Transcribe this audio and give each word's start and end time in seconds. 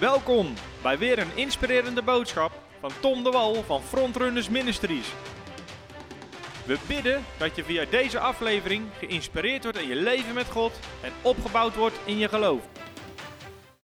Welkom 0.00 0.54
bij 0.82 0.98
weer 0.98 1.18
een 1.18 1.36
inspirerende 1.36 2.02
boodschap 2.02 2.52
van 2.80 2.90
Tom 3.00 3.24
de 3.24 3.30
Wal 3.30 3.54
van 3.54 3.82
Frontrunners 3.82 4.48
Ministries. 4.48 5.14
We 6.66 6.78
bidden 6.88 7.24
dat 7.38 7.56
je 7.56 7.64
via 7.64 7.84
deze 7.84 8.18
aflevering 8.18 8.86
geïnspireerd 8.98 9.62
wordt 9.62 9.78
in 9.78 9.88
je 9.88 9.94
leven 9.94 10.34
met 10.34 10.50
God 10.50 10.72
en 11.02 11.12
opgebouwd 11.22 11.76
wordt 11.76 12.00
in 12.04 12.18
je 12.18 12.28
geloof. 12.28 12.68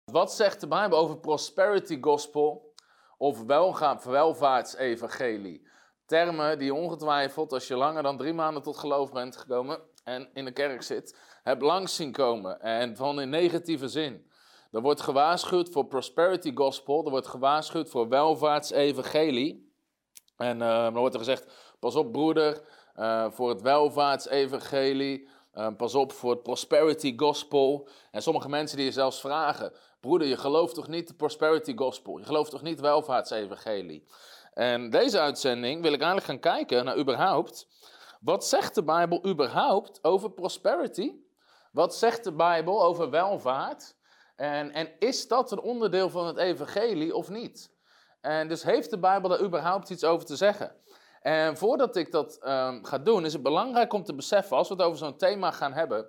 Wat 0.04 0.32
zegt 0.32 0.60
de 0.60 0.66
Bijbel 0.66 0.98
over 0.98 1.18
prosperity 1.18 1.98
gospel 2.00 2.74
of 3.18 3.42
welvaartsevangelie? 4.04 5.66
Termen 6.06 6.58
die 6.58 6.74
ongetwijfeld, 6.74 7.52
als 7.52 7.66
je 7.66 7.76
langer 7.76 8.02
dan 8.02 8.16
drie 8.16 8.32
maanden 8.32 8.62
tot 8.62 8.76
geloof 8.76 9.12
bent 9.12 9.36
gekomen 9.36 9.80
en 10.04 10.28
in 10.34 10.44
de 10.44 10.52
kerk 10.52 10.82
zit, 10.82 11.18
hebt 11.42 11.62
langs 11.62 11.96
zien 11.96 12.12
komen. 12.12 12.60
En 12.60 12.96
van 12.96 13.20
in 13.20 13.28
negatieve 13.28 13.88
zin. 13.88 14.32
Er 14.74 14.80
wordt 14.80 15.00
gewaarschuwd 15.00 15.68
voor 15.68 15.86
prosperity 15.86 16.54
gospel, 16.54 17.04
er 17.04 17.10
wordt 17.10 17.26
gewaarschuwd 17.26 17.88
voor 17.88 18.08
welvaartsevangelie. 18.08 19.72
En 20.36 20.62
eh, 20.62 20.82
dan 20.82 20.94
wordt 20.94 21.14
er 21.14 21.20
gezegd, 21.20 21.46
pas 21.78 21.94
op 21.94 22.12
broeder, 22.12 22.62
eh, 22.94 23.30
voor 23.30 23.48
het 23.48 23.62
welvaartsevangelie. 23.62 25.28
Eh, 25.52 25.68
pas 25.76 25.94
op 25.94 26.12
voor 26.12 26.30
het 26.30 26.42
prosperity 26.42 27.14
gospel. 27.16 27.88
En 28.10 28.22
sommige 28.22 28.48
mensen 28.48 28.76
die 28.76 28.86
je 28.86 28.92
zelfs 28.92 29.20
vragen, 29.20 29.72
broeder, 30.00 30.28
je 30.28 30.36
gelooft 30.36 30.74
toch 30.74 30.88
niet 30.88 31.08
de 31.08 31.14
prosperity 31.14 31.76
gospel? 31.76 32.18
Je 32.18 32.24
gelooft 32.24 32.50
toch 32.50 32.62
niet 32.62 32.80
welvaartsevangelie? 32.80 34.06
En 34.52 34.90
deze 34.90 35.20
uitzending 35.20 35.82
wil 35.82 35.92
ik 35.92 36.02
eigenlijk 36.02 36.26
gaan 36.26 36.54
kijken 36.54 36.84
naar 36.84 36.98
überhaupt, 36.98 37.68
wat 38.20 38.46
zegt 38.46 38.74
de 38.74 38.84
Bijbel 38.84 39.26
überhaupt 39.26 39.98
over 40.02 40.30
prosperity? 40.30 41.12
Wat 41.72 41.94
zegt 41.94 42.24
de 42.24 42.32
Bijbel 42.32 42.84
over 42.84 43.10
welvaart? 43.10 43.93
En, 44.36 44.72
en 44.72 44.88
is 44.98 45.28
dat 45.28 45.52
een 45.52 45.60
onderdeel 45.60 46.10
van 46.10 46.26
het 46.26 46.36
evangelie 46.36 47.14
of 47.14 47.28
niet? 47.28 47.72
En 48.20 48.48
dus 48.48 48.62
heeft 48.62 48.90
de 48.90 48.98
Bijbel 48.98 49.28
daar 49.28 49.42
überhaupt 49.42 49.90
iets 49.90 50.04
over 50.04 50.26
te 50.26 50.36
zeggen? 50.36 50.76
En 51.20 51.56
voordat 51.56 51.96
ik 51.96 52.12
dat 52.12 52.38
ehm, 52.38 52.82
ga 52.82 52.98
doen, 52.98 53.24
is 53.24 53.32
het 53.32 53.42
belangrijk 53.42 53.92
om 53.92 54.04
te 54.04 54.14
beseffen, 54.14 54.56
als 54.56 54.68
we 54.68 54.74
het 54.74 54.82
over 54.82 54.98
zo'n 54.98 55.16
thema 55.16 55.50
gaan 55.50 55.72
hebben, 55.72 56.06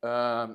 ehm, 0.00 0.54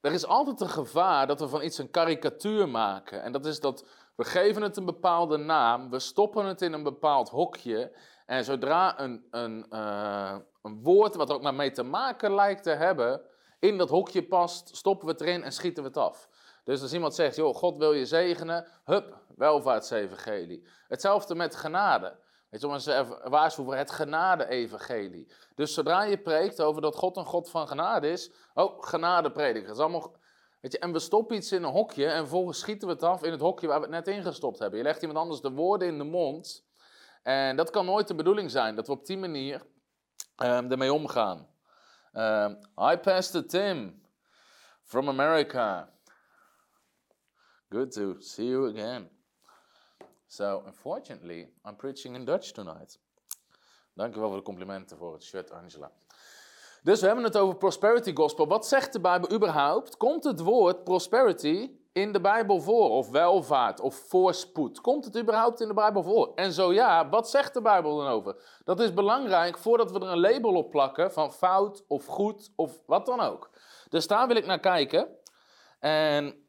er 0.00 0.12
is 0.12 0.26
altijd 0.26 0.60
een 0.60 0.68
gevaar 0.68 1.26
dat 1.26 1.40
we 1.40 1.48
van 1.48 1.62
iets 1.62 1.78
een 1.78 1.90
karikatuur 1.90 2.68
maken. 2.68 3.22
En 3.22 3.32
dat 3.32 3.46
is 3.46 3.60
dat 3.60 3.88
we 4.16 4.24
geven 4.24 4.62
het 4.62 4.76
een 4.76 4.84
bepaalde 4.84 5.36
naam, 5.36 5.90
we 5.90 5.98
stoppen 5.98 6.44
het 6.44 6.62
in 6.62 6.72
een 6.72 6.82
bepaald 6.82 7.28
hokje. 7.28 7.96
En 8.26 8.44
zodra 8.44 9.00
een, 9.00 9.26
een, 9.30 9.66
eh, 9.70 10.36
een 10.62 10.82
woord 10.82 11.14
wat 11.14 11.28
er 11.28 11.34
ook 11.34 11.42
maar 11.42 11.54
mee 11.54 11.70
te 11.70 11.82
maken 11.82 12.34
lijkt 12.34 12.62
te 12.62 12.70
hebben, 12.70 13.20
in 13.58 13.78
dat 13.78 13.88
hokje 13.88 14.22
past, 14.22 14.76
stoppen 14.76 15.06
we 15.06 15.12
het 15.12 15.20
erin 15.20 15.42
en 15.42 15.52
schieten 15.52 15.82
we 15.82 15.88
het 15.88 15.98
af. 15.98 16.28
Dus 16.64 16.82
als 16.82 16.92
iemand 16.92 17.14
zegt, 17.14 17.36
joh, 17.36 17.54
God 17.54 17.76
wil 17.76 17.92
je 17.92 18.06
zegenen, 18.06 18.66
hup, 18.84 19.18
welvaartsevangelie. 19.36 20.66
Hetzelfde 20.88 21.34
met 21.34 21.56
genade. 21.56 22.18
Weet 22.50 22.60
je, 22.60 22.68
eens 22.68 22.86
waarschuwen 23.24 23.78
het 23.78 23.90
genade-evangelie. 23.90 25.32
Dus 25.54 25.74
zodra 25.74 26.02
je 26.02 26.18
preekt 26.18 26.62
over 26.62 26.82
dat 26.82 26.96
God 26.96 27.16
een 27.16 27.24
God 27.24 27.50
van 27.50 27.68
genade 27.68 28.10
is, 28.10 28.30
oh, 28.54 28.82
genade 28.82 29.30
prediken. 29.30 29.70
Is 29.70 29.78
allemaal, 29.78 30.16
weet 30.60 30.72
je, 30.72 30.78
en 30.78 30.92
we 30.92 30.98
stoppen 30.98 31.36
iets 31.36 31.52
in 31.52 31.62
een 31.62 31.70
hokje 31.70 32.06
en 32.06 32.18
vervolgens 32.18 32.58
schieten 32.58 32.88
we 32.88 32.94
het 32.94 33.02
af 33.02 33.22
in 33.22 33.30
het 33.30 33.40
hokje 33.40 33.66
waar 33.66 33.80
we 33.80 33.86
het 33.86 34.06
net 34.06 34.16
ingestopt 34.16 34.58
hebben. 34.58 34.78
Je 34.78 34.84
legt 34.84 35.02
iemand 35.02 35.18
anders 35.18 35.40
de 35.40 35.50
woorden 35.50 35.88
in 35.88 35.98
de 35.98 36.04
mond. 36.04 36.66
En 37.22 37.56
dat 37.56 37.70
kan 37.70 37.84
nooit 37.84 38.08
de 38.08 38.14
bedoeling 38.14 38.50
zijn, 38.50 38.74
dat 38.74 38.86
we 38.86 38.92
op 38.92 39.06
die 39.06 39.18
manier 39.18 39.62
um, 40.42 40.70
ermee 40.70 40.92
omgaan. 40.92 41.48
Um, 42.18 42.56
hi, 42.76 42.96
Pastor 42.96 43.42
Tim 43.42 43.94
from 44.82 45.08
America. 45.08 45.86
Good 47.70 47.92
to 47.92 48.16
see 48.20 48.46
you 48.46 48.66
again. 48.66 49.06
So, 50.26 50.64
unfortunately, 50.66 51.46
I'm 51.64 51.76
preaching 51.76 52.16
in 52.16 52.24
Dutch 52.24 52.52
tonight. 52.52 52.98
Dankjewel 53.94 54.28
voor 54.28 54.36
de 54.36 54.42
complimenten 54.42 54.96
voor 54.96 55.12
het 55.12 55.22
shirt, 55.22 55.50
Angela. 55.50 55.92
Dus 56.82 57.00
we 57.00 57.06
hebben 57.06 57.24
het 57.24 57.36
over 57.36 57.56
prosperity 57.56 58.12
gospel. 58.14 58.48
Wat 58.48 58.66
zegt 58.66 58.92
de 58.92 59.00
Bijbel 59.00 59.32
überhaupt? 59.32 59.96
Komt 59.96 60.24
het 60.24 60.40
woord 60.40 60.84
prosperity 60.84 61.70
in 61.92 62.12
de 62.12 62.20
Bijbel 62.20 62.60
voor? 62.60 62.90
Of 62.90 63.10
welvaart 63.10 63.80
of 63.80 63.94
voorspoed? 63.94 64.80
Komt 64.80 65.04
het 65.04 65.18
überhaupt 65.18 65.60
in 65.60 65.68
de 65.68 65.74
Bijbel 65.74 66.02
voor? 66.02 66.32
En 66.34 66.52
zo 66.52 66.72
ja, 66.72 67.08
wat 67.08 67.30
zegt 67.30 67.54
de 67.54 67.62
Bijbel 67.62 67.96
dan 67.96 68.06
over? 68.06 68.60
Dat 68.64 68.80
is 68.80 68.94
belangrijk 68.94 69.58
voordat 69.58 69.92
we 69.92 70.00
er 70.00 70.08
een 70.08 70.20
label 70.20 70.54
op 70.54 70.70
plakken 70.70 71.12
van 71.12 71.32
fout 71.32 71.84
of 71.88 72.06
goed 72.06 72.50
of 72.56 72.80
wat 72.86 73.06
dan 73.06 73.20
ook. 73.20 73.50
Dus 73.88 74.06
daar 74.06 74.26
wil 74.26 74.36
ik 74.36 74.46
naar 74.46 74.60
kijken. 74.60 75.08
En 75.78 76.46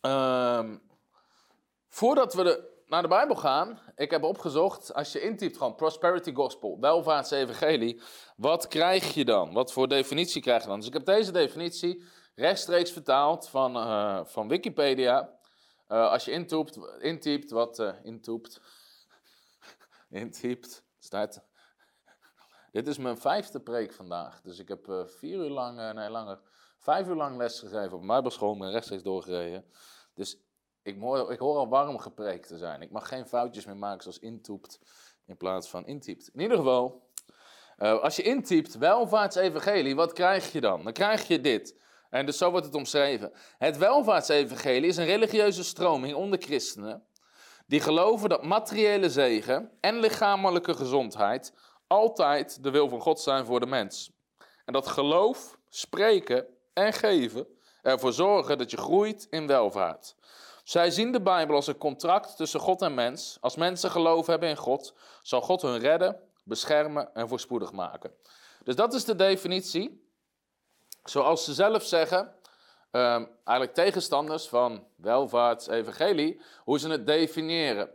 um, 0.00 0.82
voordat 1.88 2.34
we 2.34 2.70
naar 2.86 3.02
de 3.02 3.08
Bijbel 3.08 3.36
gaan, 3.36 3.78
ik 3.96 4.10
heb 4.10 4.22
opgezocht, 4.22 4.94
als 4.94 5.12
je 5.12 5.20
intypt 5.20 5.56
gewoon 5.56 5.74
prosperity 5.74 6.32
gospel, 6.34 6.78
welvaartsevangelie, 6.80 8.00
wat 8.36 8.68
krijg 8.68 9.14
je 9.14 9.24
dan? 9.24 9.52
Wat 9.52 9.72
voor 9.72 9.88
definitie 9.88 10.42
krijg 10.42 10.62
je 10.62 10.68
dan? 10.68 10.78
Dus 10.78 10.86
ik 10.88 10.92
heb 10.92 11.04
deze 11.04 11.32
definitie 11.32 12.04
rechtstreeks 12.34 12.92
vertaald 12.92 13.48
van, 13.48 13.76
uh, 13.76 14.24
van 14.24 14.48
Wikipedia. 14.48 15.38
Uh, 15.88 16.10
als 16.10 16.24
je 16.24 16.30
intypt, 16.30 16.78
intypt 16.98 17.50
wat 17.50 17.78
uh, 17.78 17.94
intypt, 18.02 18.60
intypt, 20.10 20.84
staat. 20.98 21.44
Dit 22.70 22.86
is 22.86 22.98
mijn 22.98 23.18
vijfde 23.18 23.60
preek 23.60 23.92
vandaag. 23.92 24.40
Dus 24.40 24.58
ik 24.58 24.68
heb 24.68 25.04
vier 25.06 25.38
uur 25.38 25.50
lang, 25.50 25.94
nee 25.94 26.10
langer, 26.10 26.40
vijf 26.78 27.08
uur 27.08 27.14
lang 27.14 27.36
les 27.36 27.58
gegeven 27.58 27.84
op 27.84 27.90
mijn 27.90 28.06
Bijbelschool, 28.06 28.56
ben 28.56 28.70
rechtstreeks 28.70 29.02
doorgereden. 29.02 29.64
Dus 30.14 30.38
ik 30.82 31.00
hoor, 31.00 31.32
ik 31.32 31.38
hoor 31.38 31.56
al 31.56 31.68
warm 31.68 31.98
gepreekt 31.98 32.48
te 32.48 32.58
zijn. 32.58 32.82
Ik 32.82 32.90
mag 32.90 33.08
geen 33.08 33.26
foutjes 33.26 33.64
meer 33.64 33.76
maken 33.76 34.02
zoals 34.02 34.18
intoept 34.18 34.80
in 35.24 35.36
plaats 35.36 35.68
van 35.68 35.86
intypt. 35.86 36.28
In 36.28 36.40
ieder 36.40 36.56
geval, 36.56 37.10
als 37.76 38.16
je 38.16 38.22
intypt 38.22 38.78
welvaartsevangelie, 38.78 39.94
wat 39.94 40.12
krijg 40.12 40.52
je 40.52 40.60
dan? 40.60 40.84
Dan 40.84 40.92
krijg 40.92 41.28
je 41.28 41.40
dit. 41.40 41.80
En 42.12 42.26
dus 42.26 42.38
zo 42.38 42.50
wordt 42.50 42.66
het 42.66 42.74
omschreven. 42.74 43.32
Het 43.58 43.76
welvaartsevangelie 43.76 44.88
is 44.88 44.96
een 44.96 45.04
religieuze 45.04 45.64
stroming 45.64 46.14
onder 46.14 46.38
christenen 46.42 47.06
die 47.66 47.80
geloven 47.80 48.28
dat 48.28 48.42
materiële 48.42 49.10
zegen 49.10 49.70
en 49.80 49.98
lichamelijke 49.98 50.74
gezondheid 50.74 51.52
altijd 51.86 52.62
de 52.62 52.70
wil 52.70 52.88
van 52.88 53.00
God 53.00 53.20
zijn 53.20 53.44
voor 53.44 53.60
de 53.60 53.66
mens. 53.66 54.10
En 54.64 54.72
dat 54.72 54.86
geloof, 54.88 55.58
spreken 55.68 56.46
en 56.72 56.92
geven 56.92 57.46
ervoor 57.82 58.12
zorgen 58.12 58.58
dat 58.58 58.70
je 58.70 58.76
groeit 58.76 59.26
in 59.30 59.46
welvaart. 59.46 60.16
Zij 60.64 60.90
zien 60.90 61.12
de 61.12 61.22
Bijbel 61.22 61.54
als 61.54 61.66
een 61.66 61.78
contract 61.78 62.36
tussen 62.36 62.60
God 62.60 62.82
en 62.82 62.94
mens. 62.94 63.38
Als 63.40 63.56
mensen 63.56 63.90
geloof 63.90 64.26
hebben 64.26 64.48
in 64.48 64.56
God, 64.56 64.94
zal 65.22 65.40
God 65.40 65.62
hun 65.62 65.78
redden, 65.78 66.20
beschermen 66.44 67.14
en 67.14 67.28
voorspoedig 67.28 67.72
maken. 67.72 68.12
Dus 68.64 68.76
dat 68.76 68.94
is 68.94 69.04
de 69.04 69.16
definitie. 69.16 70.10
Zoals 71.04 71.44
ze 71.44 71.54
zelf 71.54 71.82
zeggen, 71.82 72.34
um, 72.90 73.28
eigenlijk 73.44 73.74
tegenstanders 73.74 74.48
van 74.48 74.86
welvaart, 74.96 75.68
evangelie, 75.68 76.40
hoe 76.64 76.78
ze 76.78 76.88
het 76.88 77.06
definiëren. 77.06 77.90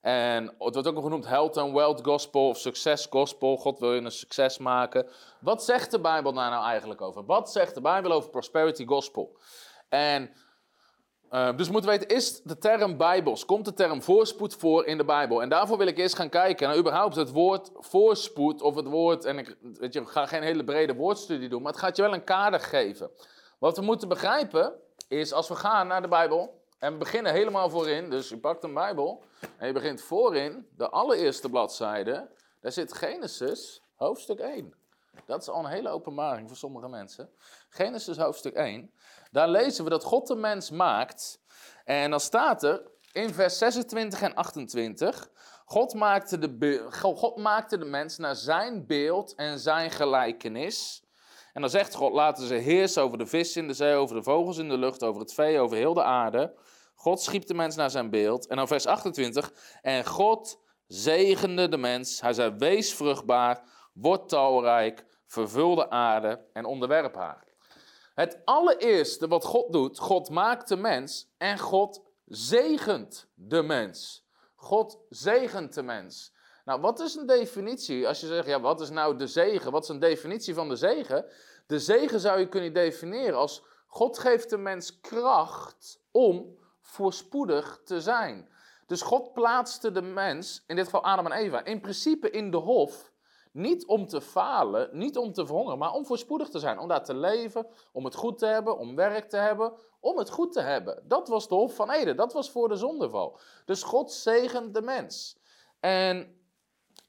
En 0.00 0.44
het 0.44 0.54
wordt 0.58 0.86
ook 0.86 0.94
nog 0.94 1.02
genoemd 1.02 1.26
health 1.26 1.56
and 1.56 1.72
wealth 1.72 2.04
gospel 2.04 2.48
of 2.48 2.58
success 2.58 3.06
gospel. 3.10 3.56
God 3.56 3.78
wil 3.78 3.94
je 3.94 4.00
een 4.00 4.10
succes 4.10 4.58
maken. 4.58 5.08
Wat 5.40 5.64
zegt 5.64 5.90
de 5.90 6.00
Bijbel 6.00 6.32
daar 6.32 6.50
nou 6.50 6.64
eigenlijk 6.64 7.00
over? 7.00 7.24
Wat 7.24 7.52
zegt 7.52 7.74
de 7.74 7.80
Bijbel 7.80 8.12
over 8.12 8.30
prosperity 8.30 8.86
gospel? 8.86 9.36
En 9.88 10.30
uh, 11.32 11.56
dus 11.56 11.70
moeten 11.70 11.90
weten, 11.90 12.08
is 12.08 12.42
de 12.42 12.58
term 12.58 12.96
bijbels, 12.96 13.44
komt 13.44 13.64
de 13.64 13.74
term 13.74 14.02
voorspoed 14.02 14.54
voor 14.54 14.86
in 14.86 14.96
de 14.96 15.04
Bijbel? 15.04 15.42
En 15.42 15.48
daarvoor 15.48 15.78
wil 15.78 15.86
ik 15.86 15.98
eerst 15.98 16.14
gaan 16.14 16.28
kijken 16.28 16.68
naar 16.68 16.76
überhaupt 16.76 17.16
het 17.16 17.30
woord 17.30 17.70
voorspoed 17.74 18.62
of 18.62 18.74
het 18.74 18.86
woord, 18.86 19.24
en 19.24 19.38
ik 19.38 19.56
weet 19.60 19.92
je, 19.92 20.06
ga 20.06 20.26
geen 20.26 20.42
hele 20.42 20.64
brede 20.64 20.94
woordstudie 20.94 21.48
doen, 21.48 21.62
maar 21.62 21.72
het 21.72 21.80
gaat 21.80 21.96
je 21.96 22.02
wel 22.02 22.14
een 22.14 22.24
kader 22.24 22.60
geven. 22.60 23.10
Wat 23.58 23.76
we 23.76 23.82
moeten 23.82 24.08
begrijpen 24.08 24.72
is, 25.08 25.32
als 25.32 25.48
we 25.48 25.54
gaan 25.54 25.86
naar 25.86 26.02
de 26.02 26.08
Bijbel 26.08 26.62
en 26.78 26.92
we 26.92 26.98
beginnen 26.98 27.32
helemaal 27.32 27.70
voorin, 27.70 28.10
dus 28.10 28.28
je 28.28 28.38
pakt 28.38 28.64
een 28.64 28.74
Bijbel 28.74 29.22
en 29.56 29.66
je 29.66 29.72
begint 29.72 30.00
voorin, 30.00 30.68
de 30.76 30.88
allereerste 30.88 31.48
bladzijde, 31.48 32.28
daar 32.60 32.72
zit 32.72 32.92
Genesis, 32.92 33.82
hoofdstuk 33.94 34.38
1. 34.38 34.74
Dat 35.26 35.40
is 35.42 35.48
al 35.48 35.64
een 35.64 35.70
hele 35.70 35.88
openbaring 35.88 36.48
voor 36.48 36.56
sommige 36.56 36.88
mensen. 36.88 37.30
Genesis 37.68 38.16
hoofdstuk 38.16 38.54
1. 38.54 38.92
Daar 39.30 39.48
lezen 39.48 39.84
we 39.84 39.90
dat 39.90 40.04
God 40.04 40.26
de 40.26 40.36
mens 40.36 40.70
maakt. 40.70 41.40
En 41.84 42.10
dan 42.10 42.20
staat 42.20 42.62
er 42.62 42.90
in 43.12 43.34
vers 43.34 43.58
26 43.58 44.20
en 44.20 44.34
28. 44.34 45.30
God 45.64 45.94
maakte, 45.94 46.38
de, 46.38 46.86
God 46.90 47.36
maakte 47.36 47.78
de 47.78 47.84
mens 47.84 48.18
naar 48.18 48.36
zijn 48.36 48.86
beeld 48.86 49.34
en 49.34 49.58
zijn 49.58 49.90
gelijkenis. 49.90 51.02
En 51.52 51.60
dan 51.60 51.70
zegt 51.70 51.94
God, 51.94 52.12
laten 52.12 52.46
ze 52.46 52.54
heersen 52.54 53.02
over 53.02 53.18
de 53.18 53.26
vis 53.26 53.56
in 53.56 53.66
de 53.66 53.74
zee, 53.74 53.94
over 53.94 54.16
de 54.16 54.22
vogels 54.22 54.58
in 54.58 54.68
de 54.68 54.78
lucht, 54.78 55.02
over 55.02 55.20
het 55.20 55.34
vee, 55.34 55.58
over 55.58 55.76
heel 55.76 55.94
de 55.94 56.02
aarde. 56.02 56.54
God 56.94 57.20
schiep 57.20 57.46
de 57.46 57.54
mens 57.54 57.76
naar 57.76 57.90
zijn 57.90 58.10
beeld. 58.10 58.46
En 58.46 58.56
dan 58.56 58.66
vers 58.66 58.86
28. 58.86 59.52
En 59.82 60.06
God 60.06 60.60
zegende 60.86 61.68
de 61.68 61.76
mens. 61.76 62.20
Hij 62.20 62.32
zei, 62.32 62.54
wees 62.58 62.94
vruchtbaar, 62.94 63.62
word 63.92 64.28
talrijk, 64.28 65.04
vervul 65.26 65.74
de 65.74 65.90
aarde 65.90 66.46
en 66.52 66.64
onderwerp 66.64 67.14
haar. 67.14 67.47
Het 68.18 68.40
allereerste 68.44 69.28
wat 69.28 69.44
God 69.44 69.72
doet, 69.72 69.98
God 69.98 70.30
maakt 70.30 70.68
de 70.68 70.76
mens 70.76 71.34
en 71.36 71.58
God 71.58 72.02
zegent 72.24 73.28
de 73.34 73.62
mens. 73.62 74.26
God 74.54 74.98
zegent 75.08 75.74
de 75.74 75.82
mens. 75.82 76.34
Nou, 76.64 76.80
wat 76.80 77.00
is 77.00 77.14
een 77.14 77.26
definitie? 77.26 78.08
Als 78.08 78.20
je 78.20 78.26
zegt, 78.26 78.46
ja, 78.46 78.60
wat 78.60 78.80
is 78.80 78.90
nou 78.90 79.16
de 79.16 79.26
zegen? 79.26 79.72
Wat 79.72 79.82
is 79.82 79.88
een 79.88 79.98
definitie 79.98 80.54
van 80.54 80.68
de 80.68 80.76
zegen? 80.76 81.24
De 81.66 81.78
zegen 81.78 82.20
zou 82.20 82.38
je 82.38 82.48
kunnen 82.48 82.72
definiëren 82.72 83.38
als 83.38 83.62
God 83.86 84.18
geeft 84.18 84.50
de 84.50 84.58
mens 84.58 85.00
kracht 85.00 86.00
om 86.10 86.58
voorspoedig 86.80 87.80
te 87.84 88.00
zijn. 88.00 88.48
Dus 88.86 89.02
God 89.02 89.32
plaatste 89.32 89.92
de 89.92 90.02
mens, 90.02 90.64
in 90.66 90.76
dit 90.76 90.84
geval 90.84 91.04
Adam 91.04 91.26
en 91.26 91.38
Eva, 91.38 91.64
in 91.64 91.80
principe 91.80 92.30
in 92.30 92.50
de 92.50 92.56
hof. 92.56 93.12
Niet 93.52 93.86
om 93.86 94.06
te 94.06 94.20
falen, 94.20 94.88
niet 94.92 95.16
om 95.16 95.32
te 95.32 95.46
verhongeren, 95.46 95.78
maar 95.78 95.92
om 95.92 96.06
voorspoedig 96.06 96.48
te 96.48 96.58
zijn. 96.58 96.78
Om 96.78 96.88
daar 96.88 97.04
te 97.04 97.14
leven, 97.14 97.66
om 97.92 98.04
het 98.04 98.14
goed 98.14 98.38
te 98.38 98.46
hebben, 98.46 98.78
om 98.78 98.96
werk 98.96 99.28
te 99.28 99.36
hebben, 99.36 99.72
om 100.00 100.18
het 100.18 100.30
goed 100.30 100.52
te 100.52 100.60
hebben. 100.60 101.02
Dat 101.04 101.28
was 101.28 101.48
de 101.48 101.54
hof 101.54 101.74
van 101.74 101.90
Eden, 101.90 102.16
dat 102.16 102.32
was 102.32 102.50
voor 102.50 102.68
de 102.68 102.76
zondeval. 102.76 103.38
Dus 103.64 103.82
God 103.82 104.12
zegent 104.12 104.74
de 104.74 104.82
mens. 104.82 105.36
En 105.80 106.36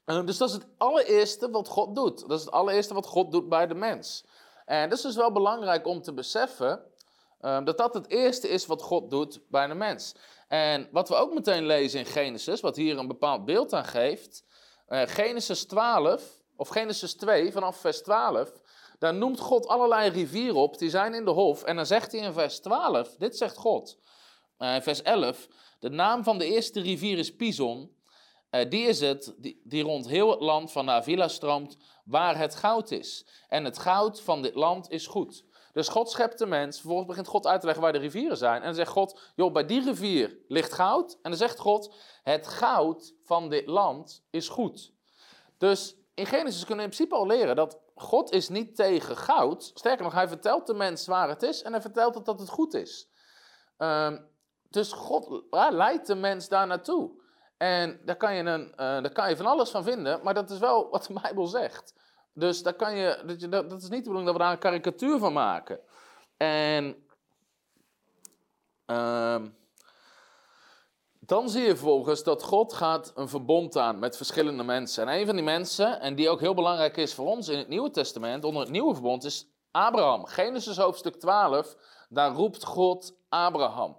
eh, 0.04 0.26
dus 0.26 0.36
dat 0.36 0.48
is 0.48 0.54
het 0.54 0.66
allereerste 0.76 1.50
wat 1.50 1.68
God 1.68 1.94
doet. 1.94 2.20
Dat 2.20 2.38
is 2.38 2.44
het 2.44 2.54
allereerste 2.54 2.94
wat 2.94 3.06
God 3.06 3.32
doet 3.32 3.48
bij 3.48 3.66
de 3.66 3.74
mens. 3.74 4.24
En 4.64 4.88
dat 4.88 4.98
is 4.98 5.04
dus 5.04 5.16
wel 5.16 5.32
belangrijk 5.32 5.86
om 5.86 6.02
te 6.02 6.12
beseffen 6.12 6.82
uh, 7.40 7.64
dat 7.64 7.78
dat 7.78 7.94
het 7.94 8.08
eerste 8.08 8.48
is 8.48 8.66
wat 8.66 8.82
God 8.82 9.10
doet 9.10 9.40
bij 9.48 9.66
de 9.66 9.74
mens. 9.74 10.14
En 10.48 10.88
wat 10.92 11.08
we 11.08 11.14
ook 11.14 11.34
meteen 11.34 11.66
lezen 11.66 11.98
in 11.98 12.06
Genesis, 12.06 12.60
wat 12.60 12.76
hier 12.76 12.98
een 12.98 13.06
bepaald 13.06 13.44
beeld 13.44 13.72
aan 13.72 13.84
geeft. 13.84 14.44
Uh, 14.90 15.02
Genesis 15.06 15.64
12, 15.64 16.42
of 16.56 16.68
Genesis 16.68 17.14
2, 17.14 17.52
vanaf 17.52 17.76
vers 17.76 18.02
12. 18.02 18.52
Daar 18.98 19.14
noemt 19.14 19.40
God 19.40 19.66
allerlei 19.66 20.10
rivieren 20.10 20.60
op, 20.60 20.78
die 20.78 20.90
zijn 20.90 21.14
in 21.14 21.24
de 21.24 21.30
hof. 21.30 21.62
En 21.62 21.76
dan 21.76 21.86
zegt 21.86 22.12
hij 22.12 22.20
in 22.20 22.32
vers 22.32 22.60
12, 22.60 23.16
dit 23.16 23.36
zegt 23.36 23.56
God. 23.56 23.98
Uh, 24.58 24.80
vers 24.80 25.02
11, 25.02 25.48
de 25.78 25.88
naam 25.88 26.24
van 26.24 26.38
de 26.38 26.44
eerste 26.44 26.80
rivier 26.80 27.18
is 27.18 27.36
Pison. 27.36 27.96
Uh, 28.50 28.70
die 28.70 28.86
is 28.86 29.00
het 29.00 29.34
die, 29.36 29.60
die, 29.64 29.82
rond 29.82 30.08
heel 30.08 30.30
het 30.30 30.40
land 30.40 30.72
van 30.72 30.84
Navila 30.84 31.28
stroomt, 31.28 31.76
waar 32.04 32.38
het 32.38 32.54
goud 32.54 32.90
is. 32.90 33.26
En 33.48 33.64
het 33.64 33.78
goud 33.78 34.20
van 34.20 34.42
dit 34.42 34.54
land 34.54 34.90
is 34.90 35.06
goed. 35.06 35.44
Dus 35.72 35.88
God 35.88 36.10
schept 36.10 36.38
de 36.38 36.46
mens, 36.46 36.76
vervolgens 36.76 37.08
begint 37.08 37.26
God 37.26 37.46
uit 37.46 37.60
te 37.60 37.66
leggen 37.66 37.84
waar 37.84 37.92
de 37.92 37.98
rivieren 37.98 38.36
zijn. 38.36 38.56
En 38.56 38.64
dan 38.64 38.74
zegt 38.74 38.90
God, 38.90 39.20
joh, 39.34 39.52
bij 39.52 39.66
die 39.66 39.84
rivier 39.84 40.38
ligt 40.48 40.72
goud. 40.72 41.12
En 41.12 41.30
dan 41.30 41.36
zegt 41.38 41.58
God, 41.58 41.94
het 42.22 42.46
goud 42.46 43.14
van 43.24 43.48
dit 43.48 43.66
land 43.66 44.24
is 44.30 44.48
goed. 44.48 44.92
Dus 45.58 45.96
in 46.14 46.26
Genesis 46.26 46.64
kunnen 46.64 46.76
we 46.76 46.90
in 46.90 46.96
principe 46.96 47.14
al 47.14 47.26
leren 47.26 47.56
dat 47.56 47.80
God 47.94 48.32
is 48.32 48.48
niet 48.48 48.76
tegen 48.76 49.16
goud. 49.16 49.70
Sterker 49.74 50.04
nog, 50.04 50.12
hij 50.12 50.28
vertelt 50.28 50.66
de 50.66 50.74
mens 50.74 51.06
waar 51.06 51.28
het 51.28 51.42
is 51.42 51.62
en 51.62 51.72
hij 51.72 51.80
vertelt 51.80 52.14
het 52.14 52.24
dat 52.24 52.40
het 52.40 52.48
goed 52.48 52.74
is. 52.74 53.08
Um, 53.78 54.28
dus 54.68 54.92
God 54.92 55.42
leidt 55.50 56.06
de 56.06 56.14
mens 56.14 56.48
daar 56.48 56.66
naartoe. 56.66 57.10
En 57.56 58.00
daar 58.04 58.16
kan, 58.16 58.34
je 58.34 58.42
een, 58.42 58.68
uh, 58.70 58.76
daar 58.76 59.12
kan 59.12 59.28
je 59.28 59.36
van 59.36 59.46
alles 59.46 59.70
van 59.70 59.84
vinden, 59.84 60.20
maar 60.22 60.34
dat 60.34 60.50
is 60.50 60.58
wel 60.58 60.90
wat 60.90 61.04
de 61.04 61.20
Bijbel 61.22 61.46
zegt. 61.46 61.94
Dus 62.32 62.62
daar 62.62 62.74
kan 62.74 62.96
je, 62.96 63.36
dat, 63.48 63.70
dat 63.70 63.82
is 63.82 63.88
niet 63.88 64.04
de 64.04 64.10
bedoeling 64.10 64.24
dat 64.24 64.34
we 64.34 64.42
daar 64.42 64.52
een 64.52 64.58
karikatuur 64.58 65.18
van 65.18 65.32
maken. 65.32 65.80
En 66.36 67.04
uh, 68.86 69.42
dan 71.20 71.48
zie 71.48 71.62
je 71.62 71.76
vervolgens 71.76 72.22
dat 72.22 72.42
God 72.42 72.72
gaat 72.72 73.12
een 73.14 73.28
verbond 73.28 73.76
aan 73.76 73.98
met 73.98 74.16
verschillende 74.16 74.62
mensen. 74.62 75.08
En 75.08 75.18
een 75.18 75.26
van 75.26 75.34
die 75.34 75.44
mensen, 75.44 76.00
en 76.00 76.14
die 76.14 76.28
ook 76.28 76.40
heel 76.40 76.54
belangrijk 76.54 76.96
is 76.96 77.14
voor 77.14 77.26
ons 77.26 77.48
in 77.48 77.58
het 77.58 77.68
Nieuwe 77.68 77.90
Testament, 77.90 78.44
onder 78.44 78.62
het 78.62 78.70
Nieuwe 78.70 78.94
Verbond, 78.94 79.24
is 79.24 79.46
Abraham. 79.70 80.26
Genesis 80.26 80.76
hoofdstuk 80.76 81.16
12, 81.16 81.76
daar 82.08 82.32
roept 82.32 82.64
God 82.64 83.14
Abraham. 83.28 83.96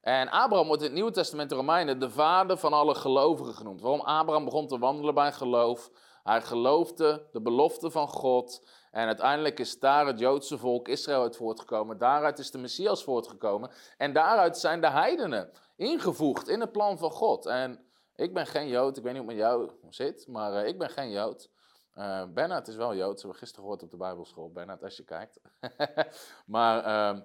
En 0.00 0.28
Abraham 0.28 0.66
wordt 0.66 0.82
in 0.82 0.88
het 0.88 0.96
Nieuwe 0.96 1.10
Testament 1.10 1.50
de 1.50 1.56
Romeinen 1.56 1.98
de 1.98 2.10
vader 2.10 2.56
van 2.56 2.72
alle 2.72 2.94
gelovigen 2.94 3.54
genoemd. 3.54 3.80
Waarom 3.80 4.00
Abraham 4.00 4.44
begon 4.44 4.66
te 4.66 4.78
wandelen 4.78 5.14
bij 5.14 5.32
geloof. 5.32 5.90
Hij 6.30 6.42
geloofde 6.42 7.26
de 7.32 7.40
belofte 7.40 7.90
van 7.90 8.08
God. 8.08 8.66
En 8.90 9.06
uiteindelijk 9.06 9.58
is 9.58 9.78
daar 9.78 10.06
het 10.06 10.18
Joodse 10.18 10.58
volk 10.58 10.88
Israël 10.88 11.22
uit 11.22 11.36
voortgekomen. 11.36 11.98
Daaruit 11.98 12.38
is 12.38 12.50
de 12.50 12.58
Messias 12.58 13.04
voortgekomen. 13.04 13.70
En 13.96 14.12
daaruit 14.12 14.58
zijn 14.58 14.80
de 14.80 14.90
heidenen 14.90 15.50
ingevoegd 15.76 16.48
in 16.48 16.60
het 16.60 16.72
plan 16.72 16.98
van 16.98 17.10
God. 17.10 17.46
En 17.46 17.84
ik 18.16 18.34
ben 18.34 18.46
geen 18.46 18.68
Jood, 18.68 18.96
ik 18.96 19.02
weet 19.02 19.12
niet 19.12 19.22
hoe 19.22 19.30
het 19.30 19.38
met 19.38 19.48
jou 19.48 19.70
zit, 19.88 20.26
maar 20.28 20.52
uh, 20.52 20.68
ik 20.68 20.78
ben 20.78 20.90
geen 20.90 21.10
Jood. 21.10 21.50
Uh, 21.94 22.24
Bernard 22.24 22.68
is 22.68 22.76
wel 22.76 22.94
Jood, 22.94 23.14
ze 23.14 23.26
hebben 23.26 23.38
gisteren 23.38 23.64
gehoord 23.64 23.82
op 23.82 23.90
de 23.90 23.96
Bijbelschool. 23.96 24.52
Bernard, 24.52 24.82
als 24.82 24.96
je 24.96 25.04
kijkt. 25.04 25.40
maar 26.46 26.86
uh, 26.86 27.20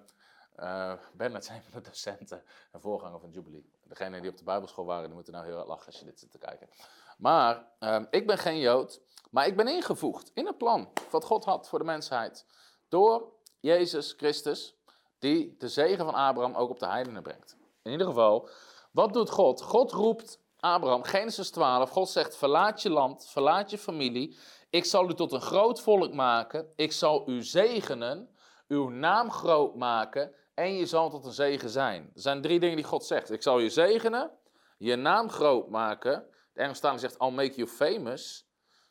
uh, 0.58 0.92
Bernard 1.12 1.44
zijn 1.44 1.62
van 1.62 1.72
de 1.72 1.88
docenten 1.88 2.42
en 2.72 2.80
voorganger 2.80 3.20
van 3.20 3.30
Jubilee. 3.30 3.70
Degenen 3.84 4.20
die 4.20 4.30
op 4.30 4.36
de 4.36 4.44
Bijbelschool 4.44 4.84
waren, 4.84 5.04
die 5.04 5.14
moeten 5.14 5.32
nou 5.32 5.46
heel 5.46 5.58
erg 5.58 5.66
lachen 5.66 5.86
als 5.86 5.98
je 5.98 6.04
dit 6.04 6.20
zit 6.20 6.30
te 6.30 6.38
kijken. 6.38 6.68
Maar 7.16 7.68
uh, 7.80 8.02
ik 8.10 8.26
ben 8.26 8.38
geen 8.38 8.58
Jood, 8.58 9.00
maar 9.30 9.46
ik 9.46 9.56
ben 9.56 9.68
ingevoegd 9.68 10.30
in 10.34 10.46
het 10.46 10.58
plan 10.58 10.88
wat 11.10 11.24
God 11.24 11.44
had 11.44 11.68
voor 11.68 11.78
de 11.78 11.84
mensheid. 11.84 12.46
Door 12.88 13.32
Jezus 13.60 14.14
Christus, 14.16 14.74
die 15.18 15.54
de 15.58 15.68
zegen 15.68 16.04
van 16.04 16.14
Abraham 16.14 16.54
ook 16.54 16.70
op 16.70 16.78
de 16.78 16.86
heidenen 16.86 17.22
brengt. 17.22 17.56
In 17.82 17.92
ieder 17.92 18.06
geval, 18.06 18.48
wat 18.92 19.12
doet 19.12 19.30
God? 19.30 19.62
God 19.62 19.92
roept 19.92 20.40
Abraham, 20.56 21.02
Genesis 21.02 21.50
12, 21.50 21.90
God 21.90 22.08
zegt, 22.08 22.36
verlaat 22.36 22.82
je 22.82 22.90
land, 22.90 23.28
verlaat 23.30 23.70
je 23.70 23.78
familie. 23.78 24.38
Ik 24.70 24.84
zal 24.84 25.10
u 25.10 25.14
tot 25.14 25.32
een 25.32 25.40
groot 25.40 25.80
volk 25.80 26.14
maken. 26.14 26.72
Ik 26.76 26.92
zal 26.92 27.28
u 27.28 27.42
zegenen, 27.42 28.30
uw 28.68 28.88
naam 28.88 29.30
groot 29.30 29.74
maken 29.74 30.34
en 30.54 30.74
je 30.74 30.86
zal 30.86 31.10
tot 31.10 31.24
een 31.24 31.32
zegen 31.32 31.70
zijn. 31.70 32.10
Er 32.14 32.20
zijn 32.20 32.42
drie 32.42 32.60
dingen 32.60 32.76
die 32.76 32.84
God 32.84 33.04
zegt. 33.04 33.30
Ik 33.30 33.42
zal 33.42 33.58
je 33.58 33.68
zegenen, 33.68 34.30
je 34.78 34.96
naam 34.96 35.30
groot 35.30 35.68
maken. 35.68 36.26
De 36.56 36.62
Engelse 36.62 36.98
zegt, 36.98 37.16
I'll 37.20 37.30
make 37.30 37.54
you 37.54 37.68
famous. 37.68 38.46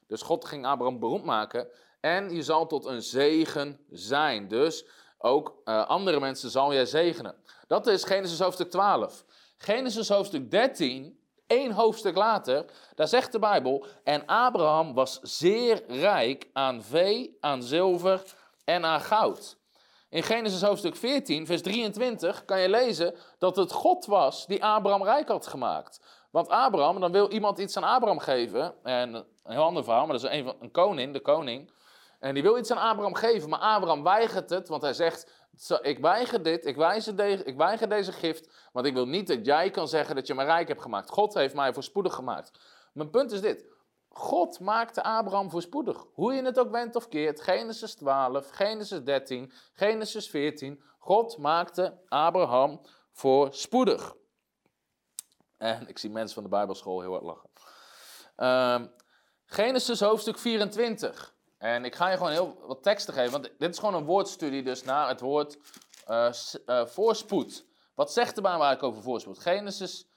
Dus 0.07 0.21
God 0.21 0.45
ging 0.45 0.65
Abraham 0.65 0.99
beroemd 0.99 1.23
maken. 1.23 1.67
En 1.99 2.35
je 2.35 2.43
zal 2.43 2.67
tot 2.67 2.85
een 2.85 3.01
zegen 3.01 3.79
zijn. 3.89 4.47
Dus 4.47 4.85
ook 5.17 5.61
uh, 5.65 5.87
andere 5.87 6.19
mensen 6.19 6.49
zal 6.49 6.73
jij 6.73 6.85
zegenen. 6.85 7.35
Dat 7.67 7.87
is 7.87 8.03
Genesis 8.03 8.39
hoofdstuk 8.39 8.71
12. 8.71 9.25
Genesis 9.57 10.09
hoofdstuk 10.09 10.51
13, 10.51 11.19
één 11.47 11.71
hoofdstuk 11.71 12.15
later, 12.15 12.65
daar 12.95 13.07
zegt 13.07 13.31
de 13.31 13.39
Bijbel: 13.39 13.85
En 14.03 14.25
Abraham 14.25 14.93
was 14.93 15.19
zeer 15.21 15.83
rijk 15.87 16.49
aan 16.53 16.83
vee, 16.83 17.37
aan 17.39 17.63
zilver 17.63 18.35
en 18.63 18.85
aan 18.85 19.01
goud. 19.01 19.57
In 20.09 20.23
Genesis 20.23 20.61
hoofdstuk 20.61 20.95
14, 20.95 21.45
vers 21.45 21.61
23, 21.61 22.45
kan 22.45 22.59
je 22.59 22.69
lezen 22.69 23.15
dat 23.37 23.55
het 23.55 23.71
God 23.71 24.05
was 24.05 24.47
die 24.47 24.63
Abraham 24.63 25.03
rijk 25.03 25.27
had 25.27 25.47
gemaakt. 25.47 25.99
Want 26.35 26.49
Abraham, 26.49 26.99
dan 26.99 27.11
wil 27.11 27.31
iemand 27.31 27.57
iets 27.57 27.77
aan 27.77 27.83
Abraham 27.83 28.19
geven. 28.19 28.83
En 28.83 29.13
een 29.13 29.25
heel 29.43 29.63
ander 29.63 29.83
verhaal, 29.83 30.05
maar 30.05 30.19
dat 30.19 30.31
is 30.31 30.39
een, 30.39 30.55
een 30.59 30.71
koning, 30.71 31.13
de 31.13 31.19
koning. 31.19 31.71
En 32.19 32.33
die 32.33 32.43
wil 32.43 32.57
iets 32.57 32.71
aan 32.71 32.89
Abraham 32.89 33.13
geven, 33.15 33.49
maar 33.49 33.59
Abraham 33.59 34.03
weigert 34.03 34.49
het, 34.49 34.67
want 34.67 34.81
hij 34.81 34.93
zegt: 34.93 35.31
Ik 35.81 35.99
weiger 35.99 36.43
dit, 36.43 36.65
ik 36.65 36.75
weiger, 36.75 37.15
deze, 37.15 37.43
ik 37.43 37.57
weiger 37.57 37.89
deze 37.89 38.11
gift, 38.11 38.69
want 38.71 38.85
ik 38.85 38.93
wil 38.93 39.05
niet 39.05 39.27
dat 39.27 39.45
jij 39.45 39.69
kan 39.69 39.87
zeggen 39.87 40.15
dat 40.15 40.27
je 40.27 40.33
me 40.33 40.43
rijk 40.43 40.67
hebt 40.67 40.81
gemaakt. 40.81 41.09
God 41.09 41.33
heeft 41.33 41.55
mij 41.55 41.73
voorspoedig 41.73 42.13
gemaakt. 42.13 42.59
Mijn 42.93 43.09
punt 43.09 43.31
is 43.31 43.41
dit: 43.41 43.65
God 44.09 44.59
maakte 44.59 45.03
Abraham 45.03 45.49
voorspoedig. 45.49 46.05
Hoe 46.13 46.33
je 46.33 46.43
het 46.43 46.59
ook 46.59 46.71
bent 46.71 46.95
of 46.95 47.07
keert, 47.07 47.41
Genesis 47.41 47.95
12, 47.95 48.49
Genesis 48.49 49.03
13, 49.03 49.51
Genesis 49.73 50.29
14. 50.29 50.81
God 50.99 51.37
maakte 51.37 51.97
Abraham 52.07 52.81
voorspoedig. 53.11 54.15
En 55.57 55.87
ik 55.87 55.97
zie 55.97 56.09
mensen 56.09 56.33
van 56.33 56.43
de 56.43 56.49
Bijbelschool 56.49 57.01
heel 57.01 57.11
hard 57.11 57.23
lachen. 57.23 57.49
Um, 58.81 58.91
Genesis 59.45 59.99
hoofdstuk 59.99 60.37
24. 60.37 61.33
En 61.57 61.85
ik 61.85 61.95
ga 61.95 62.09
je 62.09 62.17
gewoon 62.17 62.31
heel 62.31 62.57
wat 62.67 62.83
teksten 62.83 63.13
geven, 63.13 63.31
want 63.31 63.51
dit 63.57 63.73
is 63.73 63.79
gewoon 63.79 63.93
een 63.93 64.05
woordstudie 64.05 64.63
dus 64.63 64.83
naar 64.83 65.07
het 65.07 65.19
woord 65.19 65.57
uh, 66.09 66.29
uh, 66.65 66.85
voorspoed. 66.85 67.65
Wat 67.95 68.13
zegt 68.13 68.35
de 68.35 68.41
Bijbel 68.41 68.63
eigenlijk 68.63 68.93
over 68.93 69.09
voorspoed? 69.09 69.39
Genesis 69.39 70.07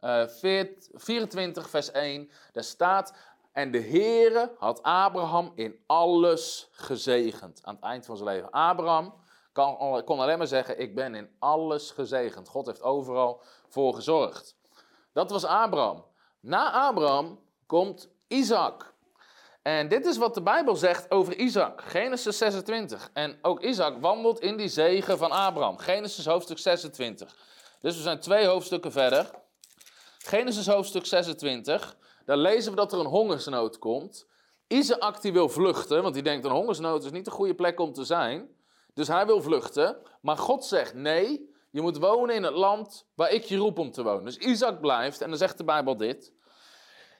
uh, 0.00 0.26
24, 0.92 1.70
vers 1.70 1.90
1. 1.90 2.30
Daar 2.52 2.64
staat, 2.64 3.14
en 3.52 3.70
de 3.70 3.80
Heere 3.80 4.54
had 4.58 4.82
Abraham 4.82 5.52
in 5.54 5.82
alles 5.86 6.68
gezegend. 6.70 7.60
Aan 7.62 7.74
het 7.74 7.84
eind 7.84 8.06
van 8.06 8.16
zijn 8.16 8.28
leven. 8.28 8.50
Abraham 8.50 9.14
kan, 9.52 10.02
kon 10.04 10.20
alleen 10.20 10.38
maar 10.38 10.46
zeggen, 10.46 10.80
ik 10.80 10.94
ben 10.94 11.14
in 11.14 11.36
alles 11.38 11.90
gezegend. 11.90 12.48
God 12.48 12.66
heeft 12.66 12.82
overal 12.82 13.42
voor 13.68 13.94
gezorgd. 13.94 14.57
Dat 15.18 15.30
was 15.30 15.44
Abraham. 15.44 16.04
Na 16.40 16.72
Abraham 16.72 17.40
komt 17.66 18.08
Isaac. 18.28 18.94
En 19.62 19.88
dit 19.88 20.06
is 20.06 20.16
wat 20.16 20.34
de 20.34 20.42
Bijbel 20.42 20.76
zegt 20.76 21.10
over 21.10 21.36
Isaac. 21.36 21.82
Genesis 21.82 22.38
26. 22.38 23.10
En 23.12 23.38
ook 23.42 23.60
Isaac 23.60 24.00
wandelt 24.00 24.40
in 24.40 24.56
die 24.56 24.68
zegen 24.68 25.18
van 25.18 25.30
Abraham. 25.30 25.78
Genesis 25.78 26.26
hoofdstuk 26.26 26.58
26. 26.58 27.36
Dus 27.80 27.96
we 27.96 28.02
zijn 28.02 28.20
twee 28.20 28.46
hoofdstukken 28.46 28.92
verder. 28.92 29.30
Genesis 30.18 30.66
hoofdstuk 30.66 31.06
26. 31.06 31.96
Daar 32.24 32.36
lezen 32.36 32.70
we 32.70 32.76
dat 32.76 32.92
er 32.92 32.98
een 32.98 33.06
hongersnood 33.06 33.78
komt. 33.78 34.26
Isaac 34.66 35.20
die 35.20 35.32
wil 35.32 35.48
vluchten, 35.48 36.02
want 36.02 36.14
die 36.14 36.22
denkt 36.22 36.44
een 36.44 36.50
hongersnood 36.50 37.04
is 37.04 37.10
niet 37.10 37.24
de 37.24 37.30
goede 37.30 37.54
plek 37.54 37.80
om 37.80 37.92
te 37.92 38.04
zijn. 38.04 38.48
Dus 38.94 39.08
hij 39.08 39.26
wil 39.26 39.42
vluchten. 39.42 39.96
Maar 40.20 40.36
God 40.36 40.64
zegt 40.64 40.94
nee, 40.94 41.47
je 41.70 41.80
moet 41.80 41.98
wonen 41.98 42.34
in 42.34 42.42
het 42.42 42.54
land 42.54 43.06
waar 43.14 43.30
ik 43.30 43.44
je 43.44 43.56
roep 43.56 43.78
om 43.78 43.90
te 43.90 44.02
wonen. 44.02 44.24
Dus 44.24 44.36
Isaac 44.36 44.80
blijft 44.80 45.20
en 45.20 45.28
dan 45.28 45.38
zegt 45.38 45.58
de 45.58 45.64
Bijbel 45.64 45.96
dit. 45.96 46.32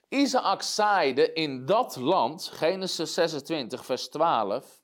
Isaac 0.09 0.63
zaaide 0.63 1.33
in 1.33 1.67
dat 1.67 1.97
land, 1.97 2.51
Genesis 2.53 3.15
26, 3.15 3.85
vers 3.85 4.09
12, 4.09 4.81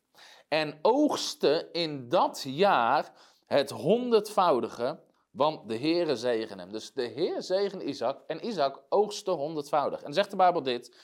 en 0.49 0.79
oogste 0.83 1.69
in 1.73 2.09
dat 2.09 2.43
jaar 2.47 3.13
het 3.47 3.71
honderdvoudige, 3.71 5.01
want 5.31 5.69
de 5.69 5.79
Heere 5.79 6.17
zegen 6.17 6.59
hem. 6.59 6.73
Dus 6.73 6.93
de 6.93 7.03
Heer 7.03 7.43
zegen 7.43 7.89
Isaac 7.89 8.19
en 8.27 8.47
Isaac 8.47 8.83
oogste 8.89 9.31
honderdvoudig. 9.31 9.99
En 9.99 10.05
dan 10.05 10.15
zegt 10.15 10.31
de 10.31 10.37
Bijbel 10.37 10.63
dit, 10.63 10.97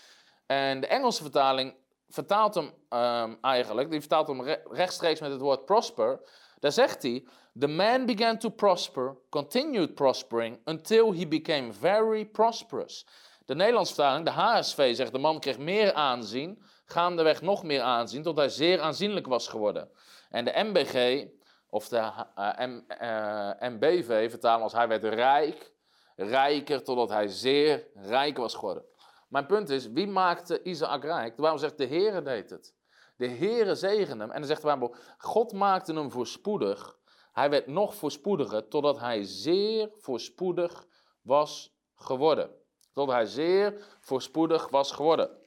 en 0.47 0.81
de 0.81 0.87
Engelse 0.87 1.23
vertaling 1.23 1.75
vertaalt 2.09 2.55
hem 2.55 2.73
um, 2.88 3.38
eigenlijk, 3.40 3.90
die 3.90 4.00
vertaalt 4.00 4.29
hem 4.29 4.43
rechtstreeks 4.71 5.21
met 5.21 5.31
het 5.31 5.40
woord 5.40 5.64
prosper. 5.64 6.21
Daar 6.59 6.73
zegt 6.73 7.02
hij, 7.02 7.26
the 7.54 7.69
man 7.69 8.07
began 8.07 8.38
to 8.38 8.50
prosper, 8.50 9.16
continued 9.30 9.95
prospering, 9.95 10.59
until 10.66 11.12
he 11.12 11.26
became 11.26 11.73
very 11.73 12.25
prosperous. 12.25 13.04
De 13.47 13.54
Nederlandse 13.54 13.95
vertaling, 13.95 14.25
de 14.25 14.30
HSV, 14.30 14.95
zegt 14.95 15.12
de 15.12 15.19
man 15.19 15.40
kreeg 15.40 15.59
meer 15.59 15.92
aanzien, 15.92 16.62
gaandeweg 16.85 17.42
nog 17.42 17.62
meer 17.62 17.80
aanzien, 17.80 18.23
tot 18.23 18.37
hij 18.37 18.49
zeer 18.49 18.80
aanzienlijk 18.80 19.26
was 19.26 19.49
geworden. 19.49 19.90
En 20.28 20.45
de 20.45 20.52
MBG, 20.54 21.26
of 21.71 21.88
de 21.88 21.97
uh, 21.97 22.59
M, 22.59 22.80
uh, 23.02 23.50
eh, 23.50 23.73
MBV, 23.73 24.30
vertalen 24.30 24.62
als 24.62 24.73
hij 24.73 24.88
werd 24.88 25.04
rijk, 25.04 25.73
rijker, 26.16 26.83
totdat 26.83 27.09
hij 27.09 27.28
zeer 27.28 27.87
rijk 27.95 28.37
was 28.37 28.54
geworden. 28.54 28.85
Mijn 29.28 29.47
punt 29.47 29.69
is, 29.69 29.88
wie 29.88 30.07
maakte 30.07 30.62
Isaac 30.62 31.04
rijk? 31.04 31.37
De 31.37 31.52
zegt, 31.59 31.78
de 31.78 31.87
Heere 31.87 32.23
deed 32.23 32.50
het. 32.50 32.75
De 33.16 33.28
Heere 33.28 33.75
zegende 33.75 34.25
hem. 34.25 34.33
En 34.33 34.38
dan 34.38 34.49
zegt 34.49 34.61
de 34.61 34.66
Bijbel, 34.66 34.95
God 35.19 35.52
maakte 35.52 35.92
hem 35.92 36.11
voorspoedig. 36.11 36.99
Hij 37.32 37.50
werd 37.50 37.66
nog 37.66 37.94
voorspoediger, 37.94 38.68
totdat 38.68 38.99
hij 38.99 39.22
zeer 39.22 39.90
voorspoedig 39.96 40.87
was 41.22 41.75
geworden. 41.94 42.50
Tot 42.92 43.08
hij 43.08 43.26
zeer 43.26 43.84
voorspoedig 44.00 44.68
was 44.68 44.92
geworden. 44.92 45.38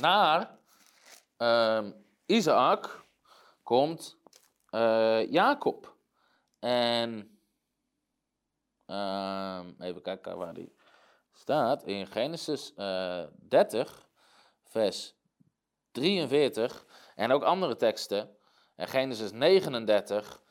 Naar 0.00 0.58
uh, 1.38 1.86
Isaac 2.26 3.04
komt 3.62 4.18
uh, 4.70 5.30
Jacob. 5.30 5.96
En 6.58 7.40
uh, 8.86 9.60
even 9.78 10.02
kijken 10.02 10.36
waar 10.36 10.54
die 10.54 10.76
staat. 11.32 11.82
In 11.82 12.06
Genesis 12.06 12.72
uh, 12.76 13.22
eh, 13.22 13.28
30, 13.48 14.08
vers 14.64 15.14
43. 15.90 16.86
En 17.14 17.32
ook 17.32 17.42
andere 17.42 17.76
teksten. 17.76 18.36
En 18.76 18.88
Genesis 18.88 19.32
39. 19.32 20.42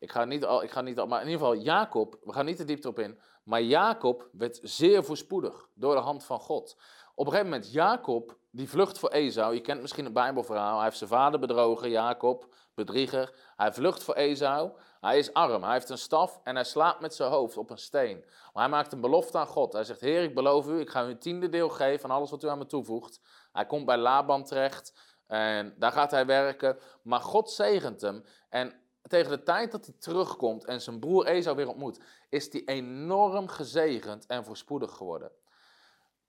Ik 0.00 0.12
ga 0.12 0.24
niet 0.24 0.44
al, 0.44 0.62
ik 0.62 0.70
ga 0.70 0.80
niet 0.80 0.98
al, 0.98 1.06
maar 1.06 1.20
in 1.22 1.28
ieder 1.28 1.46
geval 1.46 1.62
Jacob, 1.62 2.16
we 2.24 2.32
gaan 2.32 2.44
niet 2.44 2.58
de 2.58 2.64
diepte 2.64 2.88
op 2.88 2.98
in. 2.98 3.20
Maar 3.44 3.62
Jacob 3.62 4.28
werd 4.32 4.58
zeer 4.62 5.04
voorspoedig 5.04 5.68
door 5.74 5.94
de 5.94 6.00
hand 6.00 6.24
van 6.24 6.38
God. 6.38 6.76
Op 7.14 7.26
een 7.26 7.32
gegeven 7.32 7.52
moment, 7.52 7.72
Jacob, 7.72 8.36
die 8.50 8.68
vlucht 8.68 8.98
voor 8.98 9.08
Esau. 9.08 9.54
Je 9.54 9.60
kent 9.60 9.80
misschien 9.80 10.04
het 10.04 10.12
Bijbelverhaal. 10.12 10.74
Hij 10.74 10.84
heeft 10.84 10.96
zijn 10.96 11.10
vader 11.10 11.40
bedrogen, 11.40 11.90
Jacob, 11.90 12.54
bedrieger. 12.74 13.34
Hij 13.56 13.72
vlucht 13.72 14.02
voor 14.02 14.14
Esau. 14.14 14.70
Hij 15.00 15.18
is 15.18 15.32
arm. 15.32 15.62
Hij 15.62 15.72
heeft 15.72 15.88
een 15.88 15.98
staf 15.98 16.40
en 16.42 16.54
hij 16.54 16.64
slaapt 16.64 17.00
met 17.00 17.14
zijn 17.14 17.30
hoofd 17.30 17.56
op 17.56 17.70
een 17.70 17.78
steen. 17.78 18.24
Maar 18.52 18.62
hij 18.62 18.72
maakt 18.72 18.92
een 18.92 19.00
belofte 19.00 19.38
aan 19.38 19.46
God. 19.46 19.72
Hij 19.72 19.84
zegt: 19.84 20.00
Heer, 20.00 20.22
ik 20.22 20.34
beloof 20.34 20.66
u, 20.66 20.80
ik 20.80 20.90
ga 20.90 21.04
u 21.04 21.10
een 21.10 21.18
tiende 21.18 21.48
deel 21.48 21.68
geven 21.68 22.00
van 22.00 22.10
alles 22.10 22.30
wat 22.30 22.42
u 22.42 22.48
aan 22.48 22.58
me 22.58 22.66
toevoegt. 22.66 23.20
Hij 23.52 23.66
komt 23.66 23.86
bij 23.86 23.96
Laban 23.96 24.44
terecht 24.44 24.92
en 25.26 25.74
daar 25.78 25.92
gaat 25.92 26.10
hij 26.10 26.26
werken. 26.26 26.78
Maar 27.02 27.20
God 27.20 27.50
zegent 27.50 28.00
hem. 28.00 28.24
En 28.48 28.79
tegen 29.08 29.30
de 29.30 29.42
tijd 29.42 29.72
dat 29.72 29.86
hij 29.86 29.94
terugkomt 29.98 30.64
en 30.64 30.80
zijn 30.80 30.98
broer 30.98 31.26
Esau 31.26 31.56
weer 31.56 31.68
ontmoet, 31.68 32.00
is 32.28 32.52
hij 32.52 32.62
enorm 32.64 33.48
gezegend 33.48 34.26
en 34.26 34.44
voorspoedig 34.44 34.90
geworden. 34.90 35.32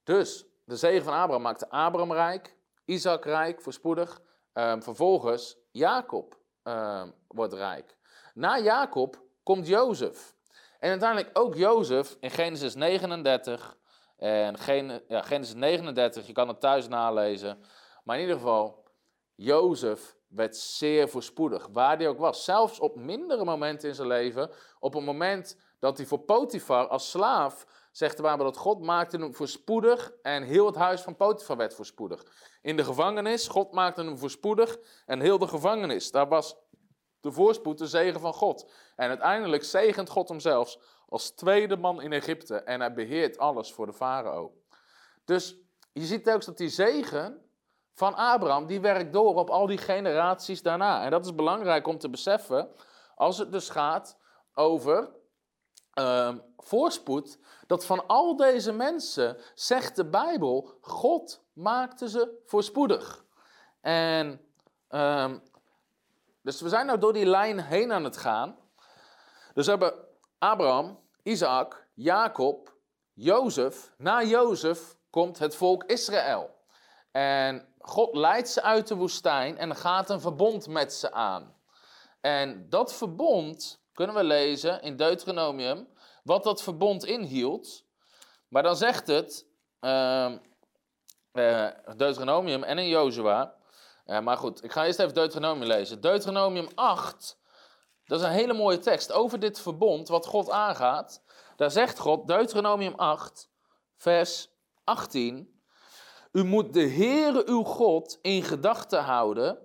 Dus 0.04 0.46
de 0.64 0.76
zegen 0.76 1.04
van 1.04 1.14
Abraham 1.14 1.42
maakte 1.42 1.70
Abraham 1.70 2.12
rijk, 2.12 2.56
Isaac 2.84 3.24
rijk, 3.24 3.60
voorspoedig. 3.60 4.22
Ehm, 4.52 4.80
vervolgens 4.80 5.58
Jacob 5.70 6.38
ehm, 6.62 7.10
wordt 7.28 7.52
rijk. 7.52 7.96
Na 8.34 8.58
Jacob 8.58 9.22
komt 9.42 9.66
Jozef. 9.66 10.34
En 10.78 10.90
uiteindelijk 10.90 11.38
ook 11.38 11.54
Jozef 11.54 12.16
in 12.20 12.30
Genesis 12.30 12.74
39. 12.74 13.76
En 14.16 14.56
ja, 15.08 15.22
Genesis 15.22 15.54
39, 15.54 16.26
je 16.26 16.32
kan 16.32 16.48
het 16.48 16.60
thuis 16.60 16.88
nalezen. 16.88 17.64
Maar 18.04 18.16
in 18.16 18.22
ieder 18.22 18.36
geval, 18.36 18.84
Jozef 19.34 20.16
werd 20.34 20.56
zeer 20.56 21.08
voorspoedig, 21.08 21.68
waar 21.72 21.96
hij 21.96 22.08
ook 22.08 22.18
was. 22.18 22.44
Zelfs 22.44 22.80
op 22.80 22.96
mindere 22.96 23.44
momenten 23.44 23.88
in 23.88 23.94
zijn 23.94 24.08
leven. 24.08 24.50
Op 24.80 24.94
een 24.94 25.04
moment 25.04 25.56
dat 25.78 25.96
hij 25.96 26.06
voor 26.06 26.18
Potifar 26.18 26.88
als 26.88 27.10
slaaf, 27.10 27.66
zegt 27.90 28.16
de 28.16 28.22
dat 28.22 28.56
God 28.56 28.80
maakte 28.80 29.16
hem 29.16 29.34
voorspoedig 29.34 30.12
en 30.22 30.42
heel 30.42 30.66
het 30.66 30.76
huis 30.76 31.00
van 31.00 31.16
Potifar 31.16 31.56
werd 31.56 31.74
voorspoedig. 31.74 32.24
In 32.62 32.76
de 32.76 32.84
gevangenis, 32.84 33.48
God 33.48 33.72
maakte 33.72 34.02
hem 34.02 34.18
voorspoedig 34.18 34.78
en 35.06 35.20
heel 35.20 35.38
de 35.38 35.48
gevangenis. 35.48 36.10
Daar 36.10 36.28
was 36.28 36.56
de 37.20 37.32
voorspoed, 37.32 37.78
de 37.78 37.86
zegen 37.86 38.20
van 38.20 38.32
God. 38.32 38.70
En 38.96 39.08
uiteindelijk 39.08 39.64
zegent 39.64 40.10
God 40.10 40.28
hem 40.28 40.40
zelfs 40.40 40.78
als 41.08 41.30
tweede 41.30 41.76
man 41.76 42.02
in 42.02 42.12
Egypte 42.12 42.56
en 42.56 42.80
hij 42.80 42.92
beheert 42.92 43.38
alles 43.38 43.72
voor 43.72 43.86
de 43.86 43.92
farao. 43.92 44.54
Dus 45.24 45.56
je 45.92 46.04
ziet 46.04 46.30
ook 46.30 46.44
dat 46.44 46.56
die 46.56 46.68
zegen 46.68 47.50
van 47.94 48.14
Abraham, 48.14 48.66
die 48.66 48.80
werkt 48.80 49.12
door 49.12 49.34
op 49.34 49.50
al 49.50 49.66
die 49.66 49.78
generaties 49.78 50.62
daarna. 50.62 51.04
En 51.04 51.10
dat 51.10 51.24
is 51.24 51.34
belangrijk 51.34 51.86
om 51.86 51.98
te 51.98 52.10
beseffen 52.10 52.68
als 53.14 53.38
het 53.38 53.52
dus 53.52 53.68
gaat 53.68 54.16
over 54.54 55.10
uh, 55.94 56.34
voorspoed, 56.56 57.38
dat 57.66 57.86
van 57.86 58.06
al 58.06 58.36
deze 58.36 58.72
mensen, 58.72 59.36
zegt 59.54 59.96
de 59.96 60.04
Bijbel, 60.04 60.78
God 60.80 61.44
maakte 61.52 62.08
ze 62.08 62.42
voorspoedig. 62.46 63.24
En 63.80 64.40
uh, 64.90 65.30
dus 66.42 66.60
we 66.60 66.68
zijn 66.68 66.86
nou 66.86 66.98
door 66.98 67.12
die 67.12 67.26
lijn 67.26 67.60
heen 67.60 67.92
aan 67.92 68.04
het 68.04 68.16
gaan. 68.16 68.56
Dus 69.54 69.64
we 69.64 69.70
hebben 69.70 69.94
Abraham, 70.38 70.98
Isaac, 71.22 71.86
Jacob, 71.94 72.74
Jozef. 73.12 73.92
Na 73.96 74.22
Jozef 74.22 74.96
komt 75.10 75.38
het 75.38 75.54
volk 75.56 75.84
Israël. 75.84 76.54
En 77.10 77.71
God 77.82 78.14
leidt 78.14 78.48
ze 78.48 78.62
uit 78.62 78.88
de 78.88 78.94
woestijn 78.94 79.58
en 79.58 79.76
gaat 79.76 80.10
een 80.10 80.20
verbond 80.20 80.68
met 80.68 80.92
ze 80.92 81.12
aan. 81.12 81.54
En 82.20 82.68
dat 82.68 82.94
verbond 82.94 83.82
kunnen 83.92 84.16
we 84.16 84.24
lezen 84.24 84.82
in 84.82 84.96
Deuteronomium, 84.96 85.88
wat 86.24 86.44
dat 86.44 86.62
verbond 86.62 87.04
inhield. 87.04 87.84
Maar 88.48 88.62
dan 88.62 88.76
zegt 88.76 89.06
het, 89.06 89.46
uh, 89.80 90.32
uh, 91.32 91.68
Deuteronomium 91.96 92.62
en 92.62 92.78
in 92.78 92.88
Jozua. 92.88 93.54
Uh, 94.06 94.20
maar 94.20 94.36
goed, 94.36 94.64
ik 94.64 94.72
ga 94.72 94.86
eerst 94.86 94.98
even 94.98 95.14
Deuteronomium 95.14 95.66
lezen. 95.66 96.00
Deuteronomium 96.00 96.68
8, 96.74 97.38
dat 98.04 98.20
is 98.20 98.26
een 98.26 98.32
hele 98.32 98.52
mooie 98.52 98.78
tekst 98.78 99.12
over 99.12 99.40
dit 99.40 99.60
verbond 99.60 100.08
wat 100.08 100.26
God 100.26 100.50
aangaat. 100.50 101.22
Daar 101.56 101.70
zegt 101.70 101.98
God, 101.98 102.26
Deuteronomium 102.26 102.94
8, 102.94 103.48
vers 103.96 104.48
18. 104.84 105.51
U 106.32 106.44
moet 106.44 106.72
de 106.72 106.88
Heere 106.88 107.46
uw 107.46 107.62
God 107.62 108.18
in 108.22 108.42
gedachten 108.42 109.02
houden 109.02 109.58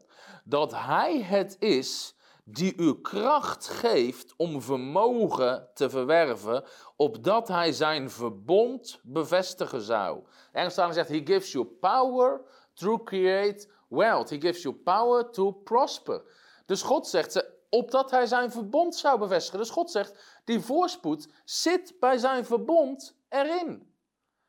dat 0.43 0.71
Hij 0.71 1.21
het 1.21 1.55
is 1.59 2.15
die 2.43 2.75
u 2.77 3.01
kracht 3.01 3.67
geeft 3.67 4.33
om 4.38 4.62
vermogen 4.62 5.69
te 5.74 5.89
verwerven, 5.89 6.63
opdat 6.95 7.47
Hij 7.47 7.71
zijn 7.71 8.09
verbond 8.09 9.00
bevestigen 9.03 9.81
zou. 9.81 10.24
Engels 10.51 10.74
zegt, 10.74 11.09
He 11.09 11.21
gives 11.24 11.51
you 11.51 11.65
power 11.65 12.41
to 12.74 12.97
create 13.03 13.67
wealth. 13.88 14.29
He 14.29 14.39
gives 14.39 14.62
you 14.62 14.75
power 14.75 15.29
to 15.29 15.51
prosper. 15.51 16.24
Dus 16.65 16.81
God 16.81 17.07
zegt, 17.07 17.45
opdat 17.69 18.12
Hij 18.12 18.25
zijn 18.25 18.51
verbond 18.51 18.95
zou 18.95 19.19
bevestigen. 19.19 19.59
Dus 19.59 19.69
God 19.69 19.91
zegt, 19.91 20.41
die 20.43 20.59
voorspoed 20.59 21.27
zit 21.45 21.93
bij 22.00 22.17
zijn 22.17 22.45
verbond 22.45 23.15
erin. 23.29 23.93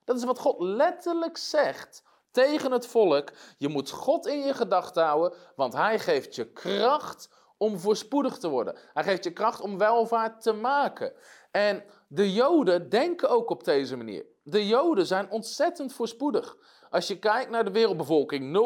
Dat 0.05 0.17
is 0.17 0.25
wat 0.25 0.39
God 0.39 0.61
letterlijk 0.61 1.37
zegt 1.37 2.07
tegen 2.39 2.73
het 2.73 2.87
volk. 2.87 3.29
Je 3.57 3.69
moet 3.69 3.91
God 3.91 4.27
in 4.27 4.39
je 4.39 4.55
gedachten 4.55 5.05
houden, 5.05 5.39
want 5.57 5.73
Hij 5.73 5.99
geeft 5.99 6.35
je 6.35 6.53
kracht 6.53 7.29
om 7.57 7.79
voorspoedig 7.79 8.39
te 8.39 8.49
worden. 8.49 8.79
Hij 8.95 9.05
geeft 9.05 9.25
je 9.25 9.33
kracht 9.33 9.61
om 9.61 9.79
welvaart 9.79 10.43
te 10.43 10.53
maken. 10.53 11.13
En 11.51 11.85
de 12.09 12.33
Joden 12.33 12.89
denken 12.89 13.31
ook 13.31 13.51
op 13.51 13.65
deze 13.65 13.97
manier. 13.97 14.27
De 14.43 14.67
Joden 14.67 15.07
zijn 15.07 15.31
ontzettend 15.31 15.93
voorspoedig. 15.93 16.57
Als 16.91 17.07
je 17.07 17.19
kijkt 17.19 17.51
naar 17.51 17.65
de 17.65 17.71
wereldbevolking, 17.71 18.57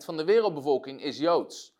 0,02% 0.00 0.04
van 0.04 0.16
de 0.16 0.24
wereldbevolking 0.24 1.02
is 1.02 1.18
Joods. 1.18 1.74
0,02% 1.74 1.76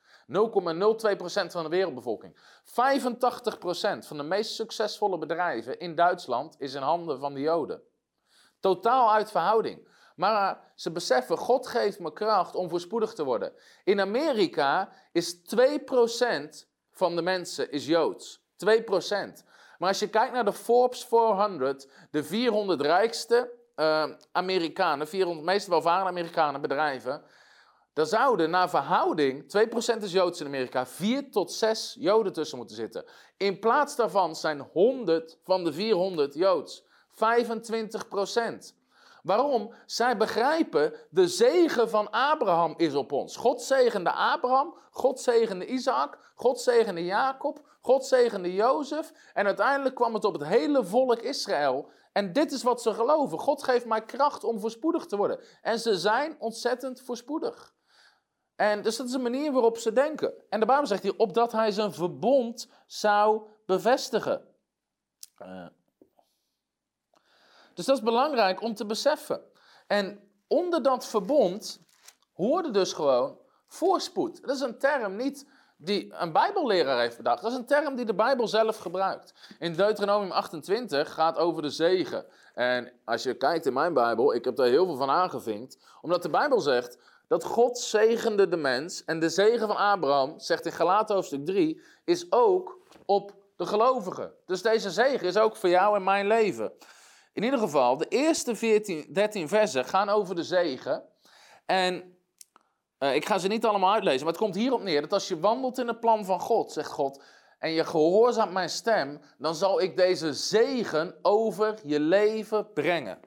van 1.46 1.62
de 1.62 1.68
wereldbevolking. 1.68 2.36
85% 2.64 4.06
van 4.06 4.16
de 4.16 4.22
meest 4.22 4.54
succesvolle 4.54 5.18
bedrijven 5.18 5.78
in 5.78 5.94
Duitsland 5.94 6.56
is 6.58 6.74
in 6.74 6.82
handen 6.82 7.18
van 7.18 7.34
de 7.34 7.40
Joden. 7.40 7.82
Totaal 8.60 9.12
uit 9.12 9.30
verhouding. 9.30 9.94
Maar 10.16 10.72
ze 10.74 10.92
beseffen, 10.92 11.36
God 11.36 11.66
geeft 11.66 11.98
me 11.98 12.12
kracht 12.12 12.54
om 12.54 12.68
voorspoedig 12.68 13.12
te 13.12 13.24
worden. 13.24 13.52
In 13.84 14.00
Amerika 14.00 14.92
is 15.12 15.36
2% 15.36 15.38
van 16.92 17.16
de 17.16 17.22
mensen 17.22 17.70
is 17.70 17.86
Joods. 17.86 18.40
2%. 18.40 19.44
Maar 19.78 19.88
als 19.88 19.98
je 19.98 20.08
kijkt 20.08 20.32
naar 20.32 20.44
de 20.44 20.52
Forbes 20.52 21.04
400, 21.04 21.88
de 22.10 22.24
400 22.24 22.80
rijkste 22.80 23.50
uh, 23.76 24.06
Amerikanen, 24.32 25.08
400 25.08 25.46
meest 25.46 25.66
welvarende 25.66 26.10
Amerikanen 26.10 26.60
bedrijven, 26.60 27.22
dan 27.92 28.06
zouden 28.06 28.50
naar 28.50 28.70
verhouding, 28.70 29.42
2% 29.98 30.02
is 30.02 30.12
Joods 30.12 30.40
in 30.40 30.46
Amerika, 30.46 30.86
4 30.86 31.30
tot 31.30 31.52
6 31.52 31.96
Joden 31.98 32.32
tussen 32.32 32.58
moeten 32.58 32.76
zitten. 32.76 33.04
In 33.36 33.58
plaats 33.58 33.96
daarvan 33.96 34.36
zijn 34.36 34.60
100 34.60 35.38
van 35.44 35.64
de 35.64 35.72
400 35.72 36.34
Joods. 36.34 36.84
25%. 37.10 38.75
Waarom? 39.26 39.72
Zij 39.86 40.16
begrijpen, 40.16 40.94
de 41.10 41.28
zegen 41.28 41.90
van 41.90 42.10
Abraham 42.10 42.74
is 42.76 42.94
op 42.94 43.12
ons. 43.12 43.36
God 43.36 43.62
zegende 43.62 44.12
Abraham, 44.12 44.74
God 44.90 45.20
zegende 45.20 45.66
Isaac, 45.66 46.18
God 46.34 46.60
zegende 46.60 47.04
Jacob, 47.04 47.60
God 47.80 48.06
zegende 48.06 48.54
Jozef. 48.54 49.12
En 49.34 49.46
uiteindelijk 49.46 49.94
kwam 49.94 50.14
het 50.14 50.24
op 50.24 50.32
het 50.32 50.44
hele 50.44 50.84
volk 50.84 51.20
Israël. 51.20 51.88
En 52.12 52.32
dit 52.32 52.52
is 52.52 52.62
wat 52.62 52.82
ze 52.82 52.94
geloven. 52.94 53.38
God 53.38 53.62
geeft 53.62 53.86
mij 53.86 54.04
kracht 54.04 54.44
om 54.44 54.60
voorspoedig 54.60 55.06
te 55.06 55.16
worden. 55.16 55.40
En 55.62 55.78
ze 55.78 55.98
zijn 55.98 56.36
ontzettend 56.38 57.00
voorspoedig. 57.00 57.74
En 58.56 58.82
dus 58.82 58.96
dat 58.96 59.06
is 59.06 59.12
een 59.12 59.22
manier 59.22 59.52
waarop 59.52 59.78
ze 59.78 59.92
denken. 59.92 60.34
En 60.48 60.60
de 60.60 60.66
Bijbel 60.66 60.86
zegt 60.86 61.02
hier, 61.02 61.16
opdat 61.16 61.52
hij 61.52 61.70
zijn 61.70 61.92
verbond 61.92 62.68
zou 62.86 63.42
bevestigen. 63.66 64.48
Uh, 65.42 65.66
dus 67.76 67.84
dat 67.84 67.96
is 67.96 68.02
belangrijk 68.02 68.62
om 68.62 68.74
te 68.74 68.86
beseffen. 68.86 69.40
En 69.86 70.20
onder 70.48 70.82
dat 70.82 71.06
verbond 71.06 71.80
hoorde 72.32 72.70
dus 72.70 72.92
gewoon 72.92 73.38
voorspoed. 73.66 74.42
Dat 74.42 74.56
is 74.56 74.62
een 74.62 74.78
term 74.78 75.16
niet 75.16 75.46
die 75.76 76.12
een 76.12 76.32
Bijbelleraar 76.32 77.00
heeft 77.00 77.16
bedacht. 77.16 77.42
Dat 77.42 77.50
is 77.50 77.56
een 77.56 77.66
term 77.66 77.94
die 77.94 78.04
de 78.04 78.14
Bijbel 78.14 78.48
zelf 78.48 78.76
gebruikt. 78.76 79.34
In 79.58 79.72
Deuteronomium 79.72 80.30
28 80.30 81.12
gaat 81.12 81.38
over 81.38 81.62
de 81.62 81.70
zegen. 81.70 82.26
En 82.54 82.92
als 83.04 83.22
je 83.22 83.34
kijkt 83.34 83.66
in 83.66 83.72
mijn 83.72 83.94
Bijbel, 83.94 84.34
ik 84.34 84.44
heb 84.44 84.56
daar 84.56 84.66
heel 84.66 84.86
veel 84.86 84.96
van 84.96 85.10
aangevinkt, 85.10 85.78
omdat 86.00 86.22
de 86.22 86.30
Bijbel 86.30 86.60
zegt 86.60 86.98
dat 87.28 87.44
God 87.44 87.78
zegende 87.78 88.48
de 88.48 88.56
mens. 88.56 89.04
En 89.04 89.20
de 89.20 89.28
zegen 89.28 89.66
van 89.66 89.76
Abraham, 89.76 90.38
zegt 90.38 90.66
in 90.66 90.72
Galaten 90.72 91.14
hoofdstuk 91.14 91.46
3, 91.46 91.82
is 92.04 92.32
ook 92.32 92.78
op 93.06 93.34
de 93.56 93.66
gelovigen. 93.66 94.32
Dus 94.46 94.62
deze 94.62 94.90
zegen 94.90 95.26
is 95.26 95.36
ook 95.36 95.56
voor 95.56 95.68
jou 95.68 95.96
en 95.96 96.04
mijn 96.04 96.26
leven. 96.26 96.72
In 97.36 97.42
ieder 97.42 97.58
geval, 97.58 97.96
de 97.96 98.08
eerste 98.08 98.56
14, 98.56 99.06
13 99.12 99.48
versen 99.48 99.84
gaan 99.84 100.08
over 100.08 100.34
de 100.34 100.42
zegen. 100.42 101.02
En 101.66 102.18
uh, 102.98 103.14
ik 103.14 103.26
ga 103.26 103.38
ze 103.38 103.48
niet 103.48 103.64
allemaal 103.64 103.92
uitlezen, 103.92 104.24
maar 104.24 104.32
het 104.32 104.42
komt 104.42 104.54
hierop 104.54 104.82
neer 104.82 105.00
dat 105.00 105.12
als 105.12 105.28
je 105.28 105.40
wandelt 105.40 105.78
in 105.78 105.88
het 105.88 106.00
plan 106.00 106.24
van 106.24 106.40
God, 106.40 106.72
zegt 106.72 106.90
God, 106.90 107.22
en 107.58 107.70
je 107.70 107.84
gehoorzaamt 107.84 108.52
mijn 108.52 108.68
stem, 108.68 109.20
dan 109.38 109.54
zal 109.54 109.80
ik 109.80 109.96
deze 109.96 110.32
zegen 110.32 111.14
over 111.22 111.78
je 111.84 112.00
leven 112.00 112.72
brengen. 112.72 113.18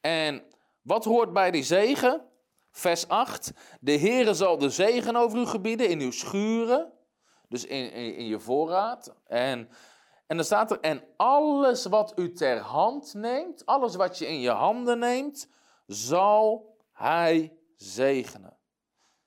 En 0.00 0.42
wat 0.82 1.04
hoort 1.04 1.32
bij 1.32 1.50
die 1.50 1.64
zegen? 1.64 2.22
Vers 2.70 3.08
8. 3.08 3.52
De 3.80 3.98
Heere 3.98 4.34
zal 4.34 4.58
de 4.58 4.70
zegen 4.70 5.16
over 5.16 5.38
u 5.38 5.46
gebieden 5.46 5.88
in 5.88 6.00
uw 6.00 6.12
schuren, 6.12 6.92
dus 7.48 7.64
in, 7.64 7.92
in, 7.92 8.14
in 8.16 8.26
je 8.26 8.38
voorraad. 8.38 9.14
En 9.26 9.68
en 10.32 10.38
dan 10.38 10.46
staat 10.46 10.70
er, 10.70 10.80
en 10.80 11.04
alles 11.16 11.84
wat 11.84 12.12
u 12.16 12.32
ter 12.32 12.58
hand 12.58 13.14
neemt, 13.14 13.66
alles 13.66 13.94
wat 13.94 14.18
je 14.18 14.26
in 14.26 14.40
je 14.40 14.50
handen 14.50 14.98
neemt, 14.98 15.48
zal 15.86 16.76
hij 16.92 17.56
zegenen. 17.76 18.56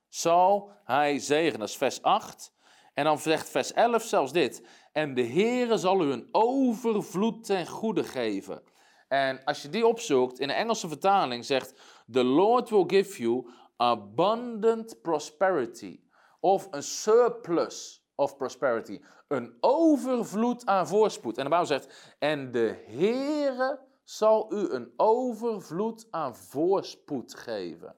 Zal 0.10 0.72
hij 0.84 1.20
zegenen. 1.20 1.60
Dat 1.60 1.70
is 1.70 1.78
vers 1.78 2.02
8. 2.02 2.54
En 2.94 3.04
dan 3.04 3.20
zegt 3.20 3.50
vers 3.50 3.74
11 3.74 4.04
zelfs 4.04 4.32
dit. 4.32 4.64
En 4.92 5.14
de 5.14 5.26
Heere 5.26 5.78
zal 5.78 6.02
u 6.02 6.12
een 6.12 6.28
overvloed 6.32 7.44
ten 7.44 7.68
goede 7.68 8.04
geven. 8.04 8.64
En 9.08 9.44
als 9.44 9.62
je 9.62 9.70
die 9.70 9.88
opzoekt, 9.88 10.40
in 10.40 10.48
de 10.48 10.54
Engelse 10.54 10.88
vertaling 10.88 11.46
zegt, 11.46 11.74
The 12.12 12.24
Lord 12.24 12.70
will 12.70 12.86
give 12.88 13.22
you 13.22 13.50
abundant 13.78 15.02
prosperity. 15.02 16.00
Of 16.40 16.68
een 16.72 16.84
surplus 16.84 18.05
of 18.16 18.38
prosperity. 18.38 19.02
Een 19.28 19.58
overvloed 19.60 20.66
aan 20.66 20.88
voorspoed. 20.88 21.38
En 21.38 21.44
de 21.44 21.50
Bijbel 21.50 21.68
zegt, 21.68 22.16
en 22.20 22.52
de 22.52 22.84
Heere 22.88 23.80
zal 24.04 24.54
u 24.54 24.70
een 24.70 24.94
overvloed 24.98 26.08
aan 26.10 26.36
voorspoed 26.36 27.36
geven. 27.36 27.96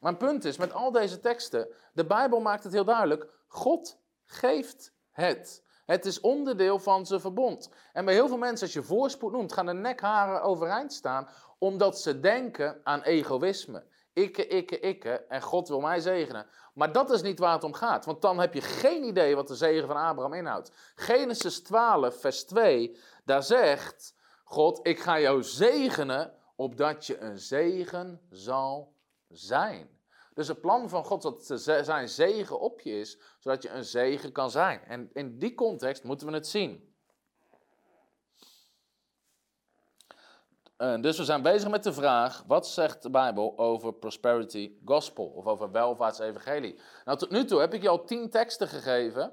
Mijn 0.00 0.16
punt 0.16 0.44
is, 0.44 0.56
met 0.56 0.72
al 0.72 0.92
deze 0.92 1.20
teksten, 1.20 1.68
de 1.92 2.06
Bijbel 2.06 2.40
maakt 2.40 2.64
het 2.64 2.72
heel 2.72 2.84
duidelijk, 2.84 3.44
God 3.46 3.98
geeft 4.24 4.92
het. 5.10 5.64
Het 5.86 6.04
is 6.04 6.20
onderdeel 6.20 6.78
van 6.78 7.06
zijn 7.06 7.20
verbond. 7.20 7.70
En 7.92 8.04
bij 8.04 8.14
heel 8.14 8.28
veel 8.28 8.36
mensen, 8.36 8.66
als 8.66 8.74
je 8.74 8.82
voorspoed 8.82 9.32
noemt, 9.32 9.52
gaan 9.52 9.66
de 9.66 9.72
nekharen 9.72 10.42
overeind 10.42 10.92
staan, 10.92 11.28
omdat 11.58 12.00
ze 12.00 12.20
denken 12.20 12.80
aan 12.82 13.02
egoïsme. 13.02 13.84
Ikke, 14.16 14.46
ikke, 14.46 14.80
ikke, 14.80 15.24
en 15.28 15.42
God 15.42 15.68
wil 15.68 15.80
mij 15.80 16.00
zegenen. 16.00 16.46
Maar 16.74 16.92
dat 16.92 17.10
is 17.10 17.22
niet 17.22 17.38
waar 17.38 17.52
het 17.52 17.64
om 17.64 17.72
gaat, 17.72 18.04
want 18.04 18.22
dan 18.22 18.38
heb 18.38 18.54
je 18.54 18.60
geen 18.60 19.04
idee 19.04 19.34
wat 19.34 19.48
de 19.48 19.54
zegen 19.54 19.86
van 19.86 19.96
Abraham 19.96 20.32
inhoudt. 20.32 20.70
Genesis 20.94 21.62
12, 21.62 22.20
vers 22.20 22.44
2, 22.44 22.96
daar 23.24 23.42
zegt 23.42 24.14
God, 24.44 24.86
ik 24.86 25.00
ga 25.00 25.20
jou 25.20 25.42
zegenen, 25.42 26.34
opdat 26.54 27.06
je 27.06 27.18
een 27.18 27.38
zegen 27.38 28.20
zal 28.30 28.92
zijn. 29.28 29.88
Dus 30.34 30.48
het 30.48 30.60
plan 30.60 30.88
van 30.88 31.04
God 31.04 31.22
dat 31.22 31.60
zijn 31.84 32.08
zegen 32.08 32.60
op 32.60 32.80
je 32.80 32.98
is, 32.98 33.18
zodat 33.38 33.62
je 33.62 33.68
een 33.68 33.84
zegen 33.84 34.32
kan 34.32 34.50
zijn. 34.50 34.80
En 34.84 35.10
in 35.12 35.38
die 35.38 35.54
context 35.54 36.04
moeten 36.04 36.26
we 36.26 36.32
het 36.32 36.48
zien. 36.48 36.95
Dus 40.76 41.18
we 41.18 41.24
zijn 41.24 41.42
bezig 41.42 41.70
met 41.70 41.82
de 41.82 41.92
vraag, 41.92 42.44
wat 42.46 42.66
zegt 42.68 43.02
de 43.02 43.10
Bijbel 43.10 43.58
over 43.58 43.92
prosperity 43.92 44.72
gospel 44.84 45.24
of 45.24 45.46
over 45.46 45.70
welvaartsevangelie? 45.70 46.80
Nou, 47.04 47.18
tot 47.18 47.30
nu 47.30 47.44
toe 47.44 47.60
heb 47.60 47.74
ik 47.74 47.82
je 47.82 47.88
al 47.88 48.04
tien 48.04 48.30
teksten 48.30 48.68
gegeven 48.68 49.32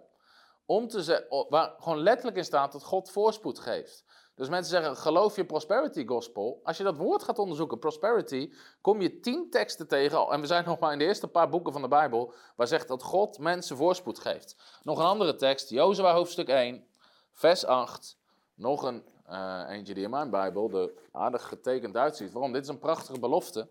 om 0.66 0.88
te 0.88 1.46
waar 1.50 1.74
gewoon 1.78 2.00
letterlijk 2.00 2.38
in 2.38 2.44
staat 2.44 2.72
dat 2.72 2.84
God 2.84 3.12
voorspoed 3.12 3.60
geeft. 3.60 4.04
Dus 4.36 4.50
mensen 4.50 4.72
zeggen, 4.72 4.98
geloof 4.98 5.36
je 5.36 5.46
prosperity 5.46 6.06
gospel? 6.06 6.60
Als 6.64 6.78
je 6.78 6.84
dat 6.84 6.98
woord 6.98 7.24
gaat 7.24 7.40
onderzoeken, 7.40 7.80
prosperity, 7.80 8.54
kom 8.82 9.02
je 9.02 9.20
tien 9.20 9.50
teksten 9.50 9.88
tegen. 9.88 10.28
En 10.28 10.42
we 10.42 10.48
zijn 10.48 10.66
nog 10.68 10.80
maar 10.80 10.92
in 10.92 11.00
de 11.00 11.06
eerste 11.06 11.28
paar 11.28 11.50
boeken 11.50 11.74
van 11.74 11.82
de 11.82 11.88
Bijbel, 11.88 12.34
waar 12.56 12.68
zegt 12.68 12.88
dat 12.88 13.04
God 13.04 13.40
mensen 13.40 13.78
voorspoed 13.78 14.20
geeft. 14.20 14.56
Nog 14.84 15.00
een 15.00 15.06
andere 15.06 15.36
tekst, 15.36 15.70
Jozua 15.70 16.14
hoofdstuk 16.14 16.48
1, 16.48 16.88
vers 17.32 17.66
8. 17.66 18.18
Nog 18.56 18.84
een 18.84 19.04
uh, 19.30 19.64
eentje 19.70 19.94
die 19.94 20.04
in 20.04 20.10
mijn 20.10 20.30
Bijbel 20.30 20.72
er 20.72 20.92
aardig 21.12 21.48
getekend 21.48 21.98
uitziet. 21.98 22.32
Waarom? 22.32 22.52
Dit 22.52 22.64
is 22.64 22.68
een 22.68 22.80
prachtige 22.80 23.20
belofte. 23.20 23.68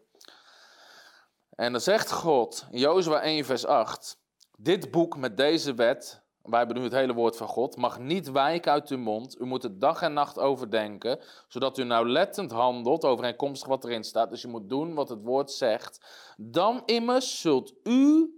En 1.54 1.72
dan 1.72 1.80
zegt 1.80 2.12
God 2.12 2.66
in 2.70 2.78
Jozua 2.78 3.20
1 3.20 3.44
vers 3.44 3.66
8. 3.66 4.20
Dit 4.56 4.90
boek 4.90 5.16
met 5.16 5.36
deze 5.36 5.74
wet, 5.74 6.22
wij 6.42 6.58
hebben 6.58 6.76
nu 6.76 6.82
het 6.82 6.92
hele 6.92 7.14
woord 7.14 7.36
van 7.36 7.48
God, 7.48 7.76
mag 7.76 7.98
niet 7.98 8.30
wijken 8.30 8.72
uit 8.72 8.88
uw 8.88 8.98
mond. 8.98 9.40
U 9.40 9.44
moet 9.44 9.62
het 9.62 9.80
dag 9.80 10.02
en 10.02 10.12
nacht 10.12 10.38
overdenken, 10.38 11.20
zodat 11.48 11.78
u 11.78 11.84
nauwlettend 11.84 12.50
handelt 12.50 13.04
overeenkomstig 13.04 13.68
wat 13.68 13.84
erin 13.84 14.04
staat. 14.04 14.30
Dus 14.30 14.42
je 14.42 14.48
moet 14.48 14.68
doen 14.68 14.94
wat 14.94 15.08
het 15.08 15.22
woord 15.22 15.50
zegt. 15.50 16.00
Dan 16.36 16.82
immers 16.84 17.40
zult 17.40 17.74
u 17.82 18.30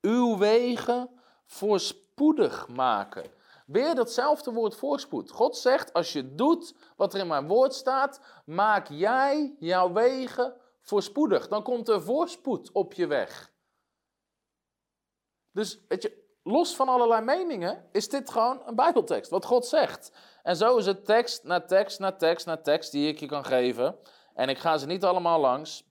uw 0.00 0.36
wegen 0.36 1.10
voorspoedig 1.46 2.68
maken. 2.68 3.24
Weer 3.66 3.94
datzelfde 3.94 4.52
woord 4.52 4.74
voorspoed. 4.74 5.30
God 5.30 5.56
zegt, 5.56 5.92
als 5.92 6.12
je 6.12 6.34
doet 6.34 6.74
wat 6.96 7.14
er 7.14 7.20
in 7.20 7.26
mijn 7.26 7.46
woord 7.46 7.74
staat, 7.74 8.20
maak 8.44 8.88
jij 8.88 9.56
jouw 9.58 9.92
wegen 9.92 10.54
voorspoedig. 10.80 11.48
Dan 11.48 11.62
komt 11.62 11.88
er 11.88 12.02
voorspoed 12.02 12.72
op 12.72 12.92
je 12.92 13.06
weg. 13.06 13.52
Dus 15.52 15.80
weet 15.88 16.02
je, 16.02 16.24
los 16.42 16.76
van 16.76 16.88
allerlei 16.88 17.24
meningen, 17.24 17.88
is 17.92 18.08
dit 18.08 18.30
gewoon 18.30 18.62
een 18.66 18.74
Bijbeltekst, 18.74 19.30
wat 19.30 19.44
God 19.44 19.66
zegt. 19.66 20.12
En 20.42 20.56
zo 20.56 20.76
is 20.76 20.86
het 20.86 21.04
tekst 21.04 21.44
na 21.44 21.60
tekst 21.60 21.98
na 21.98 22.12
tekst 22.12 22.46
na 22.46 22.56
tekst 22.56 22.92
die 22.92 23.08
ik 23.08 23.18
je 23.18 23.26
kan 23.26 23.44
geven. 23.44 23.98
En 24.34 24.48
ik 24.48 24.58
ga 24.58 24.78
ze 24.78 24.86
niet 24.86 25.04
allemaal 25.04 25.40
langs. 25.40 25.84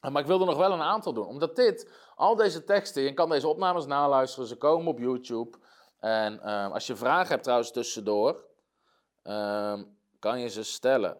Maar 0.00 0.22
ik 0.22 0.26
wil 0.26 0.40
er 0.40 0.46
nog 0.46 0.56
wel 0.56 0.72
een 0.72 0.82
aantal 0.82 1.12
doen. 1.12 1.26
Omdat 1.26 1.56
dit, 1.56 1.90
al 2.14 2.36
deze 2.36 2.64
teksten, 2.64 3.02
je 3.02 3.14
kan 3.14 3.28
deze 3.28 3.48
opnames 3.48 3.86
naluisteren, 3.86 4.48
ze 4.48 4.56
komen 4.56 4.92
op 4.92 4.98
YouTube. 4.98 5.58
En 5.98 6.40
ehm, 6.40 6.72
als 6.72 6.86
je 6.86 6.96
vragen 6.96 7.28
hebt 7.28 7.42
trouwens 7.42 7.70
tussendoor, 7.70 8.44
ehm, 9.22 9.84
kan 10.18 10.40
je 10.40 10.48
ze 10.48 10.62
stellen. 10.62 11.18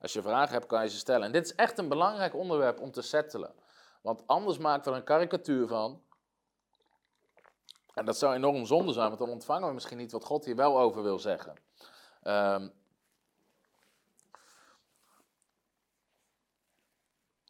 Als 0.00 0.12
je 0.12 0.22
vragen 0.22 0.52
hebt, 0.52 0.66
kan 0.66 0.82
je 0.82 0.88
ze 0.88 0.98
stellen. 0.98 1.26
En 1.26 1.32
dit 1.32 1.44
is 1.44 1.54
echt 1.54 1.78
een 1.78 1.88
belangrijk 1.88 2.34
onderwerp 2.34 2.80
om 2.80 2.90
te 2.90 3.02
settelen. 3.02 3.54
Want 4.02 4.26
anders 4.26 4.58
maken 4.58 4.84
we 4.84 4.90
er 4.90 4.96
een 4.96 5.04
karikatuur 5.04 5.66
van. 5.66 6.02
En 7.94 8.04
dat 8.04 8.18
zou 8.18 8.34
enorm 8.34 8.66
zonde 8.66 8.92
zijn, 8.92 9.06
want 9.06 9.18
dan 9.18 9.30
ontvangen 9.30 9.68
we 9.68 9.74
misschien 9.74 9.98
niet 9.98 10.12
wat 10.12 10.24
God 10.24 10.44
hier 10.44 10.56
wel 10.56 10.78
over 10.78 11.02
wil 11.02 11.18
zeggen. 11.18 11.54
Um, 12.22 12.72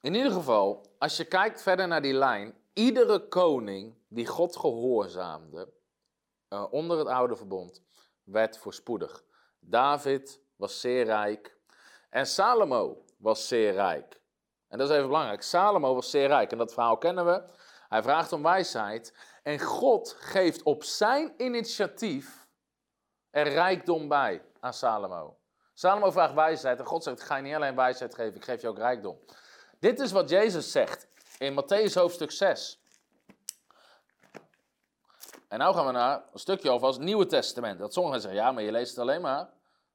In 0.05 0.15
ieder 0.15 0.33
geval, 0.33 0.87
als 0.99 1.17
je 1.17 1.25
kijkt 1.25 1.63
verder 1.63 1.89
naar 1.89 2.03
die 2.03 2.13
lijn, 2.13 2.55
iedere 2.73 3.29
koning 3.29 3.95
die 4.09 4.27
God 4.27 4.57
gehoorzaamde 4.57 5.73
uh, 6.55 6.73
onder 6.73 6.99
het 6.99 7.09
oude 7.09 7.37
verbond, 7.37 7.83
werd 8.23 8.59
voorspoedig. 8.59 9.25
David 9.61 10.41
was 10.57 10.81
zeer 10.81 11.05
rijk 11.05 11.57
en 12.11 12.27
Salomo 12.27 13.05
was 13.19 13.49
zeer 13.49 13.73
rijk. 13.73 14.23
En 14.69 14.79
dat 14.79 14.89
is 14.89 14.95
even 14.95 15.07
belangrijk. 15.07 15.43
Salomo 15.43 15.95
was 15.95 16.11
zeer 16.11 16.27
rijk 16.27 16.53
en 16.53 16.59
dat 16.59 16.73
verhaal 16.73 16.99
kennen 16.99 17.27
we. 17.27 17.43
Hij 17.89 18.03
vraagt 18.03 18.33
om 18.33 18.43
wijsheid 18.43 19.15
en 19.43 19.61
God 19.61 20.17
geeft 20.19 20.63
op 20.63 20.85
zijn 20.85 21.35
initiatief 21.37 22.47
er 23.31 23.49
rijkdom 23.49 24.09
bij 24.09 24.43
aan 24.61 24.75
Salomo. 24.75 25.37
Salomo 25.73 26.11
vraagt 26.11 26.35
wijsheid 26.35 26.79
en 26.79 26.85
God 26.85 27.03
zegt: 27.03 27.23
ga 27.23 27.37
je 27.37 27.43
niet 27.43 27.55
alleen 27.55 27.77
wijsheid 27.77 28.15
geven, 28.15 28.35
ik 28.35 28.45
geef 28.45 28.61
je 28.61 28.69
ook 28.69 28.79
rijkdom. 28.79 29.19
Dit 29.79 30.01
is 30.01 30.13
wat 30.13 30.31
Jezus 30.31 30.73
zegt 30.73 31.07
in 31.39 31.63
Matthäus 31.63 31.93
hoofdstuk 31.95 32.31
6. 32.31 32.84
En 35.55 35.61
nu 35.61 35.67
gaan 35.67 35.87
we 35.87 35.93
naar 35.93 36.23
een 36.33 36.39
stukje 36.39 36.71
over 36.71 36.87
als 36.87 36.99
Nieuwe 36.99 37.27
Testament. 37.27 37.79
Dat 37.79 37.93
sommigen 37.93 38.21
zeggen, 38.21 38.41
ja, 38.41 38.53
maar 38.53 38.63
je 38.63 38.73
leest 38.73 38.91
het 38.91 38.99
alleen 38.99 39.21
maar 39.21 39.51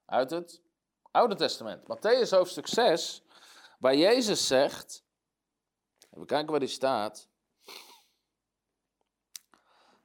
uit 0.06 0.30
het 0.30 0.62
Oude 1.10 1.34
Testament. 1.34 1.82
Matthäus 1.82 2.30
hoofdstuk 2.30 2.66
6, 2.66 3.22
waar 3.78 3.96
Jezus 3.96 4.46
zegt, 4.46 5.04
even 6.10 6.26
kijken 6.26 6.50
waar 6.50 6.60
die 6.60 6.68
staat. 6.68 7.28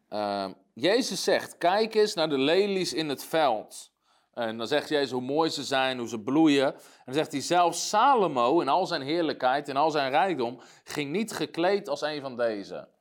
Uh, 0.09 0.49
Jezus 0.73 1.23
zegt, 1.23 1.57
kijk 1.57 1.95
eens 1.95 2.13
naar 2.13 2.29
de 2.29 2.37
lelies 2.37 2.93
in 2.93 3.09
het 3.09 3.23
veld. 3.23 3.91
En 4.33 4.57
dan 4.57 4.67
zegt 4.67 4.89
Jezus 4.89 5.11
hoe 5.11 5.21
mooi 5.21 5.49
ze 5.49 5.63
zijn, 5.63 5.97
hoe 5.97 6.07
ze 6.07 6.19
bloeien. 6.19 6.73
En 6.73 6.81
dan 7.05 7.13
zegt 7.13 7.31
hij 7.31 7.41
zelfs 7.41 7.89
Salomo 7.89 8.59
in 8.59 8.69
al 8.69 8.85
zijn 8.85 9.01
heerlijkheid, 9.01 9.67
in 9.67 9.77
al 9.77 9.91
zijn 9.91 10.11
rijkdom, 10.11 10.61
ging 10.83 11.11
niet 11.11 11.33
gekleed 11.33 11.89
als 11.89 12.01
een 12.01 12.21
van 12.21 12.37
deze. 12.37 12.93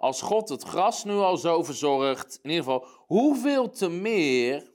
Als 0.00 0.22
God 0.22 0.48
het 0.48 0.62
gras 0.62 1.04
nu 1.04 1.12
al 1.12 1.36
zo 1.36 1.62
verzorgt, 1.62 2.38
in 2.42 2.50
ieder 2.50 2.64
geval, 2.64 2.86
hoeveel 3.06 3.70
te 3.70 3.88
meer 3.88 4.72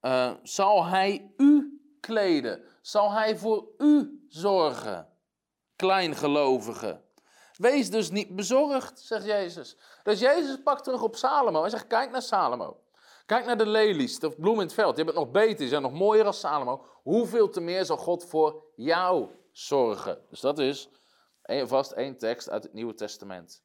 uh, 0.00 0.32
zal 0.42 0.84
hij 0.84 1.32
u 1.36 1.80
kleden? 2.00 2.64
Zal 2.80 3.12
hij 3.12 3.36
voor 3.36 3.68
u 3.78 4.24
zorgen? 4.28 5.08
Kleingelovige. 5.76 7.00
Wees 7.56 7.90
dus 7.90 8.10
niet 8.10 8.36
bezorgd, 8.36 9.00
zegt 9.00 9.24
Jezus. 9.24 9.76
Dus 10.02 10.20
Jezus 10.20 10.62
pakt 10.62 10.84
terug 10.84 11.02
op 11.02 11.16
Salomo 11.16 11.64
en 11.64 11.70
zegt: 11.70 11.86
Kijk 11.86 12.10
naar 12.10 12.22
Salomo. 12.22 12.80
Kijk 13.26 13.46
naar 13.46 13.58
de 13.58 13.66
lelies, 13.66 14.18
de 14.18 14.30
bloem 14.30 14.54
in 14.54 14.60
het 14.60 14.74
veld. 14.74 14.96
Je 14.96 15.04
bent 15.04 15.16
nog 15.16 15.30
beter, 15.30 15.64
je 15.64 15.70
bent 15.70 15.82
nog 15.82 15.92
mooier 15.92 16.26
als 16.26 16.40
Salomo. 16.40 16.84
Hoeveel 17.02 17.50
te 17.50 17.60
meer 17.60 17.84
zal 17.84 17.96
God 17.96 18.24
voor 18.24 18.62
jou 18.76 19.28
zorgen? 19.52 20.18
Dus 20.30 20.40
dat 20.40 20.58
is 20.58 20.88
vast 21.48 21.90
één 21.90 22.18
tekst 22.18 22.50
uit 22.50 22.62
het 22.62 22.72
Nieuwe 22.72 22.94
Testament. 22.94 23.62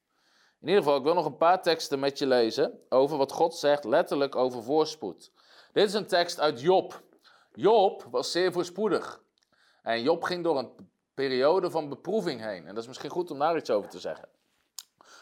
In 0.62 0.67
ieder 0.67 0.84
geval, 0.84 0.98
ik 0.98 1.04
wil 1.04 1.13
nog 1.13 1.26
een 1.26 1.38
paar 1.38 1.62
teksten 1.62 2.00
met 2.00 2.17
je 2.17 2.28
lezen 2.28 2.80
over 2.89 3.17
wat 3.17 3.32
God 3.32 3.56
zegt, 3.56 3.84
letterlijk 3.84 4.36
over 4.36 4.63
voorspoed. 4.63 5.32
Dit 5.72 5.88
is 5.88 5.93
een 5.93 6.08
tekst 6.08 6.39
uit 6.39 6.62
Job. 6.62 7.02
Job 7.54 8.08
was 8.12 8.32
zeer 8.32 8.52
voorspoedig. 8.52 9.24
En 9.82 10.02
Job 10.02 10.24
ging 10.24 10.43
door 10.43 10.58
een 10.58 10.91
periode 11.13 11.72
van 11.72 11.89
beproeving 11.89 12.41
heen. 12.41 12.67
En 12.67 12.74
dat 12.74 12.84
is 12.84 12.88
misschien 12.88 13.10
goed 13.10 13.32
om 13.32 13.39
daar 13.39 13.58
iets 13.58 13.69
over 13.69 13.89
te 13.89 14.00
zeggen. 14.00 14.30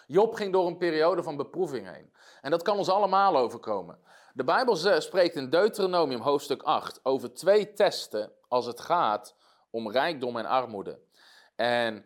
Job 0.08 0.34
ging 0.34 0.54
door 0.54 0.67
een 0.67 0.78
periode 0.78 1.24
van 1.24 1.38
beproeving 1.38 1.93
heen. 1.93 2.13
En 2.41 2.52
dat 2.52 2.62
kan 2.62 2.78
ons 2.78 2.89
allemaal 2.89 3.38
overkomen. 3.38 4.00
De 4.34 4.43
Bijbel 4.43 4.76
spreekt 5.02 5.36
in 5.36 5.50
Deuteronomium 5.50 6.21
hoofdstuk 6.21 6.62
8 6.63 7.00
over 7.04 7.34
twee 7.34 7.74
testen 7.74 8.32
als 8.47 8.65
het 8.65 8.80
gaat 8.80 9.36
om 9.69 9.91
rijkdom 9.91 10.38
en 10.38 10.45
armoede. 10.45 11.00
En 11.56 12.06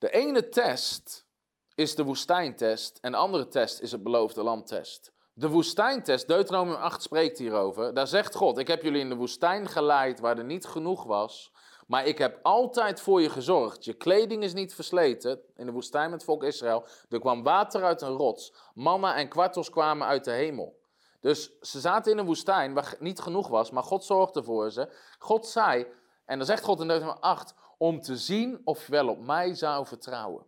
de 0.00 0.10
ene 0.10 0.48
test 0.48 1.26
is 1.74 1.94
de 1.94 2.04
woestijntest 2.04 2.98
en 3.00 3.12
de 3.12 3.18
andere 3.18 3.48
test 3.48 3.80
is 3.80 3.92
het 3.92 4.02
beloofde 4.02 4.42
landtest. 4.42 5.12
De 5.32 5.48
woestijntest, 5.48 6.28
Deuteronomium 6.28 6.76
8 6.76 7.02
spreekt 7.02 7.38
hierover. 7.38 7.94
Daar 7.94 8.06
zegt 8.06 8.34
God: 8.34 8.58
Ik 8.58 8.66
heb 8.66 8.82
jullie 8.82 9.00
in 9.00 9.08
de 9.08 9.14
woestijn 9.14 9.68
geleid 9.68 10.20
waar 10.20 10.38
er 10.38 10.44
niet 10.44 10.66
genoeg 10.66 11.04
was. 11.04 11.52
Maar 11.86 12.06
ik 12.06 12.18
heb 12.18 12.38
altijd 12.42 13.00
voor 13.00 13.22
je 13.22 13.30
gezorgd. 13.30 13.84
Je 13.84 13.92
kleding 13.92 14.42
is 14.42 14.52
niet 14.52 14.74
versleten. 14.74 15.40
In 15.56 15.66
de 15.66 15.72
woestijn 15.72 16.10
met 16.10 16.20
het 16.20 16.24
volk 16.24 16.44
Israël. 16.44 16.84
Er 17.08 17.20
kwam 17.20 17.42
water 17.42 17.84
uit 17.84 18.02
een 18.02 18.16
rots. 18.16 18.54
Manna 18.74 19.16
en 19.16 19.28
kwartels 19.28 19.70
kwamen 19.70 20.06
uit 20.06 20.24
de 20.24 20.30
hemel. 20.30 20.80
Dus 21.20 21.52
ze 21.60 21.80
zaten 21.80 22.12
in 22.12 22.18
een 22.18 22.26
woestijn 22.26 22.74
waar 22.74 22.96
niet 22.98 23.20
genoeg 23.20 23.48
was, 23.48 23.70
maar 23.70 23.82
God 23.82 24.04
zorgde 24.04 24.42
voor 24.42 24.70
ze. 24.70 24.92
God 25.18 25.46
zei, 25.46 25.86
en 26.24 26.36
dan 26.38 26.46
zegt 26.46 26.64
God 26.64 26.80
in 26.80 26.88
Deuteronomium 26.88 27.24
8, 27.24 27.54
om 27.82 28.00
te 28.00 28.16
zien 28.16 28.60
of 28.64 28.86
je 28.86 28.92
wel 28.92 29.08
op 29.08 29.26
mij 29.26 29.54
zou 29.54 29.86
vertrouwen. 29.86 30.46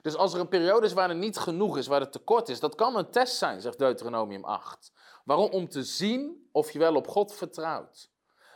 Dus 0.00 0.16
als 0.16 0.34
er 0.34 0.40
een 0.40 0.48
periode 0.48 0.86
is 0.86 0.92
waar 0.92 1.08
er 1.08 1.16
niet 1.16 1.38
genoeg 1.38 1.78
is, 1.78 1.86
waar 1.86 2.00
er 2.00 2.10
tekort 2.10 2.48
is, 2.48 2.60
dat 2.60 2.74
kan 2.74 2.96
een 2.96 3.10
test 3.10 3.36
zijn, 3.36 3.60
zegt 3.60 3.78
Deuteronomium 3.78 4.44
8. 4.44 4.92
Waarom? 5.24 5.50
Om 5.50 5.68
te 5.68 5.82
zien 5.82 6.48
of 6.52 6.70
je 6.70 6.78
wel 6.78 6.94
op 6.94 7.08
God 7.08 7.34
vertrouwt. 7.34 8.10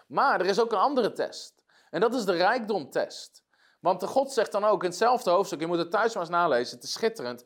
Maar 0.06 0.40
er 0.40 0.46
is 0.46 0.60
ook 0.60 0.72
een 0.72 0.78
andere 0.78 1.12
test. 1.12 1.64
En 1.90 2.00
dat 2.00 2.14
is 2.14 2.24
de 2.24 2.32
rijkdomtest. 2.32 3.44
Want 3.80 4.00
de 4.00 4.06
God 4.06 4.32
zegt 4.32 4.52
dan 4.52 4.64
ook 4.64 4.82
in 4.82 4.88
hetzelfde 4.88 5.30
hoofdstuk, 5.30 5.60
je 5.60 5.66
moet 5.66 5.78
het 5.78 5.90
thuis 5.90 6.14
maar 6.14 6.22
eens 6.22 6.32
nalezen, 6.32 6.74
het 6.76 6.84
is 6.84 6.92
schitterend. 6.92 7.44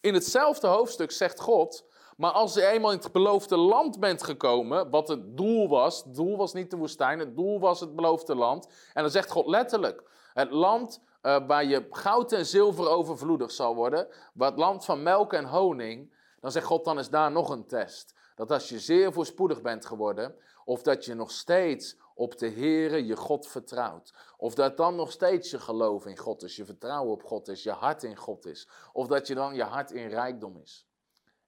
In 0.00 0.14
hetzelfde 0.14 0.66
hoofdstuk 0.66 1.12
zegt 1.12 1.40
God, 1.40 1.84
maar 2.16 2.30
als 2.30 2.54
je 2.54 2.66
eenmaal 2.66 2.92
in 2.92 2.98
het 2.98 3.12
beloofde 3.12 3.56
land 3.56 4.00
bent 4.00 4.22
gekomen, 4.22 4.90
wat 4.90 5.08
het 5.08 5.36
doel 5.36 5.68
was, 5.68 6.04
het 6.04 6.14
doel 6.14 6.36
was 6.36 6.52
niet 6.52 6.70
de 6.70 6.76
woestijn, 6.76 7.18
het 7.18 7.36
doel 7.36 7.60
was 7.60 7.80
het 7.80 7.96
beloofde 7.96 8.34
land. 8.34 8.66
En 8.92 9.02
dan 9.02 9.10
zegt 9.10 9.30
God 9.30 9.46
letterlijk, 9.46 10.10
het 10.32 10.50
land 10.50 11.00
uh, 11.22 11.46
waar 11.46 11.64
je 11.64 11.86
goud 11.90 12.32
en 12.32 12.46
zilver 12.46 12.88
overvloedig 12.88 13.50
zal 13.50 13.74
worden, 13.74 14.08
wat 14.34 14.56
land 14.56 14.84
van 14.84 15.02
melk 15.02 15.32
en 15.32 15.44
honing, 15.44 16.12
dan 16.40 16.52
zegt 16.52 16.66
God, 16.66 16.84
dan 16.84 16.98
is 16.98 17.10
daar 17.10 17.30
nog 17.30 17.48
een 17.48 17.66
test. 17.66 18.14
Dat 18.34 18.50
als 18.50 18.68
je 18.68 18.78
zeer 18.78 19.12
voorspoedig 19.12 19.62
bent 19.62 19.86
geworden, 19.86 20.34
of 20.64 20.82
dat 20.82 21.04
je 21.04 21.14
nog 21.14 21.30
steeds 21.30 21.96
op 22.14 22.38
de 22.38 22.50
Heere 22.50 23.06
je 23.06 23.16
God 23.16 23.46
vertrouwt. 23.46 24.14
Of 24.36 24.54
dat 24.54 24.76
dan 24.76 24.96
nog 24.96 25.12
steeds 25.12 25.50
je 25.50 25.58
geloof 25.58 26.06
in 26.06 26.18
God 26.18 26.42
is, 26.42 26.56
je 26.56 26.64
vertrouwen 26.64 27.12
op 27.12 27.22
God 27.22 27.48
is, 27.48 27.62
je 27.62 27.70
hart 27.70 28.02
in 28.02 28.16
God 28.16 28.46
is. 28.46 28.68
Of 28.92 29.06
dat 29.06 29.26
je 29.26 29.34
dan 29.34 29.54
je 29.54 29.62
hart 29.62 29.90
in 29.90 30.08
rijkdom 30.08 30.56
is. 30.62 30.86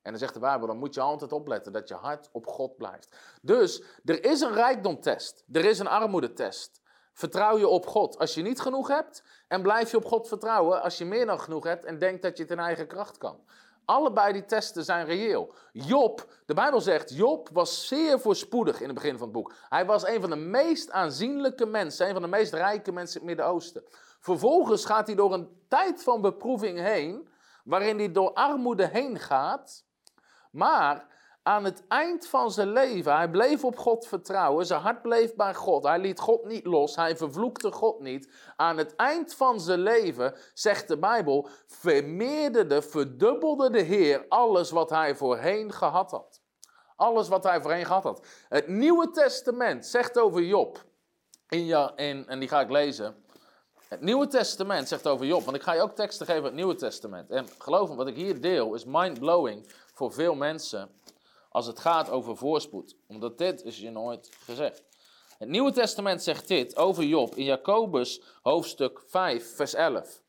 En 0.06 0.12
dan 0.12 0.20
zegt 0.20 0.34
de 0.34 0.40
Bijbel, 0.40 0.66
dan 0.66 0.78
moet 0.78 0.94
je 0.94 1.00
altijd 1.00 1.32
opletten 1.32 1.72
dat 1.72 1.88
je 1.88 1.94
hart 1.94 2.28
op 2.32 2.46
God 2.46 2.76
blijft. 2.76 3.16
Dus 3.42 3.82
er 4.04 4.24
is 4.24 4.40
een 4.40 4.52
rijkdomtest, 4.52 5.44
er 5.52 5.64
is 5.64 5.78
een 5.78 5.86
armoedetest. 5.86 6.80
Vertrouw 7.12 7.58
je 7.58 7.68
op 7.68 7.86
God 7.86 8.18
als 8.18 8.34
je 8.34 8.42
niet 8.42 8.60
genoeg 8.60 8.88
hebt 8.88 9.22
en 9.48 9.62
blijf 9.62 9.90
je 9.90 9.96
op 9.96 10.04
God 10.04 10.28
vertrouwen 10.28 10.82
als 10.82 10.98
je 10.98 11.04
meer 11.04 11.26
dan 11.26 11.40
genoeg 11.40 11.64
hebt 11.64 11.84
en 11.84 11.98
denkt 11.98 12.22
dat 12.22 12.36
je 12.36 12.42
het 12.42 12.52
in 12.52 12.58
eigen 12.58 12.86
kracht 12.86 13.18
kan. 13.18 13.40
Allebei 13.84 14.32
die 14.32 14.44
testen 14.44 14.84
zijn 14.84 15.06
reëel. 15.06 15.54
Job, 15.72 16.32
de 16.44 16.54
Bijbel 16.54 16.80
zegt, 16.80 17.16
Job 17.16 17.48
was 17.52 17.88
zeer 17.88 18.20
voorspoedig 18.20 18.80
in 18.80 18.86
het 18.86 18.94
begin 18.94 19.18
van 19.18 19.22
het 19.22 19.32
boek. 19.32 19.52
Hij 19.68 19.86
was 19.86 20.06
een 20.06 20.20
van 20.20 20.30
de 20.30 20.36
meest 20.36 20.90
aanzienlijke 20.90 21.66
mensen, 21.66 22.06
een 22.06 22.12
van 22.12 22.22
de 22.22 22.28
meest 22.28 22.52
rijke 22.52 22.92
mensen 22.92 23.20
in 23.20 23.26
het 23.26 23.36
Midden-Oosten. 23.36 23.84
Vervolgens 24.20 24.84
gaat 24.84 25.06
hij 25.06 25.16
door 25.16 25.32
een 25.32 25.48
tijd 25.68 26.02
van 26.02 26.20
beproeving 26.20 26.78
heen, 26.78 27.28
waarin 27.64 27.98
hij 27.98 28.12
door 28.12 28.32
armoede 28.32 28.86
heen 28.86 29.18
gaat. 29.18 29.85
Maar 30.56 31.06
aan 31.42 31.64
het 31.64 31.82
eind 31.88 32.26
van 32.26 32.50
zijn 32.50 32.72
leven, 32.72 33.16
hij 33.16 33.30
bleef 33.30 33.64
op 33.64 33.78
God 33.78 34.06
vertrouwen, 34.06 34.66
zijn 34.66 34.80
hart 34.80 35.02
bleef 35.02 35.34
bij 35.34 35.54
God, 35.54 35.84
hij 35.84 35.98
liet 35.98 36.20
God 36.20 36.44
niet 36.44 36.66
los, 36.66 36.96
hij 36.96 37.16
vervloekte 37.16 37.72
God 37.72 38.00
niet. 38.00 38.30
Aan 38.56 38.76
het 38.76 38.94
eind 38.94 39.34
van 39.34 39.60
zijn 39.60 39.78
leven, 39.78 40.34
zegt 40.54 40.88
de 40.88 40.98
Bijbel, 40.98 41.48
vermeerderde, 41.66 42.82
verdubbelde 42.82 43.70
de 43.70 43.80
Heer 43.80 44.24
alles 44.28 44.70
wat 44.70 44.90
hij 44.90 45.16
voorheen 45.16 45.72
gehad 45.72 46.10
had. 46.10 46.40
Alles 46.96 47.28
wat 47.28 47.44
hij 47.44 47.62
voorheen 47.62 47.86
gehad 47.86 48.02
had. 48.02 48.26
Het 48.48 48.68
Nieuwe 48.68 49.10
Testament 49.10 49.86
zegt 49.86 50.18
over 50.18 50.42
Job, 50.42 50.84
in, 51.48 51.64
ja, 51.64 51.92
in, 51.96 52.26
en 52.28 52.38
die 52.38 52.48
ga 52.48 52.60
ik 52.60 52.70
lezen. 52.70 53.24
Het 53.88 54.00
Nieuwe 54.00 54.26
Testament 54.26 54.88
zegt 54.88 55.06
over 55.06 55.26
Job, 55.26 55.44
want 55.44 55.56
ik 55.56 55.62
ga 55.62 55.72
je 55.72 55.80
ook 55.80 55.94
teksten 55.94 56.26
geven 56.26 56.42
uit 56.42 56.52
het 56.52 56.60
Nieuwe 56.60 56.74
Testament. 56.74 57.30
En 57.30 57.46
geloof 57.58 57.88
me, 57.88 57.94
wat 57.94 58.06
ik 58.06 58.16
hier 58.16 58.40
deel 58.40 58.74
is 58.74 58.84
mind-blowing 58.84 59.66
voor 59.96 60.12
veel 60.12 60.34
mensen 60.34 60.90
als 61.50 61.66
het 61.66 61.78
gaat 61.78 62.10
over 62.10 62.36
voorspoed. 62.36 62.96
Omdat 63.06 63.38
dit 63.38 63.62
is 63.64 63.78
je 63.78 63.90
nooit 63.90 64.30
gezegd. 64.44 64.82
Het 65.38 65.48
Nieuwe 65.48 65.72
Testament 65.72 66.22
zegt 66.22 66.48
dit 66.48 66.76
over 66.76 67.04
Job 67.04 67.34
in 67.34 67.44
Jacobus 67.44 68.22
hoofdstuk 68.42 69.02
5, 69.06 69.54
vers 69.54 69.74
11. 69.74 70.22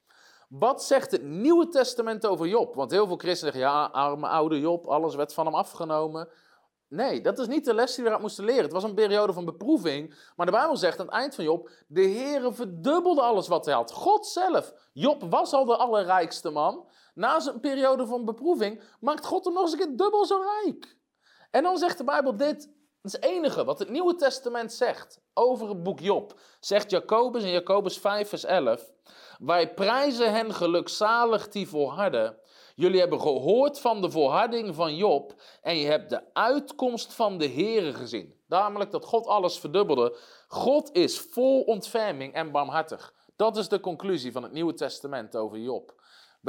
Wat 0.49 0.83
zegt 0.83 1.11
het 1.11 1.23
Nieuwe 1.23 1.67
Testament 1.67 2.25
over 2.25 2.47
Job? 2.47 2.75
Want 2.75 2.91
heel 2.91 3.07
veel 3.07 3.17
christenen 3.17 3.53
zeggen, 3.53 3.71
ja, 3.71 3.85
arme 3.85 4.27
oude 4.27 4.59
Job, 4.59 4.85
alles 4.85 5.15
werd 5.15 5.33
van 5.33 5.45
hem 5.45 5.55
afgenomen. 5.55 6.29
Nee, 6.89 7.21
dat 7.21 7.39
is 7.39 7.47
niet 7.47 7.65
de 7.65 7.73
les 7.73 7.95
die 7.95 8.03
we 8.03 8.17
moesten 8.21 8.45
leren. 8.45 8.63
Het 8.63 8.71
was 8.71 8.83
een 8.83 8.93
periode 8.93 9.33
van 9.33 9.45
beproeving. 9.45 10.15
Maar 10.35 10.45
de 10.45 10.51
Bijbel 10.51 10.77
zegt 10.77 10.99
aan 10.99 11.05
het 11.05 11.15
eind 11.15 11.35
van 11.35 11.43
Job, 11.43 11.69
de 11.87 12.01
Heere 12.01 12.53
verdubbelde 12.53 13.21
alles 13.21 13.47
wat 13.47 13.65
hij 13.65 13.73
had. 13.73 13.91
God 13.91 14.27
zelf. 14.27 14.73
Job 14.93 15.23
was 15.29 15.53
al 15.53 15.65
de 15.65 15.77
allerrijkste 15.77 16.49
man. 16.49 16.85
Na 17.17 17.39
zijn 17.39 17.59
periode 17.59 18.05
van 18.05 18.25
beproeving 18.25 18.81
maakt 18.99 19.25
God 19.25 19.45
hem 19.45 19.53
nog 19.53 19.63
eens 19.63 19.71
een 19.71 19.77
keer 19.77 19.97
dubbel 19.97 20.25
zo 20.25 20.41
rijk. 20.63 20.97
En 21.51 21.63
dan 21.63 21.77
zegt 21.77 21.97
de 21.97 22.03
Bijbel 22.03 22.37
dit, 22.37 22.69
het 23.01 23.23
enige 23.23 23.63
wat 23.63 23.79
het 23.79 23.89
Nieuwe 23.89 24.15
Testament 24.15 24.73
zegt 24.73 25.21
over 25.33 25.69
het 25.69 25.83
boek 25.83 25.99
Job. 25.99 26.39
Zegt 26.59 26.91
Jacobus 26.91 27.43
in 27.43 27.51
Jacobus 27.51 27.97
5, 27.97 28.29
vers 28.29 28.43
11. 28.43 28.91
Wij 29.37 29.73
prijzen 29.73 30.33
hen 30.33 30.53
gelukzalig 30.53 31.47
die 31.47 31.67
volharden. 31.67 32.37
Jullie 32.75 32.99
hebben 32.99 33.21
gehoord 33.21 33.79
van 33.79 34.01
de 34.01 34.11
volharding 34.11 34.75
van 34.75 34.95
Job 34.95 35.41
en 35.61 35.77
je 35.77 35.87
hebt 35.87 36.09
de 36.09 36.33
uitkomst 36.33 37.13
van 37.13 37.37
de 37.37 37.49
Here 37.49 37.93
gezien. 37.93 38.35
Namelijk 38.47 38.91
dat 38.91 39.05
God 39.05 39.27
alles 39.27 39.59
verdubbelde. 39.59 40.17
God 40.47 40.95
is 40.95 41.19
vol 41.19 41.61
ontferming 41.61 42.33
en 42.33 42.51
barmhartig. 42.51 43.13
Dat 43.35 43.57
is 43.57 43.67
de 43.67 43.79
conclusie 43.79 44.31
van 44.31 44.43
het 44.43 44.51
Nieuwe 44.51 44.73
Testament 44.73 45.35
over 45.35 45.57
Job. 45.57 45.96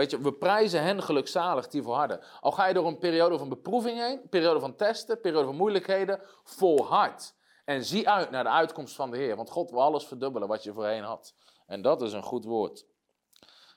We 0.06 0.32
prijzen 0.32 0.82
hen 0.82 1.02
gelukzalig 1.02 1.68
die 1.68 1.82
volharden. 1.82 2.20
Al 2.40 2.52
ga 2.52 2.66
je 2.66 2.74
door 2.74 2.86
een 2.86 2.98
periode 2.98 3.38
van 3.38 3.48
beproeving 3.48 3.98
heen, 3.98 4.20
een 4.22 4.28
periode 4.28 4.60
van 4.60 4.76
testen, 4.76 5.20
periode 5.20 5.46
van 5.46 5.56
moeilijkheden, 5.56 6.20
volhard. 6.44 7.34
En 7.64 7.84
zie 7.84 8.08
uit 8.08 8.30
naar 8.30 8.44
de 8.44 8.50
uitkomst 8.50 8.94
van 8.94 9.10
de 9.10 9.16
Heer. 9.16 9.36
Want 9.36 9.50
God 9.50 9.70
wil 9.70 9.82
alles 9.82 10.06
verdubbelen 10.06 10.48
wat 10.48 10.62
je 10.62 10.72
voorheen 10.72 11.02
had. 11.02 11.34
En 11.66 11.82
dat 11.82 12.02
is 12.02 12.12
een 12.12 12.22
goed 12.22 12.44
woord. 12.44 12.86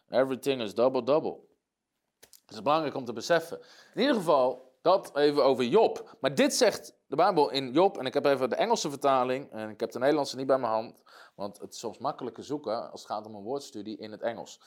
Everything 0.10 0.62
is 0.62 0.76
double 0.76 1.04
double. 1.04 1.38
Het 2.20 2.60
is 2.60 2.62
belangrijk 2.62 2.96
om 2.96 3.06
te 3.06 3.14
beseffen. 3.14 3.60
In 3.94 4.02
ieder 4.02 4.16
geval, 4.16 4.72
dat 4.82 5.16
even 5.16 5.44
over 5.44 5.64
Job. 5.64 6.18
Maar 6.20 6.36
dit 6.36 6.54
zegt 6.54 6.96
de 7.08 7.16
Bijbel 7.16 7.50
in 7.50 7.72
Job, 7.72 7.98
en 7.98 8.06
ik 8.06 8.14
heb 8.14 8.26
even 8.26 8.50
de 8.50 8.56
Engelse 8.56 8.90
vertaling, 8.90 9.52
en 9.52 9.70
ik 9.70 9.80
heb 9.80 9.92
de 9.92 10.00
Nederlandse 10.00 10.36
niet 10.36 10.48
bij 10.48 10.58
mijn 10.58 10.72
hand, 10.72 11.04
want 11.36 11.60
het 11.60 11.74
is 11.74 11.80
soms 11.80 11.98
makkelijker 11.98 12.44
zoeken 12.44 12.92
als 12.92 13.02
het 13.02 13.12
gaat 13.12 13.26
om 13.26 13.36
een 13.36 13.44
woordstudie 13.44 13.98
in 13.98 14.12
het 14.12 14.22
Engels. 14.22 14.60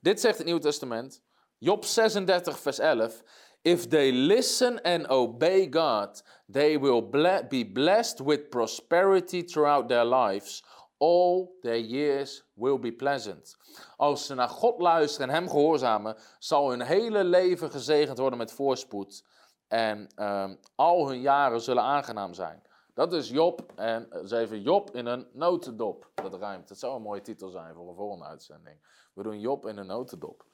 Dit 0.00 0.20
zegt 0.20 0.36
het 0.36 0.46
Nieuwe 0.46 0.60
Testament, 0.60 1.22
Job 1.58 1.84
36, 1.84 2.58
vers 2.58 2.78
11. 2.78 3.22
If 3.62 3.86
they 3.86 4.12
listen 4.12 4.82
and 4.82 5.08
obey 5.08 5.66
God, 5.70 6.22
they 6.52 6.78
will 6.78 7.08
be 7.48 7.70
blessed 7.72 8.20
with 8.20 8.48
prosperity 8.48 9.44
throughout 9.44 9.88
their 9.88 10.04
lives. 10.04 10.64
All 10.98 11.58
their 11.60 11.78
years 11.78 12.44
will 12.54 12.78
be 12.78 12.92
pleasant. 12.92 13.56
Als 13.96 14.26
ze 14.26 14.34
naar 14.34 14.48
God 14.48 14.80
luisteren 14.80 15.28
en 15.28 15.34
Hem 15.34 15.48
gehoorzamen, 15.48 16.16
zal 16.38 16.70
hun 16.70 16.82
hele 16.82 17.24
leven 17.24 17.70
gezegend 17.70 18.18
worden 18.18 18.38
met 18.38 18.52
voorspoed. 18.52 19.24
En 19.68 20.08
um, 20.16 20.58
al 20.74 21.08
hun 21.08 21.20
jaren 21.20 21.60
zullen 21.60 21.82
aangenaam 21.82 22.34
zijn. 22.34 22.62
Dat 23.00 23.12
is 23.12 23.28
Job. 23.28 23.72
En 23.74 24.08
uh, 24.12 24.22
is 24.22 24.30
even 24.30 24.62
Job 24.62 24.94
in 24.94 25.06
een 25.06 25.26
notendop. 25.32 26.10
Dat 26.14 26.34
ruimt. 26.34 26.68
Dat 26.68 26.78
zou 26.78 26.96
een 26.96 27.02
mooie 27.02 27.20
titel 27.20 27.48
zijn 27.48 27.74
voor 27.74 27.88
een 27.88 27.94
volgende 27.94 28.24
uitzending. 28.24 28.76
We 29.14 29.22
doen 29.22 29.40
Job 29.40 29.66
in 29.66 29.76
een 29.76 29.86
notendop. 29.86 30.44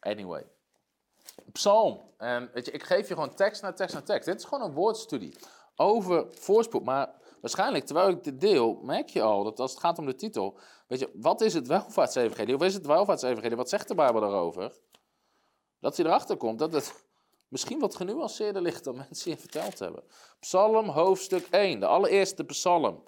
Anyway. 0.00 0.46
Psalm. 1.52 2.00
En 2.16 2.50
weet 2.52 2.66
je, 2.66 2.70
ik 2.70 2.82
geef 2.82 3.08
je 3.08 3.14
gewoon 3.14 3.34
tekst 3.34 3.62
naar 3.62 3.74
tekst 3.74 3.94
naar 3.94 4.04
tekst. 4.04 4.28
Dit 4.28 4.38
is 4.38 4.44
gewoon 4.44 4.68
een 4.68 4.74
woordstudie 4.74 5.36
over 5.76 6.26
voorspoed. 6.30 6.84
Maar 6.84 7.14
waarschijnlijk, 7.40 7.84
terwijl 7.84 8.08
ik 8.08 8.24
dit 8.24 8.40
deel, 8.40 8.78
merk 8.82 9.08
je 9.08 9.22
al 9.22 9.44
dat 9.44 9.60
als 9.60 9.70
het 9.70 9.80
gaat 9.80 9.98
om 9.98 10.06
de 10.06 10.14
titel. 10.14 10.58
Weet 10.86 10.98
je, 10.98 11.10
wat 11.14 11.40
is 11.40 11.54
het 11.54 11.66
welvaartsevangelie? 11.66 12.54
Of 12.54 12.62
is 12.62 12.74
het 12.74 12.86
welvaartsevangelie? 12.86 13.56
Wat 13.56 13.68
zegt 13.68 13.88
de 13.88 13.94
Bijbel 13.94 14.20
daarover? 14.20 14.78
Dat 15.80 15.96
hij 15.96 16.06
erachter 16.06 16.36
komt 16.36 16.58
dat 16.58 16.72
het 16.72 17.04
misschien 17.54 17.78
wat 17.78 17.94
genuanceerder 17.94 18.62
ligt 18.62 18.84
dan 18.84 18.96
mensen 19.08 19.30
je 19.30 19.36
verteld 19.36 19.78
hebben. 19.78 20.02
Psalm 20.40 20.88
hoofdstuk 20.88 21.46
1, 21.50 21.80
de 21.80 21.86
allereerste 21.86 22.44
psalm. 22.44 23.02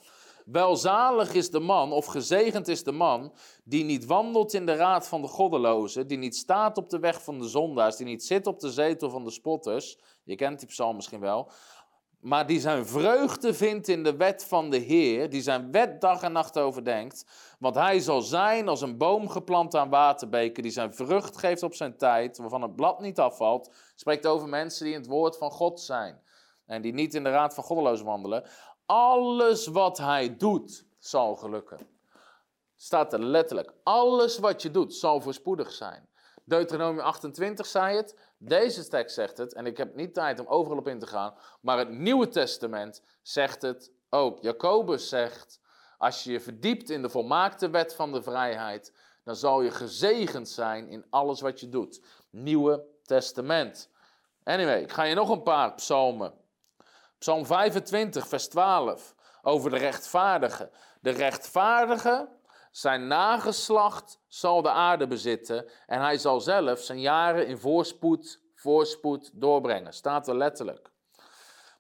Welzalig 0.45 1.35
is 1.35 1.51
de 1.51 1.61
man, 1.61 1.93
of 1.93 2.07
gezegend 2.07 2.69
is 2.69 2.83
de 2.83 2.93
man, 2.93 3.33
die 3.65 3.85
niet 3.85 4.05
wandelt 4.05 4.55
in 4.55 4.67
de 4.67 4.75
raad 4.75 5.09
van 5.09 5.23
de 5.23 5.29
goddelozen, 5.29 6.07
die 6.07 6.19
niet 6.19 6.37
staat 6.37 6.79
op 6.79 6.91
de 6.91 6.99
weg 6.99 7.23
van 7.23 7.39
de 7.39 7.49
zondaars, 7.49 7.97
die 7.97 8.07
niet 8.07 8.25
zit 8.25 8.47
op 8.47 8.61
de 8.61 8.73
zetel 8.73 9.11
van 9.11 9.25
de 9.25 9.31
spotters. 9.31 9.99
Je 10.25 10.35
kent 10.35 10.59
die 10.59 10.69
psalm 10.69 10.97
misschien 10.97 11.21
wel. 11.21 11.51
Maar 12.27 12.47
die 12.47 12.61
zijn 12.61 12.87
vreugde 12.87 13.55
vindt 13.55 13.89
in 13.89 14.03
de 14.03 14.17
wet 14.17 14.45
van 14.45 14.71
de 14.71 14.77
Heer, 14.77 15.31
die 15.31 15.43
zijn 15.43 15.73
wet 15.73 16.01
dag 16.01 16.23
en 16.23 16.33
nacht 16.33 16.59
overdenkt. 16.59 17.27
Want 17.59 17.75
hij 17.75 18.01
zal 18.01 18.21
zijn 18.23 18.69
als 18.69 18.81
een 18.81 18.97
boom 18.97 19.29
geplant 19.29 19.75
aan 19.75 19.91
waterbeken, 19.91 20.63
die 20.63 20.73
zijn 20.73 20.95
vrucht 20.95 21.37
geeft 21.37 21.63
op 21.63 21.75
zijn 21.75 21.97
tijd, 21.97 22.39
waarvan 22.39 22.63
het 22.63 22.77
blad 22.77 23.01
niet 23.01 23.19
afvalt. 23.19 23.71
Spreekt 23.95 24.27
over 24.27 24.49
mensen 24.49 24.85
die 24.85 24.95
in 24.95 25.01
het 25.01 25.09
woord 25.09 25.37
van 25.37 25.51
God 25.51 25.81
zijn. 25.81 26.23
En 26.65 26.83
die 26.83 26.93
niet 26.93 27.15
in 27.15 27.25
de 27.25 27.31
raad 27.31 27.55
van 27.55 27.65
goddelozen 27.65 28.07
wandelen. 28.07 28.45
Alles 28.87 29.67
wat 29.67 29.99
hij 29.99 30.37
doet, 30.37 30.87
zal 30.99 31.37
gelukken. 31.37 31.79
Staat 32.77 33.13
er 33.13 33.23
letterlijk. 33.23 33.73
Alles 33.83 34.39
wat 34.39 34.63
je 34.63 34.71
doet, 34.71 34.95
zal 34.95 35.21
voorspoedig 35.21 35.73
zijn. 35.73 36.06
Deuteronomium 36.47 37.05
28 37.05 37.67
zei 37.67 37.97
het. 37.97 38.17
Deze 38.39 38.89
tekst 38.89 39.15
zegt 39.15 39.39
het. 39.39 39.55
En 39.55 39.67
ik 39.67 39.77
heb 39.77 39.95
niet 39.95 40.15
tijd 40.15 40.41
om 40.41 40.47
overal 40.47 40.79
op 40.79 40.89
in 40.89 40.99
te 40.99 41.07
gaan. 41.07 41.35
Maar 41.61 41.79
het 41.79 41.91
Nieuwe 41.91 42.29
Testament 42.29 43.03
zegt 43.23 43.63
het 43.63 43.93
ook. 44.11 44.43
Jacobus 44.43 45.09
zegt. 45.09 45.61
Als 45.99 46.25
je 46.25 46.33
je 46.33 46.41
verdiept 46.41 46.91
in 46.91 47.03
de 47.03 47.09
volmaakte 47.09 47.71
wet 47.71 47.95
van 47.95 48.13
de 48.13 48.23
vrijheid. 48.23 48.93
dan 49.25 49.37
zal 49.37 49.63
je 49.63 49.71
gezegend 49.71 50.49
zijn 50.49 50.89
in 50.89 51.07
alles 51.11 51.41
wat 51.41 51.61
je 51.61 51.69
doet. 51.69 52.01
Nieuwe 52.31 52.85
Testament. 53.03 53.91
Anyway, 54.45 54.83
ik 54.83 54.93
ga 54.93 55.03
je 55.03 55.15
nog 55.15 55.29
een 55.29 55.43
paar 55.43 55.75
psalmen 55.75 56.33
Psalm 57.19 57.47
25, 57.47 58.29
vers 58.29 58.49
12, 58.49 59.15
over 59.43 59.71
de 59.71 59.77
rechtvaardige. 59.77 60.71
De 61.01 61.11
rechtvaardige, 61.11 62.29
zijn 62.77 63.07
nageslacht 63.07 64.21
zal 64.29 64.63
de 64.63 64.71
aarde 64.71 65.07
bezitten 65.07 65.69
en 65.87 66.01
hij 66.01 66.19
zal 66.19 66.41
zelf 66.41 66.81
zijn 66.81 67.01
jaren 67.01 67.47
in 67.47 67.59
voorspoed, 67.59 68.41
voorspoed 68.55 69.31
doorbrengen. 69.33 69.93
Staat 69.93 70.29
er 70.29 70.37
letterlijk. 70.37 70.91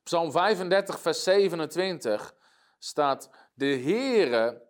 Psalm 0.02 0.30
35, 0.30 1.00
vers 1.00 1.22
27 1.22 2.35
staat, 2.78 3.30
de 3.54 3.66
Heere 3.66 4.62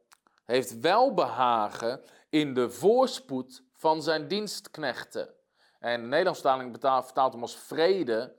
heeft 0.44 0.80
welbehagen 0.80 2.02
in 2.30 2.54
de 2.54 2.70
voorspoed 2.70 3.62
van 3.72 4.02
zijn 4.02 4.28
dienstknechten. 4.28 5.34
En 5.78 6.00
de 6.00 6.06
Nederlandstaling 6.06 6.78
vertaalt 6.82 7.32
hem 7.32 7.42
als 7.42 7.56
vrede 7.56 8.34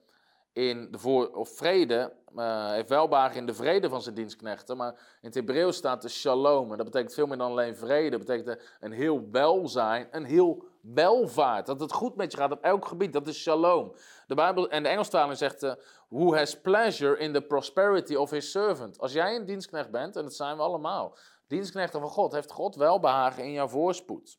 in 0.57 0.91
de 0.91 0.99
voor, 0.99 1.29
of 1.29 1.49
vrede, 1.49 2.13
uh, 2.35 2.71
heeft 2.71 2.89
welbehagen 2.89 3.37
in 3.37 3.45
de 3.45 3.53
vrede 3.53 3.89
van 3.89 4.01
zijn 4.01 4.15
dienstknechten. 4.15 4.77
Maar 4.77 4.91
in 4.91 5.27
het 5.27 5.33
Hebreeuws 5.33 5.75
staat 5.75 6.01
de 6.01 6.09
shalom. 6.09 6.71
En 6.71 6.77
dat 6.77 6.85
betekent 6.85 7.13
veel 7.13 7.27
meer 7.27 7.37
dan 7.37 7.51
alleen 7.51 7.75
vrede. 7.75 8.09
Dat 8.09 8.25
betekent 8.25 8.61
een 8.79 8.91
heel 8.91 9.29
welzijn, 9.31 10.07
een 10.11 10.23
heel 10.23 10.65
welvaart. 10.81 11.65
Dat 11.65 11.79
het 11.79 11.91
goed 11.91 12.15
met 12.15 12.31
je 12.31 12.37
gaat 12.37 12.51
op 12.51 12.61
elk 12.61 12.85
gebied. 12.85 13.13
Dat 13.13 13.27
is 13.27 13.41
shalom. 13.41 13.95
De 14.27 14.35
Bijbel 14.35 14.69
en 14.69 14.83
de 14.83 14.89
Engelstaling 14.89 15.37
zegt: 15.37 15.63
uh, 15.63 15.73
Who 16.09 16.35
has 16.35 16.61
pleasure 16.61 17.17
in 17.17 17.33
the 17.33 17.41
prosperity 17.41 18.15
of 18.15 18.29
his 18.29 18.51
servant. 18.51 18.99
Als 18.99 19.13
jij 19.13 19.35
een 19.35 19.45
dienstknecht 19.45 19.91
bent, 19.91 20.15
en 20.15 20.23
dat 20.23 20.35
zijn 20.35 20.57
we 20.57 20.63
allemaal, 20.63 21.17
dienstknechten 21.47 21.99
van 21.99 22.09
God, 22.09 22.31
heeft 22.31 22.51
God 22.51 22.75
welbehagen 22.75 23.43
in 23.43 23.51
jouw 23.51 23.67
voorspoed. 23.67 24.37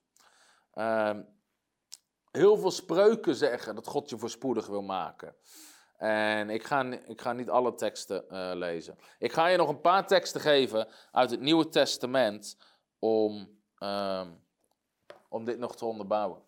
Uh, 0.74 1.10
heel 2.30 2.56
veel 2.56 2.70
spreuken 2.70 3.34
zeggen 3.34 3.74
dat 3.74 3.86
God 3.86 4.10
je 4.10 4.18
voorspoedig 4.18 4.66
wil 4.66 4.82
maken. 4.82 5.36
En 5.98 6.50
ik 6.50 6.64
ga, 6.64 6.84
ik 7.06 7.20
ga 7.20 7.32
niet 7.32 7.50
alle 7.50 7.74
teksten 7.74 8.24
uh, 8.30 8.50
lezen. 8.54 8.98
Ik 9.18 9.32
ga 9.32 9.46
je 9.46 9.56
nog 9.56 9.68
een 9.68 9.80
paar 9.80 10.06
teksten 10.06 10.40
geven 10.40 10.88
uit 11.12 11.30
het 11.30 11.40
Nieuwe 11.40 11.68
Testament 11.68 12.56
om, 12.98 13.60
um, 13.78 14.44
om 15.28 15.44
dit 15.44 15.58
nog 15.58 15.76
te 15.76 15.84
onderbouwen. 15.84 16.42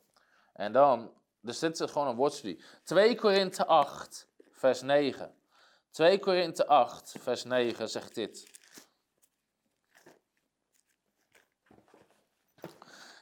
En 0.52 0.72
dan, 0.72 1.12
dus 1.40 1.58
dit 1.58 1.80
is 1.80 1.90
gewoon 1.90 2.08
een 2.08 2.16
woordstudie. 2.16 2.62
2 2.84 3.14
Korinthe 3.14 3.66
8, 3.66 4.28
vers 4.50 4.82
9. 4.82 5.34
2 5.90 6.18
Korinthe 6.18 6.66
8, 6.66 7.14
vers 7.18 7.44
9 7.44 7.88
zegt 7.88 8.14
dit. 8.14 8.50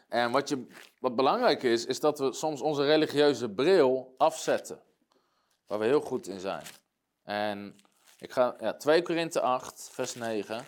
En 0.09 0.31
wat, 0.31 0.49
je, 0.49 0.67
wat 1.01 1.17
belangrijk 1.17 1.63
is, 1.63 1.87
is 1.87 2.01
dat 2.01 2.19
we 2.19 2.33
soms 2.33 2.61
onze 2.61 2.85
religieuze 2.85 3.51
bril 3.51 4.15
afzetten. 4.19 4.87
Waar 5.69 5.79
we 5.79 5.85
heel 5.85 6.01
goed 6.01 6.27
in 6.27 6.41
zijn. 6.41 6.65
En 7.23 7.77
ik 8.19 8.33
ga, 8.33 8.57
ja, 8.61 8.77
2 8.77 9.03
Korinthe 9.03 9.41
8, 9.41 9.89
vers 9.93 10.15
9. 10.15 10.67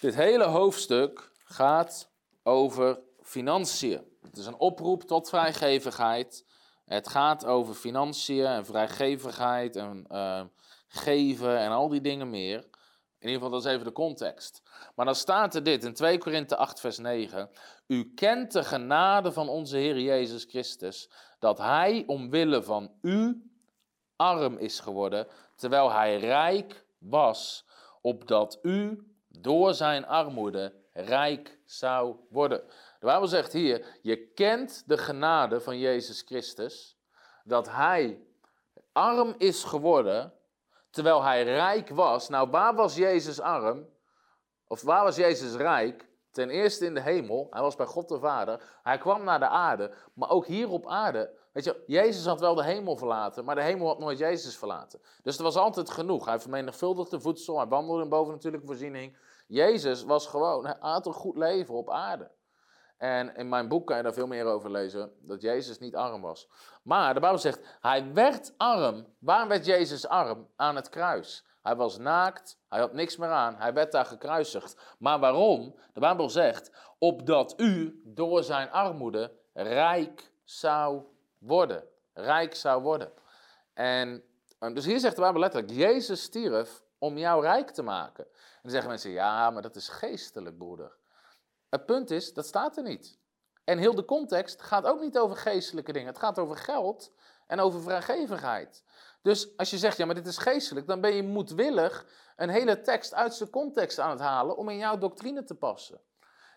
Dit 0.00 0.14
hele 0.14 0.44
hoofdstuk 0.44 1.30
gaat 1.44 2.10
over 2.42 3.00
financiën. 3.22 4.18
Het 4.22 4.36
is 4.36 4.46
een 4.46 4.58
oproep 4.58 5.02
tot 5.02 5.28
vrijgevigheid. 5.28 6.44
Het 6.84 7.08
gaat 7.08 7.44
over 7.44 7.74
financiën 7.74 8.46
en 8.46 8.66
vrijgevigheid 8.66 9.76
en 9.76 10.06
uh, 10.10 10.44
geven 10.88 11.58
en 11.58 11.70
al 11.70 11.88
die 11.88 12.00
dingen 12.00 12.30
meer. 12.30 12.68
In 13.18 13.28
ieder 13.28 13.42
geval, 13.42 13.50
dat 13.50 13.66
is 13.66 13.72
even 13.72 13.86
de 13.86 13.92
context. 13.92 14.62
Maar 14.94 15.06
dan 15.06 15.14
staat 15.14 15.54
er 15.54 15.62
dit 15.62 15.84
in 15.84 15.94
2 15.94 16.18
Korinthe 16.18 16.56
8, 16.56 16.80
vers 16.80 16.98
9. 16.98 17.50
U 17.86 18.14
kent 18.14 18.52
de 18.52 18.64
genade 18.64 19.32
van 19.32 19.48
onze 19.48 19.76
Heer 19.76 20.00
Jezus 20.00 20.44
Christus, 20.44 21.10
dat 21.38 21.58
Hij 21.58 22.04
omwille 22.06 22.62
van 22.62 22.92
u 23.02 23.50
arm 24.16 24.58
is 24.58 24.80
geworden, 24.80 25.26
terwijl 25.56 25.92
Hij 25.92 26.18
rijk 26.18 26.84
was, 26.98 27.64
opdat 28.00 28.58
u 28.62 29.06
door 29.28 29.74
Zijn 29.74 30.06
armoede 30.06 30.74
rijk 30.92 31.58
zou 31.64 32.16
worden. 32.30 32.58
De 33.00 33.06
Bijbel 33.06 33.28
zegt 33.28 33.52
hier, 33.52 33.98
je 34.02 34.32
kent 34.32 34.82
de 34.86 34.98
genade 34.98 35.60
van 35.60 35.78
Jezus 35.78 36.22
Christus, 36.22 36.96
dat 37.44 37.70
Hij 37.70 38.20
arm 38.92 39.34
is 39.38 39.64
geworden 39.64 40.32
terwijl 40.90 41.22
hij 41.22 41.44
rijk 41.44 41.88
was. 41.88 42.28
Nou, 42.28 42.50
waar 42.50 42.74
was 42.74 42.96
Jezus 42.96 43.40
arm? 43.40 43.86
Of 44.66 44.82
waar 44.82 45.04
was 45.04 45.16
Jezus 45.16 45.54
rijk? 45.54 46.06
Ten 46.30 46.50
eerste 46.50 46.84
in 46.84 46.94
de 46.94 47.00
hemel, 47.00 47.46
hij 47.50 47.62
was 47.62 47.76
bij 47.76 47.86
God 47.86 48.08
de 48.08 48.18
Vader. 48.18 48.78
Hij 48.82 48.98
kwam 48.98 49.24
naar 49.24 49.38
de 49.38 49.48
aarde, 49.48 49.94
maar 50.14 50.30
ook 50.30 50.46
hier 50.46 50.70
op 50.70 50.86
aarde. 50.86 51.30
Weet 51.52 51.64
je, 51.64 51.82
Jezus 51.86 52.26
had 52.26 52.40
wel 52.40 52.54
de 52.54 52.64
hemel 52.64 52.96
verlaten, 52.96 53.44
maar 53.44 53.54
de 53.54 53.62
hemel 53.62 53.86
had 53.86 53.98
nooit 53.98 54.18
Jezus 54.18 54.56
verlaten. 54.56 55.00
Dus 55.22 55.36
er 55.36 55.42
was 55.42 55.56
altijd 55.56 55.90
genoeg. 55.90 56.24
Hij 56.24 56.40
vermenigvuldigde 56.40 57.20
voedsel, 57.20 57.56
hij 57.56 57.66
wandelde 57.66 58.02
in 58.02 58.08
bovennatuurlijke 58.08 58.66
voorziening. 58.66 59.16
Jezus 59.46 60.04
was 60.04 60.26
gewoon, 60.26 60.66
hij 60.66 60.76
had 60.80 61.06
een 61.06 61.12
goed 61.12 61.36
leven 61.36 61.74
op 61.74 61.90
aarde. 61.90 62.30
En 62.98 63.36
in 63.36 63.48
mijn 63.48 63.68
boek 63.68 63.86
kan 63.86 63.96
je 63.96 64.02
daar 64.02 64.12
veel 64.12 64.26
meer 64.26 64.44
over 64.44 64.70
lezen, 64.70 65.12
dat 65.20 65.42
Jezus 65.42 65.78
niet 65.78 65.96
arm 65.96 66.20
was. 66.20 66.48
Maar 66.82 67.14
de 67.14 67.20
Bijbel 67.20 67.38
zegt, 67.38 67.60
hij 67.80 68.12
werd 68.12 68.54
arm. 68.56 69.06
Waar 69.18 69.48
werd 69.48 69.64
Jezus 69.64 70.06
arm? 70.06 70.48
Aan 70.56 70.76
het 70.76 70.88
kruis. 70.88 71.46
Hij 71.62 71.76
was 71.76 71.98
naakt, 71.98 72.58
hij 72.68 72.80
had 72.80 72.92
niks 72.92 73.16
meer 73.16 73.28
aan, 73.28 73.56
hij 73.56 73.72
werd 73.72 73.92
daar 73.92 74.04
gekruisigd. 74.04 74.94
Maar 74.98 75.18
waarom? 75.18 75.78
De 75.92 76.00
Bijbel 76.00 76.30
zegt, 76.30 76.70
opdat 76.98 77.60
u 77.60 78.02
door 78.04 78.42
zijn 78.44 78.70
armoede 78.70 79.32
rijk 79.52 80.30
zou 80.44 81.02
worden. 81.38 81.84
Rijk 82.12 82.54
zou 82.54 82.82
worden. 82.82 83.12
En 83.74 84.24
dus 84.58 84.84
hier 84.84 84.98
zegt 84.98 85.14
de 85.14 85.20
Bijbel 85.20 85.40
letterlijk, 85.40 85.72
Jezus 85.72 86.22
stierf 86.22 86.82
om 86.98 87.18
jou 87.18 87.42
rijk 87.42 87.70
te 87.70 87.82
maken. 87.82 88.24
En 88.24 88.60
dan 88.62 88.70
zeggen 88.70 88.90
mensen, 88.90 89.10
ja, 89.10 89.50
maar 89.50 89.62
dat 89.62 89.76
is 89.76 89.88
geestelijk, 89.88 90.58
broeder. 90.58 90.96
Het 91.68 91.86
punt 91.86 92.10
is, 92.10 92.32
dat 92.32 92.46
staat 92.46 92.76
er 92.76 92.82
niet. 92.82 93.18
En 93.64 93.78
heel 93.78 93.94
de 93.94 94.04
context 94.04 94.62
gaat 94.62 94.84
ook 94.84 95.00
niet 95.00 95.18
over 95.18 95.36
geestelijke 95.36 95.92
dingen. 95.92 96.08
Het 96.08 96.18
gaat 96.18 96.38
over 96.38 96.56
geld 96.56 97.12
en 97.46 97.60
over 97.60 97.82
vrijgevigheid. 97.82 98.84
Dus 99.22 99.56
als 99.56 99.70
je 99.70 99.78
zegt, 99.78 99.96
ja, 99.96 100.06
maar 100.06 100.14
dit 100.14 100.26
is 100.26 100.38
geestelijk, 100.38 100.86
dan 100.86 101.00
ben 101.00 101.14
je 101.14 101.22
moedwillig 101.22 102.06
een 102.36 102.48
hele 102.48 102.80
tekst 102.80 103.14
uit 103.14 103.34
zijn 103.34 103.50
context 103.50 103.98
aan 103.98 104.10
het 104.10 104.20
halen 104.20 104.56
om 104.56 104.68
in 104.68 104.78
jouw 104.78 104.98
doctrine 104.98 105.44
te 105.44 105.54
passen. 105.54 106.00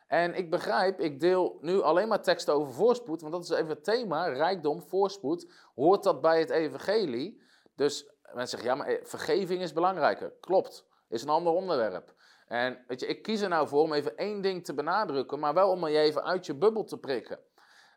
En 0.07 0.35
ik 0.35 0.49
begrijp, 0.49 0.99
ik 0.99 1.19
deel 1.19 1.57
nu 1.61 1.81
alleen 1.81 2.07
maar 2.07 2.21
teksten 2.21 2.53
over 2.53 2.73
voorspoed, 2.73 3.21
want 3.21 3.33
dat 3.33 3.43
is 3.43 3.49
even 3.49 3.67
het 3.67 3.83
thema, 3.83 4.27
rijkdom, 4.27 4.81
voorspoed. 4.81 5.51
Hoort 5.75 6.03
dat 6.03 6.21
bij 6.21 6.39
het 6.39 6.49
evangelie? 6.49 7.41
Dus 7.75 8.11
mensen 8.23 8.47
zeggen, 8.47 8.69
ja, 8.69 8.75
maar 8.75 8.87
eh, 8.87 9.05
vergeving 9.05 9.61
is 9.61 9.73
belangrijker. 9.73 10.33
Klopt, 10.39 10.85
is 11.09 11.21
een 11.21 11.29
ander 11.29 11.53
onderwerp. 11.53 12.13
En 12.51 12.83
weet 12.87 12.99
je, 12.99 13.05
ik 13.05 13.21
kies 13.21 13.41
er 13.41 13.49
nou 13.49 13.67
voor 13.67 13.81
om 13.81 13.93
even 13.93 14.17
één 14.17 14.41
ding 14.41 14.65
te 14.65 14.73
benadrukken, 14.73 15.39
maar 15.39 15.53
wel 15.53 15.69
om 15.69 15.87
je 15.87 15.97
even 15.97 16.23
uit 16.23 16.45
je 16.45 16.55
bubbel 16.55 16.83
te 16.83 16.97
prikken. 16.97 17.39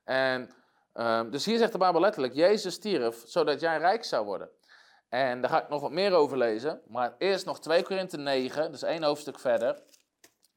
En 0.05 0.51
um, 0.95 1.31
dus 1.31 1.45
hier 1.45 1.59
zegt 1.59 1.73
de 1.73 1.79
Bijbel 1.79 2.01
letterlijk, 2.01 2.35
Jezus 2.35 2.75
stierf 2.75 3.23
zodat 3.27 3.61
jij 3.61 3.79
rijk 3.79 4.05
zou 4.05 4.25
worden. 4.25 4.51
En 5.09 5.40
daar 5.40 5.51
ga 5.51 5.62
ik 5.62 5.69
nog 5.69 5.81
wat 5.81 5.90
meer 5.90 6.12
over 6.12 6.38
lezen, 6.38 6.81
maar 6.87 7.14
eerst 7.19 7.47
nog 7.47 7.61
2 7.61 7.83
Korinthe 7.83 8.17
9, 8.17 8.71
dus 8.71 8.83
één 8.83 9.03
hoofdstuk 9.03 9.38
verder, 9.38 9.83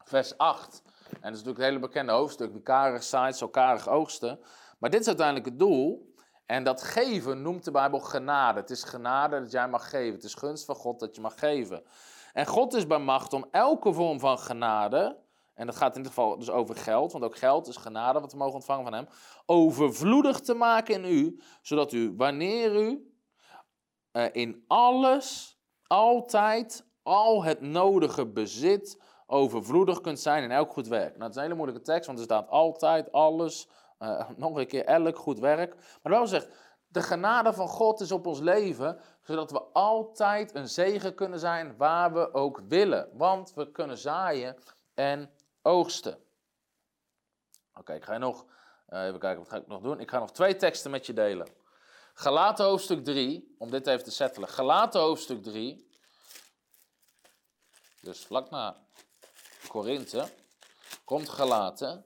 vers 0.04 0.38
8. 0.38 0.82
En 0.86 1.10
dat 1.10 1.22
is 1.22 1.22
natuurlijk 1.22 1.58
het 1.58 1.68
hele 1.68 1.80
bekende 1.80 2.12
hoofdstuk, 2.12 2.52
wie 2.52 2.62
karig 2.62 3.04
zaait, 3.04 3.36
zo 3.36 3.48
karig 3.48 3.90
oogsten. 3.90 4.40
Maar 4.80 4.90
dit 4.90 5.00
is 5.00 5.08
uiteindelijk 5.08 5.46
het 5.46 5.60
doel. 5.60 6.16
En 6.46 6.64
dat 6.64 6.84
geven 6.84 7.42
noemt 7.42 7.64
de 7.64 7.72
Bijbel 7.72 8.00
genade. 8.00 8.60
Het 8.60 8.70
is 8.70 8.84
genade 8.84 9.40
dat 9.40 9.52
jij 9.52 9.68
mag 9.68 9.90
geven. 9.90 10.14
Het 10.14 10.24
is 10.24 10.34
gunst 10.34 10.66
van 10.66 10.76
God 10.76 11.00
dat 11.00 11.16
je 11.16 11.22
mag 11.22 11.40
geven. 11.40 11.84
En 12.38 12.46
God 12.46 12.74
is 12.74 12.88
bij 12.88 13.00
macht 13.00 13.34
om 13.34 13.46
elke 13.52 13.94
vorm 13.94 14.20
van 14.20 14.40
genade, 14.40 15.18
en 15.54 15.66
dat 15.66 15.76
gaat 15.76 15.96
in 15.96 16.02
dit 16.02 16.12
geval 16.12 16.38
dus 16.38 16.50
over 16.50 16.76
geld, 16.76 17.12
want 17.12 17.24
ook 17.24 17.38
geld 17.38 17.68
is 17.68 17.76
genade 17.76 18.20
wat 18.20 18.32
we 18.32 18.38
mogen 18.38 18.54
ontvangen 18.54 18.84
van 18.84 18.94
Hem, 18.94 19.08
overvloedig 19.46 20.40
te 20.40 20.54
maken 20.54 20.94
in 20.94 21.12
u, 21.12 21.42
zodat 21.62 21.92
u, 21.92 22.14
wanneer 22.18 22.76
u 22.76 23.14
uh, 24.12 24.26
in 24.32 24.64
alles, 24.68 25.58
altijd, 25.88 26.86
al 27.04 27.44
het 27.44 27.62
nodige 27.62 28.26
bezit, 28.26 29.02
overvloedig 29.26 30.02
kunt 30.02 30.20
zijn 30.20 30.44
in 30.44 30.52
elk 30.52 30.72
goed 30.72 30.88
werk. 30.88 31.10
Nou, 31.10 31.20
dat 31.20 31.30
is 31.30 31.36
een 31.36 31.42
hele 31.42 31.56
moeilijke 31.56 31.84
tekst, 31.84 32.06
want 32.06 32.18
er 32.18 32.26
staat 32.26 32.50
altijd, 32.50 33.12
alles, 33.12 33.70
uh, 34.00 34.30
nog 34.36 34.56
een 34.56 34.68
keer 34.68 34.86
elk 34.86 35.18
goed 35.18 35.40
werk. 35.40 35.76
Maar 36.04 36.14
wel 36.14 36.28
zegt, 36.28 36.50
de 36.88 37.02
genade 37.02 37.54
van 37.54 37.68
God 37.68 38.00
is 38.00 38.12
op 38.12 38.28
ons 38.28 38.40
leven, 38.40 39.00
zodat 39.28 39.52
we 39.52 39.62
altijd 39.62 40.56
een 40.56 40.68
zegen 40.68 41.16
kunnen 41.16 41.40
zijn 41.40 41.78
waar 41.78 42.14
we 42.14 42.34
ook 42.34 42.62
willen. 42.68 43.10
Want 43.14 43.54
we 43.54 43.72
kunnen 43.72 43.98
zaaien 43.98 44.58
en 44.94 45.32
oogsten. 45.62 46.20
Oké, 47.74 47.94
ik 47.94 48.04
ga 48.04 48.18
nog, 48.18 48.46
uh, 48.90 49.06
even 49.06 49.20
kijken, 49.20 49.40
wat 49.40 49.50
ga 49.50 49.58
ik 49.58 49.68
nog 49.68 49.82
doen? 49.82 50.00
Ik 50.00 50.10
ga 50.10 50.20
nog 50.20 50.32
twee 50.32 50.56
teksten 50.56 50.92
met 50.92 51.06
je 51.06 51.14
delen. 51.14 51.50
Galaten 52.14 52.66
hoofdstuk 52.66 53.04
3, 53.04 53.56
om 53.58 53.72
dit 53.72 53.88
even 53.88 54.04
te 54.04 54.12
settelen. 54.12 54.50
Galaten 54.50 55.02
hoofdstuk 55.02 55.44
3, 55.44 55.90
dus 58.02 58.26
vlak 58.26 58.50
na 58.50 58.78
Korinthe, 59.68 60.30
komt 61.04 61.30
Galaten. 61.30 62.06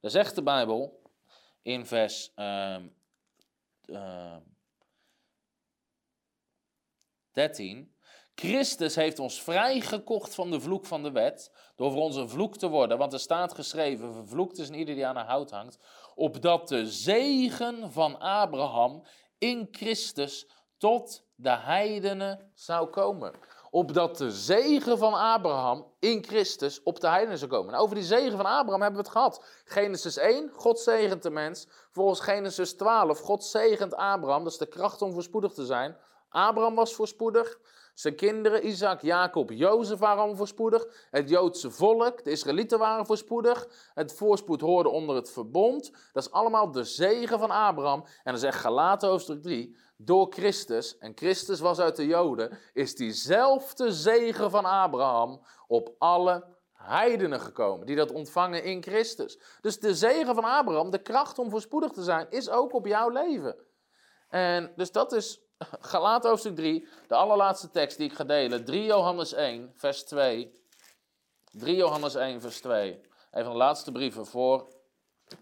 Daar 0.00 0.10
zegt 0.10 0.34
de 0.34 0.42
Bijbel 0.42 1.02
in 1.62 1.86
vers 1.86 2.32
uh, 2.36 2.76
uh, 3.86 4.36
13. 7.40 7.94
Christus 8.34 8.94
heeft 8.94 9.18
ons 9.18 9.42
vrijgekocht 9.42 10.34
van 10.34 10.50
de 10.50 10.60
vloek 10.60 10.86
van 10.86 11.02
de 11.02 11.10
wet, 11.10 11.52
door 11.76 11.92
voor 11.92 12.02
ons 12.02 12.16
een 12.16 12.28
vloek 12.28 12.56
te 12.56 12.68
worden. 12.68 12.98
Want 12.98 13.12
er 13.12 13.20
staat 13.20 13.54
geschreven, 13.54 14.14
vervloekt 14.14 14.58
is 14.58 14.70
ieder 14.70 14.94
die 14.94 15.06
aan 15.06 15.16
een 15.16 15.26
hout 15.26 15.50
hangt, 15.50 15.78
opdat 16.14 16.68
de 16.68 16.86
zegen 16.86 17.92
van 17.92 18.18
Abraham 18.18 19.02
in 19.38 19.68
Christus 19.70 20.50
tot 20.78 21.24
de 21.34 21.56
heidenen 21.56 22.50
zou 22.54 22.88
komen. 22.88 23.32
Opdat 23.70 24.16
de 24.16 24.30
zegen 24.30 24.98
van 24.98 25.14
Abraham 25.14 25.86
in 25.98 26.24
Christus 26.24 26.82
op 26.82 27.00
de 27.00 27.08
heidenen 27.08 27.38
zou 27.38 27.50
komen. 27.50 27.74
over 27.74 27.94
die 27.94 28.04
zegen 28.04 28.36
van 28.36 28.46
Abraham 28.46 28.82
hebben 28.82 29.00
we 29.00 29.06
het 29.06 29.16
gehad. 29.16 29.44
Genesis 29.64 30.16
1, 30.16 30.50
God 30.54 30.80
zegent 30.80 31.22
de 31.22 31.30
mens. 31.30 31.68
Volgens 31.92 32.20
Genesis 32.20 32.76
12, 32.76 33.18
God 33.18 33.44
zegent 33.44 33.94
Abraham. 33.94 34.44
Dat 34.44 34.52
is 34.52 34.58
de 34.58 34.66
kracht 34.66 35.02
om 35.02 35.12
voorspoedig 35.12 35.52
te 35.52 35.64
zijn. 35.64 35.96
Abraham 36.30 36.74
was 36.74 36.94
voorspoedig. 36.94 37.58
Zijn 37.94 38.16
kinderen, 38.16 38.66
Isaac, 38.66 39.00
Jacob, 39.00 39.50
Jozef 39.50 39.98
waren 39.98 40.36
voorspoedig. 40.36 40.86
Het 41.10 41.28
Joodse 41.28 41.70
volk, 41.70 42.24
de 42.24 42.30
Israëlieten 42.30 42.78
waren 42.78 43.06
voorspoedig. 43.06 43.68
Het 43.94 44.12
voorspoed 44.12 44.60
hoorde 44.60 44.88
onder 44.88 45.16
het 45.16 45.30
verbond. 45.30 45.92
Dat 46.12 46.22
is 46.22 46.30
allemaal 46.30 46.70
de 46.70 46.84
zegen 46.84 47.38
van 47.38 47.50
Abraham. 47.50 48.00
En 48.00 48.32
dan 48.32 48.38
zegt 48.38 48.58
Galaten 48.58 49.08
hoofdstuk 49.08 49.42
3, 49.42 49.76
door 49.96 50.26
Christus, 50.30 50.98
en 50.98 51.12
Christus 51.14 51.60
was 51.60 51.78
uit 51.78 51.96
de 51.96 52.06
Joden, 52.06 52.58
is 52.72 52.94
diezelfde 52.94 53.92
zegen 53.92 54.50
van 54.50 54.64
Abraham 54.64 55.42
op 55.66 55.94
alle 55.98 56.44
heidenen 56.72 57.40
gekomen, 57.40 57.86
die 57.86 57.96
dat 57.96 58.12
ontvangen 58.12 58.64
in 58.64 58.82
Christus. 58.82 59.38
Dus 59.60 59.80
de 59.80 59.94
zegen 59.94 60.34
van 60.34 60.44
Abraham, 60.44 60.90
de 60.90 61.02
kracht 61.02 61.38
om 61.38 61.50
voorspoedig 61.50 61.90
te 61.90 62.02
zijn, 62.02 62.26
is 62.30 62.50
ook 62.50 62.74
op 62.74 62.86
jouw 62.86 63.08
leven. 63.08 63.56
En 64.28 64.72
dus 64.76 64.92
dat 64.92 65.12
is 65.12 65.49
Galaten 65.80 66.28
hoofdstuk 66.28 66.56
3, 66.56 66.88
de 67.08 67.14
allerlaatste 67.14 67.70
tekst 67.70 67.96
die 67.96 68.10
ik 68.10 68.16
ga 68.16 68.24
delen. 68.24 68.64
3 68.64 68.84
Johannes 68.84 69.32
1, 69.32 69.72
vers 69.74 70.04
2. 70.04 70.58
3 71.52 71.76
Johannes 71.76 72.14
1, 72.14 72.40
vers 72.40 72.60
2. 72.60 73.00
Even 73.30 73.50
de 73.50 73.56
laatste 73.56 73.92
brieven 73.92 74.26
voor 74.26 74.68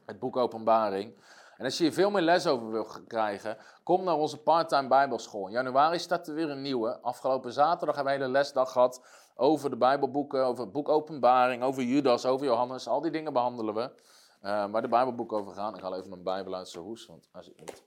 het 0.07 0.18
boek 0.18 0.37
Openbaring. 0.37 1.22
En 1.57 1.64
als 1.64 1.78
je 1.78 1.85
hier 1.85 1.92
veel 1.92 2.11
meer 2.11 2.22
les 2.22 2.46
over 2.46 2.70
wil 2.70 2.87
krijgen, 3.07 3.57
kom 3.83 4.04
naar 4.04 4.16
onze 4.16 4.38
parttime 4.38 4.88
bijbelschool. 4.88 5.46
In 5.46 5.52
januari 5.52 5.98
staat 5.98 6.28
er 6.28 6.35
weer 6.35 6.50
een 6.50 6.62
nieuwe. 6.62 7.00
Afgelopen 7.00 7.52
zaterdag 7.52 7.94
hebben 7.94 8.12
we 8.12 8.18
een 8.18 8.24
hele 8.24 8.38
lesdag 8.38 8.72
gehad 8.72 9.07
over 9.35 9.70
de 9.70 9.76
bijbelboeken, 9.76 10.44
over 10.44 10.64
het 10.64 10.72
boek 10.72 10.88
Openbaring, 10.88 11.62
over 11.62 11.83
Judas, 11.83 12.26
over 12.26 12.46
Johannes. 12.46 12.88
Al 12.88 13.00
die 13.00 13.11
dingen 13.11 13.33
behandelen 13.33 13.74
we. 13.74 13.90
Uh, 14.42 14.81
de 14.81 14.88
bijbelboeken 14.88 15.37
over 15.37 15.54
gaan. 15.54 15.74
Ik 15.74 15.83
haal 15.83 15.96
even 15.96 16.09
mijn 16.09 16.22
bijbel 16.22 16.54
uit 16.54 16.68
zijn 16.68 16.85
hoes, 16.85 17.07
want 17.07 17.28
hij 17.33 17.42
zit 17.42 17.61
niet. 17.61 17.83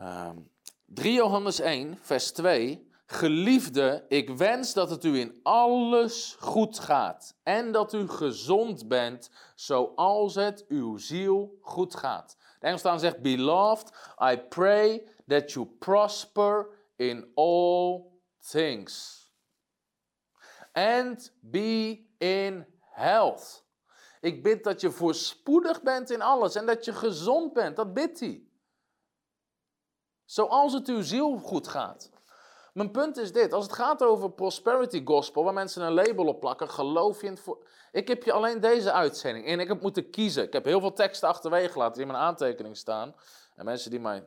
Um, 0.00 0.50
3 0.86 1.12
Johannes 1.12 1.60
1, 1.60 1.98
vers 2.00 2.32
2. 2.32 2.92
Geliefde, 3.06 4.04
ik 4.08 4.30
wens 4.30 4.72
dat 4.72 4.90
het 4.90 5.04
u 5.04 5.18
in 5.18 5.40
alles 5.42 6.36
goed 6.40 6.78
gaat 6.78 7.36
en 7.42 7.72
dat 7.72 7.92
u 7.92 8.08
gezond 8.08 8.88
bent, 8.88 9.30
zoals 9.54 10.34
het 10.34 10.64
uw 10.68 10.96
ziel 10.96 11.58
goed 11.60 11.94
gaat. 11.94 12.36
De 12.60 12.66
Engelstaan 12.66 13.00
zegt, 13.00 13.22
Beloved, 13.22 13.92
I 14.32 14.36
pray 14.36 15.08
that 15.26 15.52
you 15.52 15.66
prosper 15.66 16.68
in 16.96 17.30
all 17.34 18.02
things. 18.50 19.22
And 20.72 21.32
be 21.40 22.06
in 22.18 22.66
health. 22.80 23.64
Ik 24.20 24.42
bid 24.42 24.64
dat 24.64 24.80
je 24.80 24.90
voorspoedig 24.90 25.82
bent 25.82 26.10
in 26.10 26.22
alles 26.22 26.54
en 26.54 26.66
dat 26.66 26.84
je 26.84 26.92
gezond 26.92 27.52
bent. 27.52 27.76
Dat 27.76 27.94
bidt 27.94 28.20
hij. 28.20 28.48
Zoals 30.24 30.72
het 30.72 30.88
uw 30.88 31.02
ziel 31.02 31.38
goed 31.38 31.68
gaat. 31.68 32.10
Mijn 32.72 32.90
punt 32.90 33.16
is 33.16 33.32
dit: 33.32 33.52
als 33.52 33.64
het 33.64 33.74
gaat 33.74 34.02
over 34.02 34.30
prosperity 34.30 35.04
gospel, 35.04 35.44
waar 35.44 35.52
mensen 35.52 35.82
een 35.82 35.92
label 35.92 36.26
op 36.26 36.40
plakken, 36.40 36.70
geloof 36.70 37.20
je 37.20 37.26
in 37.26 37.32
het. 37.32 37.56
Ik 37.92 38.08
heb 38.08 38.22
je 38.22 38.32
alleen 38.32 38.60
deze 38.60 38.92
uitzending 38.92 39.46
en 39.46 39.60
ik 39.60 39.68
heb 39.68 39.80
moeten 39.80 40.10
kiezen. 40.10 40.42
Ik 40.42 40.52
heb 40.52 40.64
heel 40.64 40.80
veel 40.80 40.92
teksten 40.92 41.28
achterwege 41.28 41.72
gelaten 41.72 41.94
die 41.94 42.02
in 42.02 42.12
mijn 42.12 42.24
aantekening 42.24 42.76
staan. 42.76 43.14
En 43.54 43.64
mensen 43.64 43.90
die 43.90 44.00
mij 44.00 44.26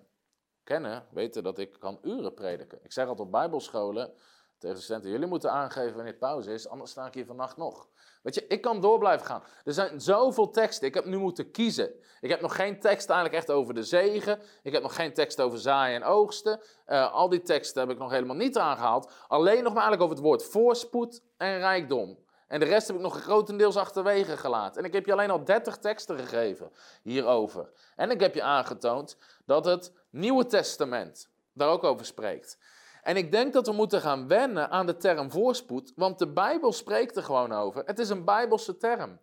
kennen, 0.64 1.08
weten 1.12 1.44
dat 1.44 1.58
ik 1.58 1.76
kan 1.80 2.00
uren 2.02 2.34
prediken. 2.34 2.80
Ik 2.84 2.92
zeg 2.92 3.08
altijd 3.08 3.26
op 3.26 3.32
bijbelscholen 3.32 4.14
tegen 4.60 4.76
de 4.76 4.82
studenten, 4.82 5.12
jullie 5.12 5.28
moeten 5.28 5.52
aangeven 5.52 5.96
wanneer 5.96 6.14
pauze 6.14 6.54
is, 6.54 6.68
anders 6.68 6.92
sta 6.92 7.06
ik 7.06 7.14
hier 7.14 7.26
vannacht 7.26 7.58
nog. 7.58 7.88
Weet 8.22 8.36
je, 8.36 8.48
ik 8.48 8.62
kan 8.62 8.82
door 8.82 9.00
blijven 9.00 9.26
gaan. 9.26 9.44
Er 9.64 9.74
zijn 9.74 10.02
zoveel 10.02 10.50
teksten. 10.50 10.88
Ik 10.88 10.94
heb 10.94 11.06
nu 11.06 11.18
moeten 11.18 11.52
kiezen. 11.52 11.92
Ik 12.22 12.30
heb 12.30 12.42
nog 12.42 12.56
geen 12.56 12.80
tekst 12.80 13.10
eigenlijk 13.10 13.40
echt 13.40 13.52
over 13.52 13.74
de 13.74 13.84
zegen. 13.84 14.40
Ik 14.64 14.74
heb 14.74 14.82
nog 14.82 14.96
geen 14.96 15.14
tekst 15.14 15.42
over 15.42 15.60
zaaien 15.60 15.96
en 15.96 16.08
oogsten. 16.08 16.62
Uh, 16.88 17.14
al 17.14 17.30
die 17.30 17.42
teksten 17.42 17.82
heb 17.82 17.92
ik 17.92 17.98
nog 17.98 18.12
helemaal 18.12 18.36
niet 18.36 18.58
aangehaald. 18.58 19.12
Alleen 19.28 19.64
nog 19.64 19.74
maar 19.74 19.94
over 19.94 20.10
het 20.10 20.20
woord 20.20 20.44
voorspoed 20.44 21.22
en 21.38 21.58
rijkdom. 21.58 22.18
En 22.48 22.60
de 22.60 22.66
rest 22.66 22.88
heb 22.88 22.96
ik 22.96 23.02
nog 23.02 23.22
grotendeels 23.22 23.76
achterwege 23.76 24.38
gelaten. 24.38 24.82
En 24.82 24.88
ik 24.88 24.94
heb 24.94 25.06
je 25.06 25.12
alleen 25.12 25.32
al 25.32 25.44
30 25.44 25.78
teksten 25.78 26.20
gegeven 26.20 26.72
hierover. 27.02 27.72
En 27.96 28.12
ik 28.12 28.20
heb 28.20 28.36
je 28.36 28.44
aangetoond 28.44 29.18
dat 29.46 29.66
het 29.66 29.94
Nieuwe 30.10 30.46
Testament 30.46 31.30
daar 31.54 31.70
ook 31.70 31.84
over 31.84 32.06
spreekt. 32.06 32.58
En 33.08 33.16
ik 33.16 33.32
denk 33.32 33.54
dat 33.54 33.68
we 33.68 33.74
moeten 33.74 34.02
gaan 34.02 34.28
wennen 34.28 34.70
aan 34.70 34.86
de 34.86 34.98
term 34.98 35.32
voorspoed, 35.32 35.92
want 35.96 36.20
de 36.20 36.28
Bijbel 36.28 36.74
spreekt 36.74 37.16
er 37.16 37.24
gewoon 37.24 37.52
over. 37.52 37.84
Het 37.86 38.00
is 38.00 38.10
een 38.10 38.26
Bijbelse 38.26 38.78
term. 38.78 39.20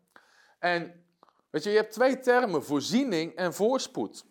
En 0.59 1.05
weet 1.51 1.65
je, 1.65 1.71
je 1.71 1.77
hebt 1.77 1.93
twee 1.93 2.21
termen, 2.21 2.65
voorziening 2.65 3.35
en 3.35 3.55
voorspoed. 3.55 4.25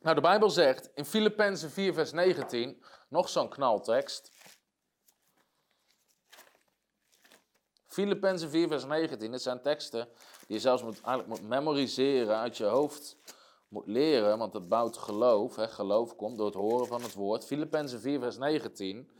Nou, 0.00 0.14
de 0.14 0.20
Bijbel 0.20 0.50
zegt 0.50 0.90
in 0.94 1.04
Filippenzen 1.04 1.70
4, 1.70 1.94
vers 1.94 2.12
19, 2.12 2.82
nog 3.08 3.28
zo'n 3.28 3.48
knaltekst. 3.48 4.30
Filippenzen 7.86 8.50
4, 8.50 8.68
vers 8.68 8.84
19, 8.84 9.30
dit 9.30 9.42
zijn 9.42 9.62
teksten 9.62 10.08
die 10.46 10.56
je 10.56 10.60
zelfs 10.60 10.82
moet, 10.82 11.00
eigenlijk 11.00 11.40
moet 11.40 11.48
memoriseren 11.48 12.36
uit 12.36 12.56
je 12.56 12.64
hoofd 12.64 13.16
moet 13.72 13.86
leren, 13.86 14.38
want 14.38 14.52
het 14.52 14.68
bouwt 14.68 14.96
geloof. 14.96 15.56
Hè. 15.56 15.68
Geloof 15.68 16.16
komt 16.16 16.36
door 16.36 16.46
het 16.46 16.54
horen 16.54 16.86
van 16.86 17.02
het 17.02 17.14
woord. 17.14 17.44
Filippenzen 17.44 18.00
4, 18.00 18.20
vers 18.20 18.38
19. 18.38 19.10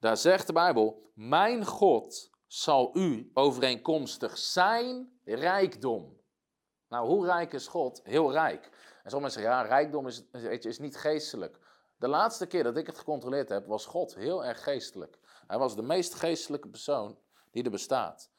Daar 0.00 0.16
zegt 0.16 0.46
de 0.46 0.52
Bijbel: 0.52 1.10
Mijn 1.14 1.64
God 1.64 2.30
zal 2.46 2.90
u 2.96 3.30
overeenkomstig 3.34 4.38
zijn 4.38 5.20
rijkdom. 5.24 6.16
Nou, 6.88 7.06
hoe 7.06 7.26
rijk 7.26 7.52
is 7.52 7.66
God? 7.66 8.00
Heel 8.04 8.32
rijk. 8.32 8.70
En 9.02 9.10
sommigen 9.10 9.34
zeggen, 9.40 9.52
ja, 9.52 9.62
rijkdom 9.62 10.06
is, 10.06 10.24
weet 10.30 10.62
je, 10.62 10.68
is 10.68 10.78
niet 10.78 10.96
geestelijk. 10.96 11.58
De 11.96 12.08
laatste 12.08 12.46
keer 12.46 12.62
dat 12.62 12.76
ik 12.76 12.86
het 12.86 12.98
gecontroleerd 12.98 13.48
heb, 13.48 13.66
was 13.66 13.86
God 13.86 14.14
heel 14.14 14.44
erg 14.44 14.62
geestelijk. 14.62 15.18
Hij 15.46 15.58
was 15.58 15.76
de 15.76 15.82
meest 15.82 16.14
geestelijke 16.14 16.68
persoon 16.68 17.18
die 17.50 17.64
er 17.64 17.70
bestaat. 17.70 18.30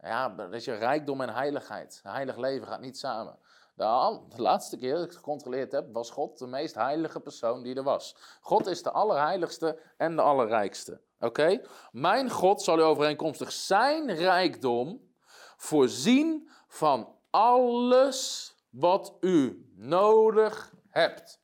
Ja, 0.00 0.48
weet 0.48 0.64
je, 0.64 0.74
rijkdom 0.74 1.20
en 1.20 1.28
heiligheid. 1.28 2.00
heilig 2.02 2.36
leven 2.36 2.66
gaat 2.66 2.80
niet 2.80 2.98
samen. 2.98 3.38
De, 3.74 4.20
de 4.28 4.42
laatste 4.42 4.76
keer 4.76 4.94
dat 4.94 5.04
ik 5.04 5.12
gecontroleerd 5.12 5.72
heb, 5.72 5.92
was 5.92 6.10
God 6.10 6.38
de 6.38 6.46
meest 6.46 6.74
heilige 6.74 7.20
persoon 7.20 7.62
die 7.62 7.74
er 7.74 7.82
was. 7.82 8.16
God 8.40 8.66
is 8.66 8.82
de 8.82 8.90
allerheiligste 8.90 9.78
en 9.96 10.16
de 10.16 10.22
allerrijkste. 10.22 11.00
Oké? 11.20 11.60
Mijn 11.90 12.30
God 12.30 12.62
zal 12.62 12.78
u 12.78 12.82
overeenkomstig 12.82 13.52
zijn 13.52 14.14
rijkdom 14.14 15.10
voorzien 15.56 16.50
van 16.68 17.16
alles 17.30 18.54
wat 18.70 19.16
u 19.20 19.70
nodig 19.76 20.74
hebt. 20.88 21.40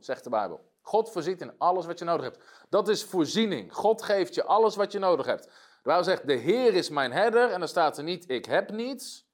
Zegt 0.00 0.24
de 0.24 0.30
Bijbel. 0.30 0.70
God 0.80 1.10
voorziet 1.10 1.40
in 1.40 1.58
alles 1.58 1.86
wat 1.86 1.98
je 1.98 2.04
nodig 2.04 2.24
hebt. 2.24 2.44
Dat 2.68 2.88
is 2.88 3.04
voorziening. 3.04 3.74
God 3.74 4.02
geeft 4.02 4.34
je 4.34 4.44
alles 4.44 4.76
wat 4.76 4.92
je 4.92 4.98
nodig 4.98 5.26
hebt. 5.26 5.44
De 5.44 5.50
Bijbel 5.82 6.04
zegt, 6.04 6.26
de 6.26 6.34
Heer 6.34 6.74
is 6.74 6.88
mijn 6.88 7.12
herder. 7.12 7.50
En 7.50 7.58
dan 7.58 7.68
staat 7.68 7.98
er 7.98 8.04
niet, 8.04 8.30
ik 8.30 8.44
heb 8.44 8.70
niets. 8.70 9.30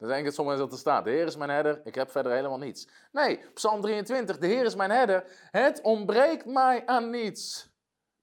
Dan 0.00 0.08
denk 0.08 0.26
ik 0.26 0.32
soms 0.32 0.58
dat 0.58 0.72
er 0.72 0.78
staat, 0.78 1.04
de 1.04 1.10
Heer 1.10 1.26
is 1.26 1.36
mijn 1.36 1.50
herder, 1.50 1.80
ik 1.84 1.94
heb 1.94 2.10
verder 2.10 2.32
helemaal 2.32 2.58
niets. 2.58 2.88
Nee, 3.12 3.40
Psalm 3.54 3.80
23, 3.80 4.38
de 4.38 4.46
Heer 4.46 4.64
is 4.64 4.74
mijn 4.74 4.90
herder, 4.90 5.24
het 5.50 5.80
ontbreekt 5.80 6.46
mij 6.46 6.86
aan 6.86 7.10
niets. 7.10 7.70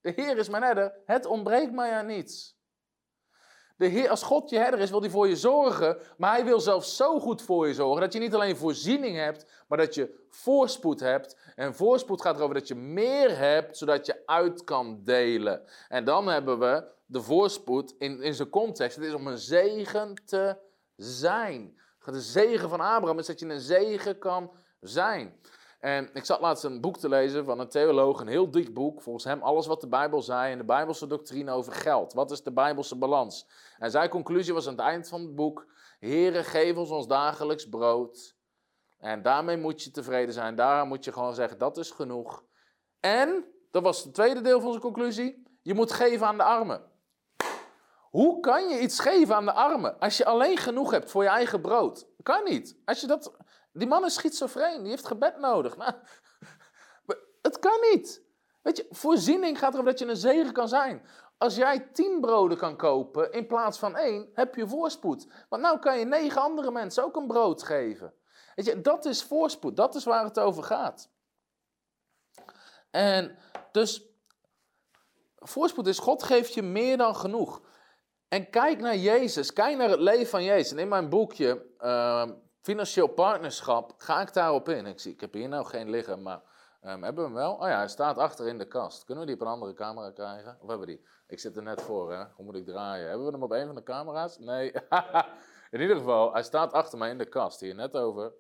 De 0.02 0.12
Heer 0.16 0.38
is 0.38 0.50
mijn 0.50 0.64
herder, 0.64 0.94
het 1.06 1.26
ontbreekt 1.26 1.72
mij 1.72 1.92
aan 1.92 2.06
niets. 2.06 2.58
De 3.76 3.86
Heer, 3.86 4.10
als 4.10 4.24
God 4.24 4.50
je 4.50 4.58
herder 4.58 4.80
is, 4.80 4.90
wil 4.90 5.02
hij 5.02 5.10
voor 5.10 5.28
je 5.28 5.36
zorgen, 5.36 5.98
maar 6.18 6.32
hij 6.32 6.46
wil 6.46 6.60
zelfs 6.60 6.96
zo 6.96 7.20
goed 7.20 7.42
voor 7.42 7.68
je 7.68 7.74
zorgen 7.74 8.02
dat 8.02 8.14
je 8.14 8.20
niet 8.20 8.34
alleen 8.34 8.58
voorziening 8.58 9.16
hebt, 9.16 9.46
maar 9.68 9.78
dat 9.78 9.96
je 9.96 10.26
voorspoed 10.30 11.00
hebt. 11.00 11.38
En 11.56 11.76
voorspoed 11.76 12.22
gaat 12.22 12.36
erover 12.36 12.56
dat 12.56 12.68
je 12.68 12.76
meer 12.76 13.38
hebt, 13.38 13.78
zodat 13.78 14.06
je 14.06 14.22
uit 14.26 14.64
kan 14.64 15.02
delen. 15.04 15.62
En 15.88 16.06
dan 16.06 16.28
hebben 16.28 16.60
we 16.60 16.84
de 17.06 17.22
voorspoed 17.22 17.96
in, 17.98 18.22
in 18.22 18.34
zijn 18.34 18.50
context. 18.50 18.96
Het 18.96 19.06
is 19.06 19.14
om 19.14 19.28
een 19.28 19.38
zegen 19.38 20.22
te 20.26 20.66
zijn. 20.98 21.80
De 22.06 22.22
zegen 22.22 22.70
van 22.70 22.80
Abraham 22.80 23.20
is 23.20 23.26
dat 23.26 23.40
je 23.40 23.46
een 23.46 23.60
zegen 23.60 24.20
kan 24.20 24.52
zijn. 24.80 25.40
En 25.80 26.10
ik 26.14 26.26
zat 26.26 26.40
laatst 26.40 26.64
een 26.64 26.82
boek 26.82 26.98
te 26.98 27.10
lezen 27.10 27.46
van 27.46 27.60
een 27.60 27.70
theoloog, 27.70 28.20
een 28.20 28.28
heel 28.28 28.52
dik 28.52 28.74
boek. 28.74 29.02
Volgens 29.02 29.26
hem 29.26 29.42
alles 29.42 29.68
wat 29.68 29.82
de 29.82 29.88
Bijbel 29.88 30.22
zei 30.22 30.52
en 30.52 30.58
de 30.58 30.64
Bijbelse 30.64 31.08
doctrine 31.08 31.52
over 31.52 31.74
geld. 31.74 32.14
Wat 32.14 32.32
is 32.32 32.44
de 32.44 32.52
Bijbelse 32.52 32.96
balans? 32.96 33.48
En 33.78 33.92
zijn 33.92 34.10
conclusie 34.10 34.54
was 34.54 34.68
aan 34.68 34.74
het 34.74 34.82
eind 34.82 35.08
van 35.08 35.22
het 35.22 35.36
boek: 35.36 35.68
Heere, 36.00 36.44
geef 36.44 36.78
ons 36.78 36.90
ons 36.90 37.08
dagelijks 37.08 37.70
brood. 37.70 38.36
En 38.98 39.22
daarmee 39.22 39.58
moet 39.58 39.84
je 39.84 39.92
tevreden 39.92 40.34
zijn. 40.34 40.56
Daaraan 40.56 40.88
moet 40.88 41.04
je 41.04 41.14
gewoon 41.14 41.36
zeggen: 41.36 41.58
dat 41.58 41.78
is 41.78 41.92
genoeg. 41.92 42.44
En, 43.00 43.46
dat 43.72 43.84
was 43.84 44.04
het 44.04 44.14
tweede 44.14 44.42
deel 44.42 44.62
van 44.62 44.70
zijn 44.70 44.84
conclusie: 44.84 45.44
je 45.62 45.74
moet 45.74 45.92
geven 45.92 46.28
aan 46.28 46.38
de 46.38 46.44
armen. 46.44 46.82
Hoe 48.10 48.40
kan 48.40 48.70
je 48.70 48.80
iets 48.80 49.00
geven 49.00 49.36
aan 49.36 49.46
de 49.46 49.54
armen 49.54 50.00
als 50.00 50.18
je 50.18 50.26
alleen 50.26 50.58
genoeg 50.58 50.92
hebt 50.92 51.12
voor 51.12 51.24
je 51.24 51.30
eigen 51.30 51.62
brood? 51.62 52.08
Kan 52.24 52.44
niet. 52.44 52.78
Als 52.86 53.02
je 53.02 53.08
dat, 53.08 53.32
die 53.72 53.88
man 53.88 54.06
is 54.06 54.14
schizofreen, 54.14 54.82
die 54.82 54.90
heeft 54.90 55.08
gebed 55.08 55.38
nodig. 55.38 55.78
Nou, 55.78 55.94
het 57.42 57.60
kan 57.60 57.80
niet. 57.92 58.26
Weet 58.62 58.78
je, 58.78 58.86
voorziening 58.90 59.60
gaat 59.60 59.74
erover 59.74 59.92
dat 59.92 60.00
je 60.00 60.06
een 60.06 60.16
zegen 60.16 60.54
kan 60.54 60.68
zijn. 60.68 61.06
Als 61.38 61.56
jij 61.56 61.80
tien 61.80 62.22
broden 62.22 62.58
kan 62.58 62.78
kopen 62.78 63.32
in 63.32 63.48
plaats 63.48 63.80
van 63.80 63.96
één, 63.96 64.30
heb 64.34 64.56
je 64.56 64.68
voorspoed. 64.68 65.28
Want 65.50 65.62
nou 65.62 65.80
kan 65.80 66.00
je 66.00 66.06
negen 66.06 66.42
andere 66.42 66.72
mensen 66.72 67.04
ook 67.04 67.16
een 67.16 67.28
brood 67.28 67.64
geven. 67.64 68.14
Weet 68.56 68.66
je, 68.66 68.82
dat 68.82 69.06
is 69.06 69.24
voorspoed. 69.24 69.76
Dat 69.76 69.96
is 69.96 70.04
waar 70.04 70.24
het 70.24 70.40
over 70.40 70.64
gaat. 70.64 71.10
En 72.92 73.38
dus, 73.72 74.06
voorspoed 75.36 75.88
is, 75.88 76.00
God 76.00 76.24
geeft 76.24 76.54
je 76.54 76.62
meer 76.62 76.98
dan 76.98 77.16
genoeg. 77.16 77.62
En 78.28 78.50
kijk 78.50 78.80
naar 78.80 78.96
Jezus, 78.96 79.54
kijk 79.54 79.78
naar 79.78 79.90
het 79.90 80.00
leven 80.00 80.28
van 80.28 80.44
Jezus. 80.44 80.72
En 80.72 80.80
in 80.80 80.88
mijn 80.88 81.10
boekje, 81.10 81.66
uh, 81.80 82.30
Financieel 82.62 83.08
Partnerschap, 83.08 83.94
ga 83.98 84.22
ik 84.22 84.34
daarop 84.34 84.70
in. 84.70 84.86
Ik, 84.86 85.00
zie, 85.00 85.14
ik 85.14 85.22
heb 85.22 85.34
hier 85.34 85.48
nou 85.48 85.66
geen 85.66 85.90
liggen, 85.90 86.22
maar 86.22 86.42
um, 86.84 87.04
hebben 87.04 87.16
we 87.16 87.22
hem 87.22 87.34
wel? 87.34 87.54
Oh 87.54 87.68
ja, 87.68 87.78
hij 87.78 87.88
staat 87.88 88.18
achter 88.18 88.48
in 88.48 88.58
de 88.58 88.68
kast. 88.68 89.04
Kunnen 89.04 89.26
we 89.26 89.30
die 89.32 89.40
op 89.40 89.48
een 89.48 89.54
andere 89.54 89.74
camera 89.74 90.12
krijgen? 90.12 90.58
Of 90.62 90.68
hebben 90.68 90.88
we 90.88 90.94
die? 90.94 91.06
Ik 91.28 91.40
zit 91.40 91.58
er 91.58 91.64
net 91.64 91.82
voor, 91.82 92.14
hè? 92.14 92.24
Hoe 92.36 92.46
moet 92.46 92.56
ik 92.56 92.66
draaien? 92.66 93.08
Hebben 93.08 93.26
we 93.26 93.32
hem 93.32 93.44
op 93.44 93.52
een 93.52 93.66
van 93.66 93.76
de 93.76 93.84
camera's? 93.84 94.38
Nee. 94.38 94.72
in 95.72 95.82
ieder 95.82 95.96
geval, 95.96 96.34
hij 96.34 96.44
staat 96.44 96.74
achter 96.74 96.98
mij 96.98 97.10
in 97.10 97.18
de 97.18 97.30
kast. 97.30 97.60
Hier 97.60 97.76
net 97.76 97.96
over. 97.96 98.34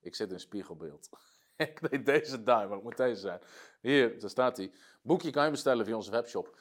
Ik 0.00 0.14
zit 0.14 0.32
in 0.32 0.40
spiegelbeeld. 0.40 1.08
ik 1.56 1.90
deed 1.90 2.06
deze 2.06 2.42
daar, 2.42 2.66
maar 2.66 2.74
het 2.76 2.84
moet 2.84 2.96
deze 2.96 3.20
zijn. 3.20 3.40
Hier, 3.80 4.20
daar 4.20 4.30
staat 4.30 4.56
hij. 4.56 4.72
Boekje 5.02 5.30
kan 5.30 5.44
je 5.44 5.50
bestellen 5.50 5.84
via 5.84 5.96
onze 5.96 6.10
webshop 6.10 6.56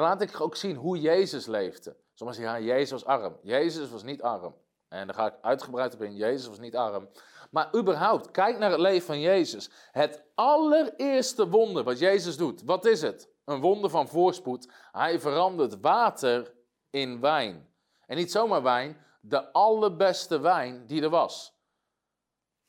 laat 0.00 0.20
ik 0.20 0.40
ook 0.40 0.56
zien 0.56 0.76
hoe 0.76 1.00
Jezus 1.00 1.46
leefde. 1.46 1.96
Sommigen 2.14 2.42
zeggen, 2.42 2.62
ja, 2.62 2.74
Jezus 2.74 2.90
was 2.90 3.04
arm. 3.04 3.38
Jezus 3.42 3.90
was 3.90 4.02
niet 4.02 4.22
arm. 4.22 4.54
En 4.88 5.06
daar 5.06 5.16
ga 5.16 5.26
ik 5.26 5.34
uitgebreid 5.40 5.94
op 5.94 6.02
in. 6.02 6.16
Jezus 6.16 6.48
was 6.48 6.58
niet 6.58 6.76
arm. 6.76 7.08
Maar 7.50 7.76
überhaupt, 7.76 8.30
kijk 8.30 8.58
naar 8.58 8.70
het 8.70 8.80
leven 8.80 9.06
van 9.06 9.20
Jezus. 9.20 9.70
Het 9.90 10.24
allereerste 10.34 11.48
wonder 11.48 11.84
wat 11.84 11.98
Jezus 11.98 12.36
doet, 12.36 12.62
wat 12.62 12.84
is 12.84 13.02
het? 13.02 13.28
Een 13.44 13.60
wonder 13.60 13.90
van 13.90 14.08
voorspoed. 14.08 14.72
Hij 14.92 15.20
verandert 15.20 15.80
water 15.80 16.54
in 16.90 17.20
wijn. 17.20 17.68
En 18.06 18.16
niet 18.16 18.30
zomaar 18.30 18.62
wijn, 18.62 19.04
de 19.20 19.52
allerbeste 19.52 20.40
wijn 20.40 20.86
die 20.86 21.02
er 21.02 21.10
was. 21.10 21.56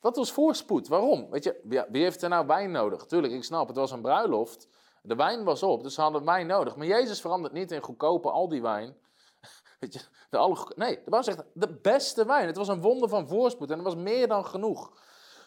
Dat 0.00 0.16
was 0.16 0.32
voorspoed. 0.32 0.88
Waarom? 0.88 1.30
Weet 1.30 1.44
je, 1.44 1.84
wie 1.90 2.02
heeft 2.02 2.22
er 2.22 2.28
nou 2.28 2.46
wijn 2.46 2.70
nodig? 2.70 3.06
Tuurlijk, 3.06 3.32
ik 3.32 3.44
snap, 3.44 3.66
het 3.66 3.76
was 3.76 3.90
een 3.90 4.00
bruiloft. 4.00 4.68
De 5.02 5.14
wijn 5.14 5.44
was 5.44 5.62
op, 5.62 5.82
dus 5.82 5.94
ze 5.94 6.00
hadden 6.00 6.24
wijn 6.24 6.46
nodig. 6.46 6.76
Maar 6.76 6.86
Jezus 6.86 7.20
verandert 7.20 7.52
niet 7.52 7.70
in 7.70 7.82
goedkope 7.82 8.30
al 8.30 8.48
die 8.48 8.62
wijn. 8.62 8.96
Weet 9.80 9.92
je, 9.92 10.00
de 10.30 10.36
alle, 10.36 10.72
nee, 10.76 10.94
de 10.94 11.10
Bijbel 11.10 11.22
zegt 11.22 11.44
de 11.54 11.78
beste 11.80 12.26
wijn. 12.26 12.46
Het 12.46 12.56
was 12.56 12.68
een 12.68 12.80
wonder 12.80 13.08
van 13.08 13.28
voorspoed 13.28 13.70
en 13.70 13.76
het 13.76 13.86
was 13.86 13.94
meer 13.94 14.28
dan 14.28 14.46
genoeg. 14.46 15.00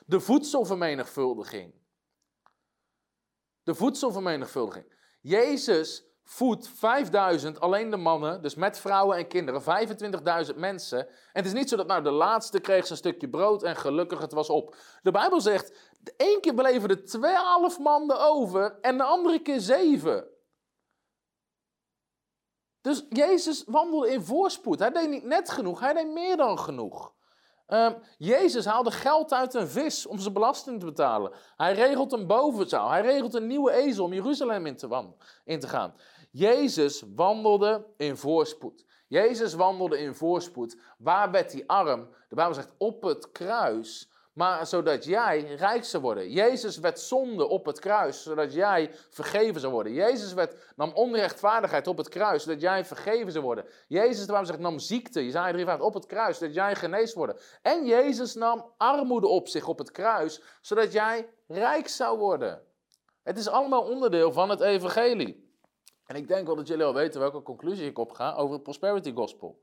De 0.05 0.19
voedselvermenigvuldiging. 0.19 1.73
De 3.63 3.75
voedselvermenigvuldiging. 3.75 4.93
Jezus 5.21 6.12
voedt 6.23 6.67
5000, 6.67 7.59
alleen 7.59 7.89
de 7.89 7.97
mannen, 7.97 8.41
dus 8.41 8.55
met 8.55 8.79
vrouwen 8.79 9.17
en 9.17 9.27
kinderen, 9.27 9.61
25.000 10.51 10.55
mensen. 10.55 10.99
En 10.99 11.07
het 11.33 11.45
is 11.45 11.53
niet 11.53 11.69
zo 11.69 11.75
dat 11.75 11.87
nou 11.87 12.03
de 12.03 12.11
laatste 12.11 12.59
kreeg 12.59 12.85
zijn 12.85 12.97
stukje 12.97 13.29
brood 13.29 13.63
en 13.63 13.75
gelukkig 13.75 14.19
het 14.19 14.31
was 14.31 14.49
op. 14.49 14.75
De 15.01 15.11
Bijbel 15.11 15.41
zegt, 15.41 15.93
één 16.17 16.41
keer 16.41 16.53
bleven 16.53 16.89
er 16.89 17.05
twaalf 17.05 17.79
mannen 17.79 18.19
over 18.19 18.77
en 18.81 18.97
de 18.97 19.03
andere 19.03 19.41
keer 19.41 19.59
zeven. 19.59 20.27
Dus 22.81 23.05
Jezus 23.09 23.63
wandelde 23.65 24.11
in 24.11 24.21
voorspoed. 24.21 24.79
Hij 24.79 24.91
deed 24.91 25.09
niet 25.09 25.23
net 25.23 25.49
genoeg, 25.49 25.79
hij 25.79 25.93
deed 25.93 26.11
meer 26.11 26.37
dan 26.37 26.59
genoeg. 26.59 27.13
Ehm, 27.67 27.93
Jezus 28.17 28.65
haalde 28.65 28.91
geld 28.91 29.33
uit 29.33 29.53
een 29.53 29.67
vis 29.67 30.05
om 30.05 30.19
zijn 30.19 30.33
belasting 30.33 30.79
te 30.79 30.85
betalen. 30.85 31.31
Hij 31.57 31.73
regelt 31.73 32.11
een 32.11 32.27
bovenzaal. 32.27 32.89
Hij 32.89 33.01
regelt 33.01 33.33
een 33.33 33.47
nieuwe 33.47 33.71
ezel 33.71 34.05
om 34.05 34.13
Jeruzalem 34.13 34.65
in 34.65 34.75
te, 34.75 35.13
in 35.45 35.59
te 35.59 35.67
gaan. 35.67 35.93
Jezus 36.35 37.03
wandelde 37.15 37.85
in 37.97 38.17
voorspoed. 38.17 38.85
Jezus 39.07 39.53
wandelde 39.53 39.99
in 39.99 40.15
voorspoed. 40.15 40.77
Waar 40.97 41.31
werd 41.31 41.51
hij 41.51 41.63
arm? 41.67 42.09
De 42.29 42.35
Bijbel 42.35 42.53
zegt 42.53 42.73
op 42.77 43.03
het 43.03 43.31
kruis 43.31 44.11
maar 44.33 44.67
zodat 44.67 45.05
jij 45.05 45.55
rijk 45.55 45.83
zou 45.83 46.03
worden. 46.03 46.31
Jezus 46.31 46.77
werd 46.77 46.99
zonde 46.99 47.47
op 47.47 47.65
het 47.65 47.79
kruis, 47.79 48.23
zodat 48.23 48.53
jij 48.53 48.91
vergeven 49.09 49.61
zou 49.61 49.73
worden. 49.73 49.93
Jezus 49.93 50.33
werd, 50.33 50.73
nam 50.75 50.91
onrechtvaardigheid 50.93 51.87
op 51.87 51.97
het 51.97 52.09
kruis, 52.09 52.43
zodat 52.43 52.61
jij 52.61 52.85
vergeven 52.85 53.31
zou 53.31 53.43
worden. 53.43 53.65
Jezus, 53.87 54.25
waarom 54.25 54.45
zegt, 54.45 54.59
nam 54.59 54.79
ziekte, 54.79 55.25
Jezaja 55.25 55.51
3 55.51 55.83
op 55.83 55.93
het 55.93 56.05
kruis, 56.05 56.37
zodat 56.37 56.55
jij 56.55 56.75
geneest 56.75 57.13
worden. 57.13 57.37
En 57.61 57.85
Jezus 57.85 58.33
nam 58.33 58.73
armoede 58.77 59.27
op 59.27 59.47
zich 59.47 59.67
op 59.67 59.77
het 59.77 59.91
kruis, 59.91 60.41
zodat 60.61 60.91
jij 60.91 61.29
rijk 61.47 61.87
zou 61.87 62.17
worden. 62.17 62.61
Het 63.23 63.37
is 63.37 63.47
allemaal 63.47 63.83
onderdeel 63.83 64.31
van 64.31 64.49
het 64.49 64.61
evangelie. 64.61 65.42
En 66.05 66.15
ik 66.15 66.27
denk 66.27 66.45
wel 66.45 66.55
dat 66.55 66.67
jullie 66.67 66.85
al 66.85 66.93
weten 66.93 67.19
welke 67.19 67.41
conclusie 67.41 67.85
ik 67.85 67.97
opga 67.97 68.33
over 68.33 68.53
het 68.53 68.63
prosperity 68.63 69.13
gospel. 69.13 69.61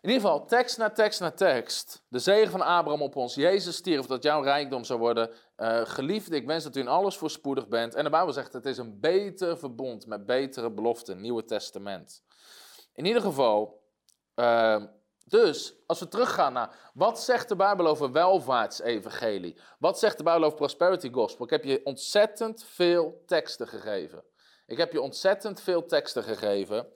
In 0.00 0.12
ieder 0.12 0.28
geval, 0.28 0.46
tekst 0.46 0.78
na 0.78 0.90
tekst 0.90 1.20
na 1.20 1.30
tekst. 1.30 2.04
De 2.08 2.18
zegen 2.18 2.50
van 2.50 2.60
Abraham 2.60 3.02
op 3.02 3.16
ons. 3.16 3.34
Jezus 3.34 3.76
stierf 3.76 4.06
dat 4.06 4.22
jouw 4.22 4.42
rijkdom 4.42 4.84
zou 4.84 4.98
worden. 4.98 5.30
Uh, 5.56 5.80
geliefde, 5.84 6.36
ik 6.36 6.46
wens 6.46 6.64
dat 6.64 6.76
u 6.76 6.80
in 6.80 6.88
alles 6.88 7.16
voorspoedig 7.16 7.68
bent. 7.68 7.94
En 7.94 8.04
de 8.04 8.10
Bijbel 8.10 8.32
zegt, 8.32 8.52
het 8.52 8.66
is 8.66 8.78
een 8.78 9.00
beter 9.00 9.58
verbond 9.58 10.06
met 10.06 10.26
betere 10.26 10.70
beloften. 10.70 11.20
Nieuwe 11.20 11.44
Testament. 11.44 12.22
In 12.94 13.04
ieder 13.04 13.22
geval, 13.22 13.82
uh, 14.34 14.84
dus 15.24 15.76
als 15.86 16.00
we 16.00 16.08
teruggaan 16.08 16.52
naar 16.52 16.90
wat 16.94 17.20
zegt 17.20 17.48
de 17.48 17.56
Bijbel 17.56 17.86
over 17.86 18.12
welvaartsevangelie? 18.12 19.60
Wat 19.78 19.98
zegt 19.98 20.16
de 20.16 20.22
Bijbel 20.22 20.44
over 20.44 20.58
prosperity 20.58 21.10
gospel? 21.10 21.44
Ik 21.44 21.50
heb 21.50 21.64
je 21.64 21.80
ontzettend 21.84 22.64
veel 22.64 23.22
teksten 23.26 23.68
gegeven. 23.68 24.24
Ik 24.66 24.76
heb 24.76 24.92
je 24.92 25.00
ontzettend 25.00 25.60
veel 25.60 25.86
teksten 25.86 26.22
gegeven. 26.22 26.86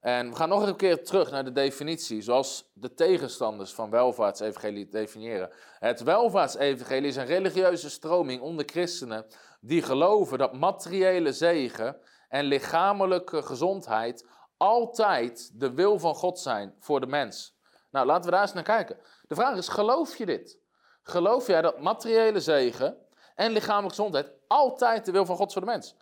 En 0.00 0.30
we 0.30 0.36
gaan 0.36 0.48
nog 0.48 0.66
een 0.66 0.76
keer 0.76 1.04
terug 1.04 1.30
naar 1.30 1.44
de 1.44 1.52
definitie, 1.52 2.22
zoals 2.22 2.70
de 2.74 2.94
tegenstanders 2.94 3.74
van 3.74 3.90
welvaartsevangelie 3.90 4.88
definiëren. 4.88 5.50
Het 5.78 6.02
welvaartsevangelie 6.02 7.08
is 7.08 7.16
een 7.16 7.26
religieuze 7.26 7.90
stroming 7.90 8.40
onder 8.40 8.64
christenen 8.64 9.26
die 9.60 9.82
geloven 9.82 10.38
dat 10.38 10.52
materiële 10.52 11.32
zegen 11.32 11.96
en 12.28 12.44
lichamelijke 12.44 13.42
gezondheid 13.42 14.26
altijd 14.56 15.60
de 15.60 15.72
wil 15.72 15.98
van 15.98 16.14
God 16.14 16.38
zijn 16.38 16.74
voor 16.78 17.00
de 17.00 17.06
mens. 17.06 17.56
Nou, 17.90 18.06
laten 18.06 18.24
we 18.24 18.30
daar 18.30 18.42
eens 18.42 18.52
naar 18.52 18.62
kijken. 18.62 18.98
De 19.22 19.34
vraag 19.34 19.56
is, 19.56 19.68
geloof 19.68 20.16
je 20.16 20.26
dit? 20.26 20.58
Geloof 21.02 21.46
jij 21.46 21.62
dat 21.62 21.80
materiële 21.80 22.40
zegen 22.40 22.96
en 23.34 23.52
lichamelijke 23.52 23.94
gezondheid 23.94 24.32
altijd 24.46 25.04
de 25.04 25.12
wil 25.12 25.24
van 25.24 25.36
God 25.36 25.46
is 25.46 25.52
voor 25.52 25.64
de 25.64 25.70
mens? 25.70 25.96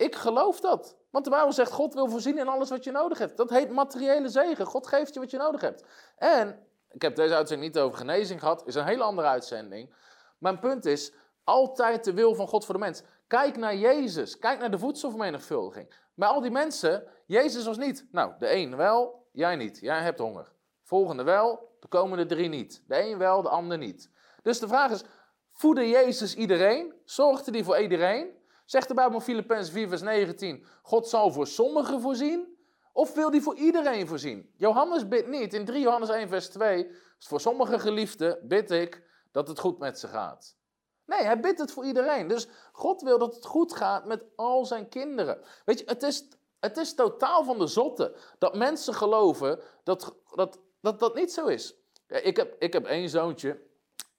Ik 0.00 0.14
geloof 0.14 0.60
dat. 0.60 0.96
Want 1.10 1.24
de 1.24 1.30
Bijbel 1.30 1.52
zegt, 1.52 1.72
God 1.72 1.94
wil 1.94 2.08
voorzien 2.08 2.38
in 2.38 2.48
alles 2.48 2.70
wat 2.70 2.84
je 2.84 2.90
nodig 2.90 3.18
hebt. 3.18 3.36
Dat 3.36 3.50
heet 3.50 3.70
materiële 3.70 4.28
zegen. 4.28 4.66
God 4.66 4.86
geeft 4.86 5.14
je 5.14 5.20
wat 5.20 5.30
je 5.30 5.36
nodig 5.36 5.60
hebt. 5.60 5.84
En, 6.16 6.66
ik 6.90 7.02
heb 7.02 7.16
deze 7.16 7.34
uitzending 7.34 7.72
niet 7.72 7.82
over 7.82 7.98
genezing 7.98 8.40
gehad, 8.40 8.66
is 8.66 8.74
een 8.74 8.84
hele 8.84 9.02
andere 9.02 9.28
uitzending. 9.28 9.94
Mijn 10.38 10.58
punt 10.58 10.84
is, 10.84 11.12
altijd 11.44 12.04
de 12.04 12.12
wil 12.12 12.34
van 12.34 12.48
God 12.48 12.64
voor 12.64 12.74
de 12.74 12.80
mens. 12.80 13.02
Kijk 13.26 13.56
naar 13.56 13.76
Jezus. 13.76 14.38
Kijk 14.38 14.58
naar 14.58 14.70
de 14.70 14.78
voedselvermenigvuldiging. 14.78 15.94
Bij 16.14 16.28
al 16.28 16.40
die 16.40 16.50
mensen, 16.50 17.04
Jezus 17.26 17.64
was 17.64 17.76
niet. 17.76 18.06
Nou, 18.10 18.32
de 18.38 18.54
een 18.54 18.76
wel, 18.76 19.26
jij 19.32 19.56
niet. 19.56 19.78
Jij 19.80 20.02
hebt 20.02 20.18
honger. 20.18 20.52
Volgende 20.82 21.22
wel, 21.22 21.76
de 21.80 21.88
komende 21.88 22.26
drie 22.26 22.48
niet. 22.48 22.82
De 22.86 23.02
een 23.02 23.18
wel, 23.18 23.42
de 23.42 23.48
ander 23.48 23.78
niet. 23.78 24.10
Dus 24.42 24.58
de 24.58 24.68
vraag 24.68 24.90
is, 24.90 25.02
voedde 25.50 25.88
Jezus 25.88 26.34
iedereen? 26.34 26.94
Zorgde 27.04 27.50
hij 27.50 27.64
voor 27.64 27.78
iedereen? 27.78 28.38
Zegt 28.70 28.88
de 28.88 28.94
Bijbel 28.94 29.14
in 29.14 29.24
Filippenzen 29.24 29.72
4 29.72 29.88
vers 29.88 30.00
19, 30.00 30.66
God 30.82 31.08
zal 31.08 31.32
voor 31.32 31.46
sommigen 31.46 32.00
voorzien, 32.00 32.58
of 32.92 33.14
wil 33.14 33.30
hij 33.30 33.40
voor 33.40 33.54
iedereen 33.54 34.06
voorzien? 34.06 34.52
Johannes 34.56 35.08
bidt 35.08 35.28
niet, 35.28 35.54
in 35.54 35.64
3 35.64 35.80
Johannes 35.80 36.08
1 36.08 36.28
vers 36.28 36.48
2, 36.48 36.90
voor 37.18 37.40
sommige 37.40 37.78
geliefden 37.78 38.38
bid 38.48 38.70
ik 38.70 39.02
dat 39.32 39.48
het 39.48 39.58
goed 39.58 39.78
met 39.78 39.98
ze 39.98 40.08
gaat. 40.08 40.56
Nee, 41.04 41.22
hij 41.22 41.40
bidt 41.40 41.58
het 41.58 41.72
voor 41.72 41.84
iedereen. 41.84 42.28
Dus 42.28 42.48
God 42.72 43.02
wil 43.02 43.18
dat 43.18 43.34
het 43.34 43.44
goed 43.44 43.74
gaat 43.74 44.04
met 44.04 44.24
al 44.36 44.64
zijn 44.64 44.88
kinderen. 44.88 45.40
Weet 45.64 45.78
je, 45.78 45.84
het 45.84 46.02
is, 46.02 46.28
het 46.60 46.76
is 46.76 46.94
totaal 46.94 47.44
van 47.44 47.58
de 47.58 47.66
zotte 47.66 48.16
dat 48.38 48.54
mensen 48.54 48.94
geloven 48.94 49.60
dat 49.84 50.14
dat, 50.34 50.58
dat, 50.80 50.98
dat 50.98 51.14
niet 51.14 51.32
zo 51.32 51.46
is. 51.46 51.74
Ik 52.06 52.36
heb, 52.36 52.56
ik 52.58 52.72
heb 52.72 52.86
één 52.86 53.08
zoontje 53.08 53.60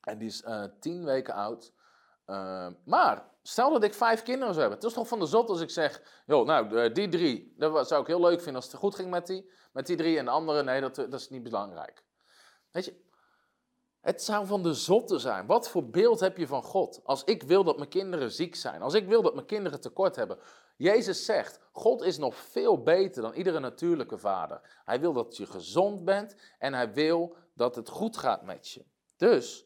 en 0.01 0.17
die 0.17 0.27
is 0.27 0.41
uh, 0.41 0.63
tien 0.79 1.05
weken 1.05 1.33
oud. 1.33 1.73
Uh, 2.27 2.67
maar 2.85 3.30
Stel 3.41 3.71
dat 3.71 3.83
ik 3.83 3.93
vijf 3.93 4.23
kinderen 4.23 4.53
zou 4.53 4.59
hebben. 4.59 4.77
Het 4.77 4.87
is 4.87 4.93
toch 4.93 5.07
van 5.07 5.19
de 5.19 5.25
zot 5.25 5.49
als 5.49 5.61
ik 5.61 5.69
zeg, 5.69 6.21
joh, 6.25 6.45
nou, 6.45 6.77
eh, 6.77 6.93
die 6.93 7.09
drie, 7.09 7.53
dat 7.57 7.87
zou 7.87 8.01
ik 8.01 8.07
heel 8.07 8.21
leuk 8.21 8.37
vinden 8.37 8.55
als 8.55 8.65
het 8.65 8.75
goed 8.75 8.95
ging 8.95 9.09
met 9.09 9.27
die, 9.27 9.51
met 9.71 9.85
die 9.85 9.97
drie. 9.97 10.17
En 10.17 10.25
de 10.25 10.31
andere, 10.31 10.63
nee, 10.63 10.81
dat, 10.81 10.95
dat 10.95 11.13
is 11.13 11.29
niet 11.29 11.43
belangrijk. 11.43 12.03
Weet 12.71 12.85
je, 12.85 13.01
het 14.01 14.23
zou 14.23 14.45
van 14.45 14.63
de 14.63 14.73
zotte 14.73 15.19
zijn. 15.19 15.45
Wat 15.45 15.69
voor 15.69 15.89
beeld 15.89 16.19
heb 16.19 16.37
je 16.37 16.47
van 16.47 16.63
God? 16.63 16.99
Als 17.03 17.23
ik 17.23 17.43
wil 17.43 17.63
dat 17.63 17.77
mijn 17.77 17.89
kinderen 17.89 18.31
ziek 18.31 18.55
zijn, 18.55 18.81
als 18.81 18.93
ik 18.93 19.07
wil 19.07 19.21
dat 19.21 19.33
mijn 19.33 19.45
kinderen 19.45 19.81
tekort 19.81 20.15
hebben. 20.15 20.37
Jezus 20.77 21.25
zegt, 21.25 21.59
God 21.71 22.01
is 22.01 22.17
nog 22.17 22.35
veel 22.35 22.83
beter 22.83 23.21
dan 23.21 23.33
iedere 23.33 23.59
natuurlijke 23.59 24.17
vader. 24.17 24.81
Hij 24.85 24.99
wil 24.99 25.13
dat 25.13 25.37
je 25.37 25.45
gezond 25.45 26.05
bent 26.05 26.35
en 26.57 26.73
hij 26.73 26.93
wil 26.93 27.35
dat 27.53 27.75
het 27.75 27.89
goed 27.89 28.17
gaat 28.17 28.43
met 28.43 28.69
je. 28.69 28.85
Dus, 29.17 29.65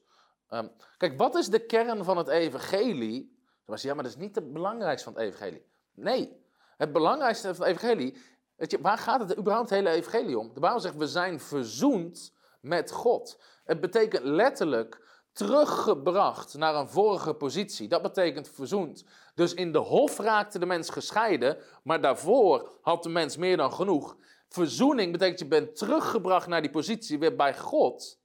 um, 0.50 0.72
kijk, 0.98 1.18
wat 1.18 1.36
is 1.36 1.48
de 1.48 1.66
kern 1.66 2.04
van 2.04 2.18
het 2.18 2.28
evangelie? 2.28 3.35
Was 3.66 3.82
ja, 3.82 3.94
maar 3.94 4.04
dat 4.04 4.14
is 4.14 4.20
niet 4.20 4.36
het 4.36 4.54
belangrijkste 4.54 5.12
van 5.12 5.22
het 5.22 5.34
evangelie. 5.34 5.66
Nee, 5.94 6.44
het 6.78 6.92
belangrijkste 6.92 7.56
van 7.56 7.66
het 7.66 7.76
evangelie, 7.76 8.18
je, 8.58 8.82
waar 8.82 8.98
gaat 8.98 9.20
het 9.20 9.38
überhaupt 9.38 9.70
het 9.70 9.80
hele 9.80 9.96
evangelie 9.96 10.40
om? 10.40 10.54
De 10.54 10.60
Bijbel 10.60 10.80
zegt, 10.80 10.96
we 10.96 11.08
zijn 11.08 11.40
verzoend 11.40 12.34
met 12.62 12.92
God. 12.92 13.42
Het 13.64 13.82
betekent 13.82 14.24
letterlijk 14.24 15.04
teruggebracht 15.32 16.54
naar 16.54 16.76
een 16.76 16.90
vorige 16.90 17.34
positie. 17.34 17.88
Dat 17.88 18.02
betekent 18.02 18.50
verzoend. 18.50 19.04
Dus 19.36 19.54
in 19.54 19.72
de 19.72 19.78
hof 19.78 20.18
raakte 20.20 20.60
de 20.60 20.66
mens 20.66 20.90
gescheiden, 20.90 21.58
maar 21.84 22.02
daarvoor 22.02 22.78
had 22.82 23.04
de 23.04 23.10
mens 23.10 23.38
meer 23.38 23.58
dan 23.58 23.74
genoeg. 23.74 24.18
Verzoening 24.50 25.12
betekent 25.12 25.40
je 25.40 25.48
bent 25.48 25.76
teruggebracht 25.76 26.48
naar 26.48 26.62
die 26.62 26.72
positie 26.72 27.20
weer 27.20 27.36
bij 27.36 27.58
God. 27.58 28.20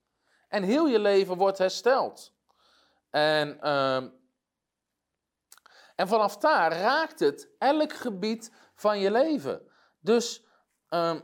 En 0.49 0.63
heel 0.63 0.87
je 0.89 0.99
leven 0.99 1.37
wordt 1.37 1.59
hersteld. 1.59 2.35
En 3.11 3.59
uh, 3.63 4.05
en 6.01 6.09
vanaf 6.09 6.37
daar 6.37 6.73
raakt 6.73 7.21
het 7.21 7.49
elk 7.59 7.93
gebied 7.93 8.53
van 8.75 8.99
je 8.99 9.11
leven. 9.11 9.63
Dus, 9.99 10.45
um, 10.89 11.23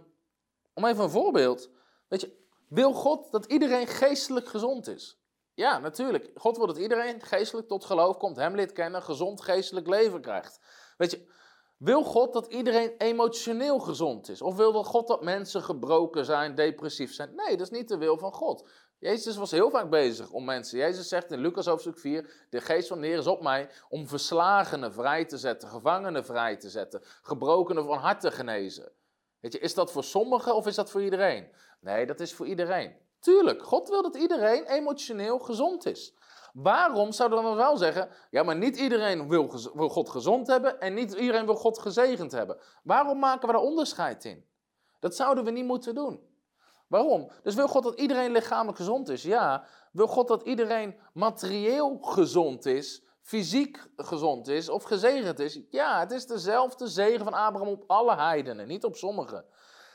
om 0.75 0.85
even 0.85 1.05
een 1.05 1.11
voorbeeld. 1.11 1.71
Weet 2.09 2.21
je, 2.21 2.37
wil 2.69 2.93
God 2.93 3.31
dat 3.31 3.45
iedereen 3.45 3.87
geestelijk 3.87 4.49
gezond 4.49 4.89
is? 4.89 5.21
Ja, 5.55 5.79
natuurlijk. 5.79 6.31
God 6.35 6.57
wil 6.57 6.67
dat 6.67 6.79
iedereen 6.79 7.23
geestelijk 7.23 7.69
tot 7.69 7.85
geloof 7.85 8.17
komt, 8.17 8.37
hem 8.37 8.55
lid 8.55 8.73
kennen, 8.73 9.03
gezond 9.03 9.41
geestelijk 9.41 9.87
leven 9.87 10.21
krijgt. 10.21 10.61
Weet 10.97 11.11
je, 11.11 11.33
wil 11.79 12.05
God 12.05 12.33
dat 12.33 12.47
iedereen 12.47 12.95
emotioneel 12.99 13.79
gezond 13.79 14.29
is? 14.29 14.43
Of 14.43 14.57
wil 14.57 14.85
God 14.85 15.09
dat 15.09 15.23
mensen 15.23 15.63
gebroken 15.63 16.25
zijn, 16.25 16.55
depressief 16.55 17.15
zijn? 17.15 17.35
Nee, 17.35 17.57
dat 17.57 17.71
is 17.71 17.79
niet 17.79 17.89
de 17.89 17.99
wil 17.99 18.19
van 18.19 18.33
God. 18.33 18.69
Jezus 19.07 19.37
was 19.37 19.51
heel 19.51 19.71
vaak 19.71 19.91
bezig 19.91 20.31
om 20.31 20.45
mensen. 20.45 20.79
Jezus 20.79 21.09
zegt 21.09 21.33
in 21.33 21.41
Lucas 21.41 21.67
hoofdstuk 21.67 21.99
4: 21.99 22.47
De 22.51 22.61
geest 22.61 22.89
van 22.89 23.01
de 23.01 23.07
Heer 23.07 23.19
is 23.19 23.27
op 23.27 23.43
mij 23.43 23.69
om 23.89 24.09
verslagenen 24.09 24.93
vrij 24.93 25.25
te 25.25 25.39
zetten, 25.39 25.69
gevangenen 25.69 26.25
vrij 26.25 26.57
te 26.57 26.71
zetten, 26.71 27.01
gebrokenen 27.23 27.87
van 27.87 27.99
hart 27.99 28.21
te 28.21 28.31
genezen. 28.31 28.93
Weet 29.41 29.53
je, 29.53 29.59
is 29.59 29.75
dat 29.75 29.93
voor 29.93 30.05
sommigen 30.05 30.55
of 30.55 30.67
is 30.67 30.75
dat 30.75 30.91
voor 30.91 31.03
iedereen? 31.03 31.49
Nee, 31.81 32.07
dat 32.07 32.21
is 32.21 32.35
voor 32.35 32.47
iedereen. 32.47 32.97
Tuurlijk, 33.21 33.63
God 33.63 33.89
wil 33.89 34.03
dat 34.03 34.17
iedereen 34.17 34.65
emotioneel 34.65 35.39
gezond 35.39 35.87
is. 35.87 36.15
Waarom 36.53 37.13
zouden 37.13 37.39
we 37.39 37.45
dan 37.45 37.57
wel 37.57 37.77
zeggen, 37.77 38.09
ja, 38.31 38.43
maar 38.43 38.57
niet 38.57 38.77
iedereen 38.77 39.29
wil, 39.29 39.53
wil 39.75 39.89
God 39.89 40.09
gezond 40.09 40.47
hebben 40.47 40.81
en 40.81 40.95
niet 40.95 41.13
iedereen 41.13 41.47
wil 41.47 41.55
God 41.55 41.79
gezegend 41.79 42.33
hebben? 42.33 42.59
Waarom 42.83 43.19
maken 43.19 43.47
we 43.47 43.53
daar 43.55 43.63
onderscheid 43.63 44.25
in? 44.25 44.47
Dat 45.01 45.17
zouden 45.17 45.45
we 45.45 45.51
niet 45.51 45.65
moeten 45.65 45.95
doen. 45.95 46.26
Waarom? 46.89 47.31
Dus 47.43 47.55
wil 47.55 47.69
God 47.69 47.83
dat 47.83 47.99
iedereen 47.99 48.33
lichamelijk 48.33 48.77
gezond 48.77 49.09
is? 49.09 49.23
Ja. 49.23 49.67
Wil 49.93 50.07
God 50.07 50.29
dat 50.29 50.43
iedereen 50.43 50.97
materieel 51.13 51.99
gezond 52.01 52.67
is, 52.67 53.03
fysiek 53.23 53.91
gezond 53.97 54.49
is 54.49 54.69
of 54.69 54.83
gezegend 54.83 55.39
is? 55.39 55.61
Ja, 55.71 56.01
het 56.01 56.13
is 56.13 56.27
dezelfde 56.27 56.87
zegen 56.87 57.25
van 57.25 57.35
Abraham 57.35 57.69
op 57.69 57.85
alle 57.87 58.17
heidenen, 58.17 58.69
niet 58.69 58.85
op 58.85 58.97
sommigen. 58.97 59.45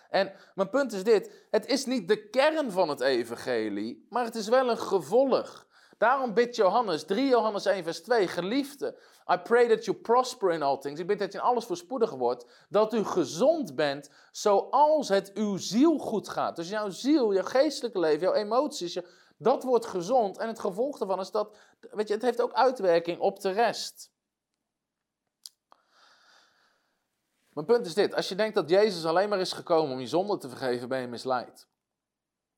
En 0.09 0.33
mijn 0.55 0.69
punt 0.69 0.93
is 0.93 1.03
dit: 1.03 1.45
het 1.49 1.65
is 1.65 1.85
niet 1.85 2.07
de 2.07 2.29
kern 2.29 2.71
van 2.71 2.89
het 2.89 3.01
evangelie, 3.01 4.05
maar 4.09 4.25
het 4.25 4.35
is 4.35 4.47
wel 4.47 4.69
een 4.69 4.77
gevolg. 4.77 5.67
Daarom 6.01 6.33
bidt 6.33 6.55
Johannes, 6.55 7.03
3 7.03 7.27
Johannes 7.27 7.65
1 7.65 7.83
vers 7.83 8.01
2, 8.01 8.27
geliefde, 8.27 8.97
I 9.31 9.37
pray 9.37 9.67
that 9.67 9.85
you 9.85 9.97
prosper 9.97 10.51
in 10.51 10.61
all 10.61 10.77
things. 10.77 10.99
Ik 10.99 11.07
bid 11.07 11.19
dat 11.19 11.31
je 11.31 11.37
in 11.37 11.43
alles 11.43 11.65
voorspoedig 11.65 12.11
wordt, 12.11 12.45
dat 12.69 12.93
u 12.93 13.03
gezond 13.03 13.75
bent, 13.75 14.09
zoals 14.31 15.09
het 15.09 15.33
uw 15.33 15.57
ziel 15.57 15.97
goed 15.97 16.29
gaat. 16.29 16.55
Dus 16.55 16.69
jouw 16.69 16.89
ziel, 16.89 17.33
jouw 17.33 17.43
geestelijke 17.43 17.99
leven, 17.99 18.19
jouw 18.19 18.33
emoties, 18.33 18.99
dat 19.37 19.63
wordt 19.63 19.85
gezond. 19.85 20.37
En 20.37 20.47
het 20.47 20.59
gevolg 20.59 20.97
daarvan 20.97 21.19
is 21.19 21.31
dat, 21.31 21.57
weet 21.91 22.07
je, 22.07 22.13
het 22.13 22.23
heeft 22.23 22.41
ook 22.41 22.53
uitwerking 22.53 23.19
op 23.19 23.39
de 23.39 23.51
rest. 23.51 24.11
Mijn 27.53 27.65
punt 27.65 27.85
is 27.85 27.93
dit, 27.93 28.15
als 28.15 28.29
je 28.29 28.35
denkt 28.35 28.55
dat 28.55 28.69
Jezus 28.69 29.05
alleen 29.05 29.29
maar 29.29 29.39
is 29.39 29.53
gekomen 29.53 29.93
om 29.93 29.99
je 29.99 30.07
zonde 30.07 30.37
te 30.37 30.49
vergeven, 30.49 30.89
ben 30.89 31.01
je 31.01 31.07
misleid. 31.07 31.69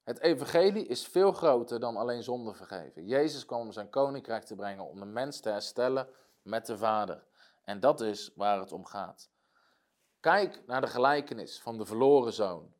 Het 0.03 0.19
evangelie 0.19 0.87
is 0.87 1.07
veel 1.07 1.31
groter 1.31 1.79
dan 1.79 1.97
alleen 1.97 2.23
zonde 2.23 2.53
vergeven. 2.53 3.05
Jezus 3.05 3.45
kwam 3.45 3.59
om 3.59 3.71
zijn 3.71 3.89
koninkrijk 3.89 4.43
te 4.43 4.55
brengen, 4.55 4.89
om 4.89 4.99
de 4.99 5.05
mens 5.05 5.39
te 5.39 5.49
herstellen 5.49 6.09
met 6.41 6.65
de 6.65 6.77
Vader. 6.77 7.23
En 7.63 7.79
dat 7.79 8.01
is 8.01 8.31
waar 8.35 8.59
het 8.59 8.71
om 8.71 8.85
gaat. 8.85 9.29
Kijk 10.19 10.63
naar 10.65 10.81
de 10.81 10.87
gelijkenis 10.87 11.61
van 11.61 11.77
de 11.77 11.85
verloren 11.85 12.33
zoon. 12.33 12.73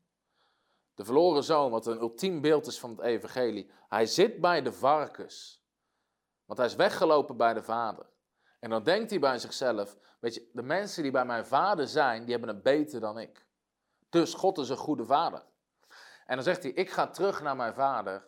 De 0.96 1.06
verloren 1.06 1.44
zoon, 1.44 1.72
wat 1.72 1.86
een 1.86 2.00
ultiem 2.00 2.42
beeld 2.42 2.68
is 2.68 2.80
van 2.80 2.90
het 2.90 3.00
evangelie. 3.00 3.72
Hij 3.88 4.06
zit 4.06 4.42
bij 4.42 4.62
de 4.62 4.72
varkens, 4.72 5.64
want 6.46 6.60
hij 6.60 6.68
is 6.68 6.76
weggelopen 6.76 7.38
bij 7.38 7.54
de 7.54 7.64
Vader. 7.64 8.06
En 8.60 8.70
dan 8.70 8.84
denkt 8.84 9.10
hij 9.10 9.20
bij 9.20 9.40
zichzelf, 9.40 9.98
weet 10.20 10.34
je, 10.34 10.50
de 10.54 10.62
mensen 10.62 11.04
die 11.04 11.12
bij 11.12 11.26
mijn 11.26 11.46
vader 11.46 11.88
zijn, 11.88 12.22
die 12.22 12.32
hebben 12.32 12.56
het 12.56 12.64
beter 12.64 13.00
dan 13.00 13.20
ik. 13.20 13.46
Dus 14.10 14.34
God 14.34 14.58
is 14.58 14.70
een 14.70 14.78
goede 14.78 15.06
vader. 15.06 15.44
En 16.26 16.36
dan 16.36 16.44
zegt 16.44 16.64
hij, 16.64 16.72
ik 16.72 16.92
ga 16.92 17.08
terug 17.08 17.42
naar 17.42 17.56
mijn 17.56 17.74
vader. 17.74 18.28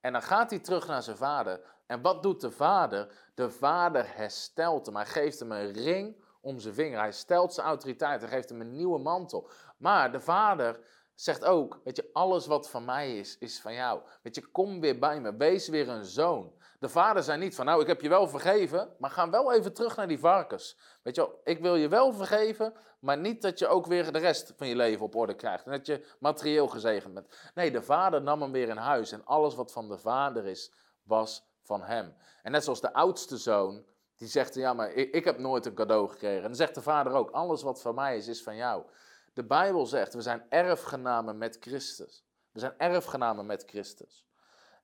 En 0.00 0.12
dan 0.12 0.22
gaat 0.22 0.50
hij 0.50 0.58
terug 0.58 0.86
naar 0.86 1.02
zijn 1.02 1.16
vader. 1.16 1.60
En 1.86 2.02
wat 2.02 2.22
doet 2.22 2.40
de 2.40 2.50
vader? 2.50 3.30
De 3.34 3.50
vader 3.50 4.16
herstelt 4.16 4.86
hem. 4.86 4.96
Hij 4.96 5.06
geeft 5.06 5.38
hem 5.38 5.52
een 5.52 5.72
ring 5.72 6.24
om 6.40 6.58
zijn 6.58 6.74
vinger. 6.74 6.98
Hij 6.98 7.12
stelt 7.12 7.54
zijn 7.54 7.66
autoriteit. 7.66 8.20
Hij 8.20 8.30
geeft 8.30 8.48
hem 8.48 8.60
een 8.60 8.72
nieuwe 8.72 8.98
mantel. 8.98 9.50
Maar 9.76 10.12
de 10.12 10.20
vader 10.20 10.80
zegt 11.14 11.44
ook, 11.44 11.80
weet 11.84 11.96
je, 11.96 12.10
alles 12.12 12.46
wat 12.46 12.70
van 12.70 12.84
mij 12.84 13.18
is, 13.18 13.38
is 13.38 13.60
van 13.60 13.74
jou. 13.74 14.02
Weet 14.22 14.34
je, 14.34 14.46
kom 14.50 14.80
weer 14.80 14.98
bij 14.98 15.20
me. 15.20 15.36
Wees 15.36 15.68
weer 15.68 15.88
een 15.88 16.04
zoon. 16.04 16.52
De 16.80 16.88
vader 16.88 17.22
zei 17.22 17.38
niet 17.38 17.54
van, 17.54 17.64
nou, 17.64 17.80
ik 17.80 17.86
heb 17.86 18.00
je 18.00 18.08
wel 18.08 18.28
vergeven, 18.28 18.94
maar 18.98 19.10
ga 19.10 19.30
wel 19.30 19.52
even 19.52 19.72
terug 19.72 19.96
naar 19.96 20.08
die 20.08 20.18
varkens. 20.18 20.76
Weet 21.02 21.14
je 21.14 21.20
wel, 21.20 21.40
ik 21.44 21.60
wil 21.60 21.76
je 21.76 21.88
wel 21.88 22.12
vergeven, 22.12 22.74
maar 23.00 23.18
niet 23.18 23.42
dat 23.42 23.58
je 23.58 23.66
ook 23.66 23.86
weer 23.86 24.12
de 24.12 24.18
rest 24.18 24.52
van 24.56 24.66
je 24.66 24.76
leven 24.76 25.04
op 25.04 25.14
orde 25.14 25.34
krijgt. 25.34 25.64
En 25.64 25.72
dat 25.72 25.86
je 25.86 26.06
materieel 26.18 26.68
gezegend 26.68 27.14
bent. 27.14 27.50
Nee, 27.54 27.70
de 27.70 27.82
vader 27.82 28.22
nam 28.22 28.42
hem 28.42 28.52
weer 28.52 28.68
in 28.68 28.76
huis 28.76 29.12
en 29.12 29.24
alles 29.24 29.54
wat 29.54 29.72
van 29.72 29.88
de 29.88 29.98
vader 29.98 30.46
is, 30.46 30.72
was 31.02 31.44
van 31.62 31.82
hem. 31.82 32.14
En 32.42 32.52
net 32.52 32.64
zoals 32.64 32.80
de 32.80 32.92
oudste 32.92 33.36
zoon, 33.36 33.84
die 34.16 34.28
zegt, 34.28 34.54
ja, 34.54 34.72
maar 34.72 34.92
ik, 34.92 35.14
ik 35.14 35.24
heb 35.24 35.38
nooit 35.38 35.66
een 35.66 35.74
cadeau 35.74 36.08
gekregen. 36.08 36.36
En 36.36 36.42
dan 36.42 36.54
zegt 36.54 36.74
de 36.74 36.82
vader 36.82 37.12
ook, 37.12 37.30
alles 37.30 37.62
wat 37.62 37.80
van 37.80 37.94
mij 37.94 38.16
is, 38.16 38.28
is 38.28 38.42
van 38.42 38.56
jou. 38.56 38.84
De 39.32 39.44
Bijbel 39.44 39.86
zegt, 39.86 40.14
we 40.14 40.20
zijn 40.20 40.46
erfgenamen 40.48 41.38
met 41.38 41.56
Christus. 41.60 42.24
We 42.52 42.58
zijn 42.58 42.74
erfgenamen 42.78 43.46
met 43.46 43.64
Christus. 43.66 44.26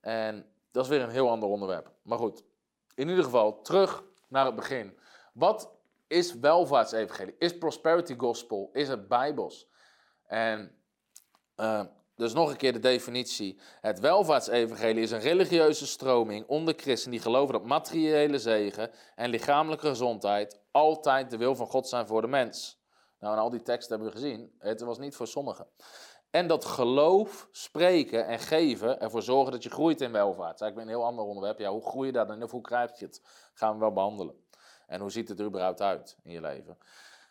En 0.01 0.55
dat 0.77 0.85
is 0.85 0.91
weer 0.91 1.03
een 1.03 1.11
heel 1.11 1.31
ander 1.31 1.49
onderwerp. 1.49 1.93
Maar 2.03 2.18
goed, 2.18 2.45
in 2.95 3.09
ieder 3.09 3.24
geval 3.24 3.61
terug 3.62 4.05
naar 4.29 4.47
het 4.47 4.55
begin. 4.55 4.99
Wat 5.33 5.70
is 6.07 6.35
welvaartsevangelie? 6.35 7.35
Is 7.39 7.59
prosperity 7.59 8.14
gospel? 8.16 8.70
Is 8.72 8.89
het 8.89 9.09
bijbels? 9.09 9.68
En 10.27 10.74
uh, 11.57 11.85
dus 12.14 12.33
nog 12.33 12.51
een 12.51 12.57
keer 12.57 12.72
de 12.72 12.79
definitie. 12.79 13.61
Het 13.81 14.01
welvaartsevangelie 14.01 15.03
is 15.03 15.11
een 15.11 15.20
religieuze 15.20 15.87
stroming 15.87 16.47
onder 16.47 16.74
christenen 16.77 17.11
die 17.11 17.27
geloven 17.27 17.53
dat 17.53 17.64
materiële 17.64 18.39
zegen 18.39 18.91
en 19.14 19.31
lichamelijke 19.31 19.87
gezondheid 19.87 20.61
altijd 20.70 21.31
de 21.31 21.37
wil 21.37 21.55
van 21.55 21.66
God 21.66 21.89
zijn 21.89 22.07
voor 22.07 22.20
de 22.20 22.29
mens. 22.29 22.81
Nou, 23.20 23.35
en 23.35 23.41
al 23.41 23.51
die 23.51 23.62
teksten 23.62 23.97
hebben 23.97 24.14
we 24.14 24.20
gezien. 24.20 24.55
Het 24.59 24.81
was 24.81 24.99
niet 24.99 25.16
voor 25.16 25.27
sommigen. 25.27 25.66
En 26.37 26.47
dat 26.47 26.64
geloof, 26.64 27.49
spreken 27.51 28.26
en 28.26 28.39
geven 28.39 29.01
ervoor 29.01 29.22
zorgen 29.22 29.53
dat 29.53 29.62
je 29.62 29.70
groeit 29.70 30.01
in 30.01 30.12
welvaart. 30.12 30.47
Dat 30.47 30.55
is 30.55 30.61
eigenlijk 30.61 30.91
een 30.91 30.97
heel 30.97 31.07
ander 31.07 31.24
onderwerp. 31.24 31.59
Ja, 31.59 31.70
hoe 31.70 31.82
groei 31.82 32.07
je 32.07 32.12
dat 32.12 32.30
en 32.30 32.51
hoe 32.51 32.61
krijg 32.61 32.99
je 32.99 33.05
het? 33.05 33.22
Gaan 33.55 33.72
we 33.72 33.78
wel 33.78 33.93
behandelen. 33.93 34.34
En 34.87 35.01
hoe 35.01 35.11
ziet 35.11 35.28
het 35.28 35.39
er 35.39 35.47
überhaupt 35.47 35.82
uit 35.82 36.16
in 36.22 36.32
je 36.32 36.41
leven? 36.41 36.78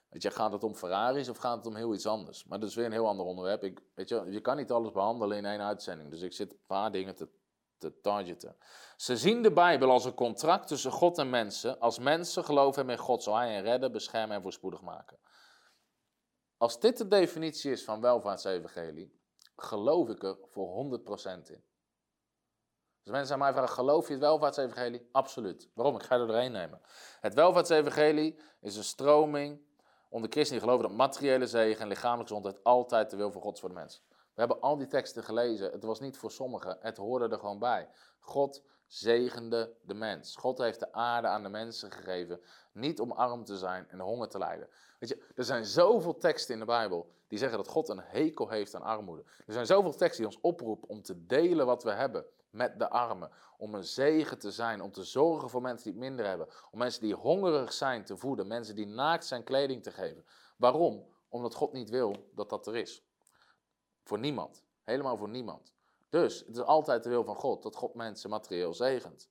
Weet 0.10 0.22
je, 0.22 0.32
gaat 0.32 0.52
het 0.52 0.64
om 0.64 0.76
Ferraris 0.76 1.30
of 1.30 1.38
gaat 1.38 1.58
het 1.58 1.66
om 1.66 1.76
heel 1.76 1.94
iets 1.94 2.06
anders? 2.06 2.46
Maar 2.46 2.60
dat 2.60 2.70
is 2.70 2.76
weer 2.76 2.86
een 2.86 2.92
heel 2.92 3.08
ander 3.08 3.26
onderwerp. 3.26 3.64
Ik, 3.64 3.82
weet 3.96 4.10
je, 4.10 4.26
je 4.30 4.40
kan 4.40 4.58
niet 4.58 4.72
alles 4.72 4.92
behandelen 4.92 5.38
in 5.38 5.46
één 5.46 5.62
uitzending. 5.62 6.10
Dus 6.10 6.22
ik 6.22 6.34
zit 6.34 6.52
een 6.52 6.60
paar 6.68 6.92
dingen 6.92 7.16
te, 7.16 7.28
te 7.78 8.02
targeten. 8.02 8.56
Ze 8.96 9.18
zien 9.18 9.44
de 9.44 9.52
Bijbel 9.52 9.92
als 9.92 10.06
een 10.06 10.14
contract 10.14 10.68
tussen 10.68 10.92
God 10.92 11.18
en 11.18 11.30
mensen. 11.30 11.80
Als 11.80 12.00
mensen 12.00 12.44
geloven 12.44 12.76
hebben 12.76 12.96
in 12.96 13.02
God, 13.02 13.24
zal 13.24 13.36
hij 13.36 13.54
hen 13.54 13.64
redden, 13.64 13.92
beschermen 13.92 14.36
en 14.36 14.42
voorspoedig 14.42 14.82
maken. 14.82 15.18
Als 16.66 16.80
dit 16.80 16.98
de 16.98 17.08
definitie 17.08 17.72
is 17.72 17.84
van 17.84 18.02
welvaartsevangelie, 18.02 19.20
geloof 19.56 20.10
ik 20.10 20.24
er 20.24 20.38
voor 20.52 21.00
100% 21.00 21.50
in. 21.50 21.64
Dus 23.04 23.12
mensen 23.14 23.34
aan 23.34 23.40
mij 23.40 23.54
vragen, 23.54 23.76
geloof 23.76 24.08
je 24.08 24.14
het 24.14 24.22
welvaartsevangelie? 24.22 25.10
Absoluut. 25.12 25.70
Waarom? 25.74 25.96
Ik 25.96 26.04
ga 26.04 26.20
er 26.20 26.28
doorheen 26.28 26.52
nemen. 26.52 26.82
Het 27.20 27.34
welvaartsevangelie 27.34 28.40
is 28.62 28.76
een 28.78 28.84
stroming 28.84 29.62
onder 30.10 30.30
christenen 30.32 30.62
die 30.62 30.70
geloven 30.70 30.90
dat 30.90 30.98
materiële 30.98 31.48
zegen 31.48 31.82
en 31.82 31.88
lichamelijke 31.88 32.34
gezondheid 32.34 32.64
altijd 32.64 33.10
de 33.10 33.18
wil 33.18 33.32
van 33.32 33.42
God 33.42 33.54
is 33.54 33.60
voor 33.60 33.70
de 33.70 33.76
mens. 33.76 34.04
We 34.10 34.40
hebben 34.40 34.62
al 34.62 34.78
die 34.78 34.88
teksten 34.88 35.24
gelezen. 35.24 35.72
Het 35.72 35.84
was 35.84 36.00
niet 36.00 36.18
voor 36.18 36.32
sommigen. 36.32 36.78
Het 36.80 36.98
hoorde 36.98 37.28
er 37.28 37.40
gewoon 37.40 37.60
bij. 37.60 37.90
God 38.20 38.64
zegende 38.88 39.78
de 39.82 39.94
mens. 39.94 40.36
God 40.36 40.58
heeft 40.58 40.80
de 40.80 40.94
aarde 40.94 41.28
aan 41.28 41.44
de 41.44 41.50
mensen 41.50 41.92
gegeven. 41.92 42.42
Niet 42.76 43.00
om 43.00 43.12
arm 43.12 43.44
te 43.44 43.58
zijn 43.58 43.90
en 43.90 44.00
honger 44.00 44.28
te 44.28 44.38
lijden. 44.38 44.70
Weet 45.00 45.10
je, 45.10 45.24
er 45.36 45.44
zijn 45.44 45.66
zoveel 45.66 46.18
teksten 46.18 46.54
in 46.54 46.60
de 46.60 46.66
Bijbel 46.66 47.14
die 47.28 47.38
zeggen 47.38 47.58
dat 47.58 47.68
God 47.68 47.90
een 47.90 48.02
hekel 48.02 48.50
heeft 48.50 48.76
aan 48.76 48.82
armoede. 48.82 49.24
Er 49.46 49.54
zijn 49.54 49.66
zoveel 49.66 49.96
teksten 49.96 50.26
die 50.26 50.36
ons 50.36 50.42
oproepen 50.42 50.90
om 50.90 51.02
te 51.02 51.26
delen 51.26 51.66
wat 51.66 51.84
we 51.84 51.92
hebben 51.92 52.26
met 52.50 52.80
de 52.80 52.90
armen. 52.90 53.32
Om 53.58 53.74
een 53.74 53.84
zegen 53.84 54.40
te 54.40 54.52
zijn, 54.52 54.82
om 54.82 54.92
te 54.92 55.04
zorgen 55.04 55.50
voor 55.50 55.62
mensen 55.62 55.84
die 55.84 55.94
het 55.94 56.02
minder 56.02 56.26
hebben. 56.26 56.48
Om 56.72 56.80
mensen 56.80 57.02
die 57.02 57.14
hongerig 57.14 57.74
zijn 57.74 58.06
te 58.06 58.18
voeden. 58.18 58.48
Mensen 58.48 58.76
die 58.76 58.88
naakt 58.88 59.26
zijn 59.26 59.44
kleding 59.44 59.84
te 59.84 59.92
geven. 59.92 60.26
Waarom? 60.58 61.06
Omdat 61.30 61.56
God 61.56 61.74
niet 61.74 61.90
wil 61.90 62.30
dat 62.34 62.50
dat 62.50 62.68
er 62.68 62.76
is. 62.76 63.04
Voor 64.04 64.20
niemand. 64.20 64.64
Helemaal 64.84 65.18
voor 65.18 65.30
niemand. 65.30 65.74
Dus 66.10 66.40
het 66.40 66.56
is 66.56 66.64
altijd 66.64 67.04
de 67.04 67.10
wil 67.10 67.24
van 67.24 67.36
God 67.36 67.64
dat 67.64 67.76
God 67.76 67.94
mensen 67.94 68.30
materieel 68.30 68.74
zegent. 68.74 69.30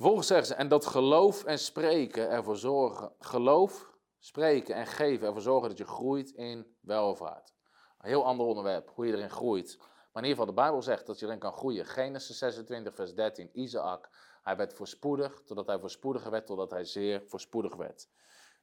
Vervolgens 0.00 0.28
zeggen 0.28 0.46
ze, 0.46 0.54
en 0.54 0.68
dat 0.68 0.86
geloof 0.86 1.44
en 1.44 1.58
spreken 1.58 2.30
ervoor 2.30 2.56
zorgen. 2.56 3.12
Geloof, 3.18 3.90
spreken 4.18 4.74
en 4.74 4.86
geven 4.86 5.26
ervoor 5.26 5.42
zorgen 5.42 5.68
dat 5.68 5.78
je 5.78 5.84
groeit 5.84 6.30
in 6.30 6.76
welvaart. 6.80 7.52
Een 7.98 8.08
heel 8.08 8.24
ander 8.24 8.46
onderwerp, 8.46 8.90
hoe 8.94 9.06
je 9.06 9.12
erin 9.12 9.30
groeit. 9.30 9.76
Maar 9.78 10.22
in 10.22 10.28
ieder 10.28 10.30
geval, 10.30 10.46
de 10.46 10.52
Bijbel 10.52 10.82
zegt 10.82 11.06
dat 11.06 11.18
je 11.18 11.26
erin 11.26 11.38
kan 11.38 11.52
groeien. 11.52 11.86
Genesis 11.86 12.38
26, 12.38 12.94
vers 12.94 13.14
13. 13.14 13.50
Isaac, 13.52 14.08
hij 14.42 14.56
werd 14.56 14.74
voorspoedig, 14.74 15.42
totdat 15.44 15.66
hij 15.66 15.78
voorspoediger 15.78 16.30
werd, 16.30 16.46
totdat 16.46 16.70
hij 16.70 16.84
zeer 16.84 17.22
voorspoedig 17.26 17.76
werd. 17.76 18.08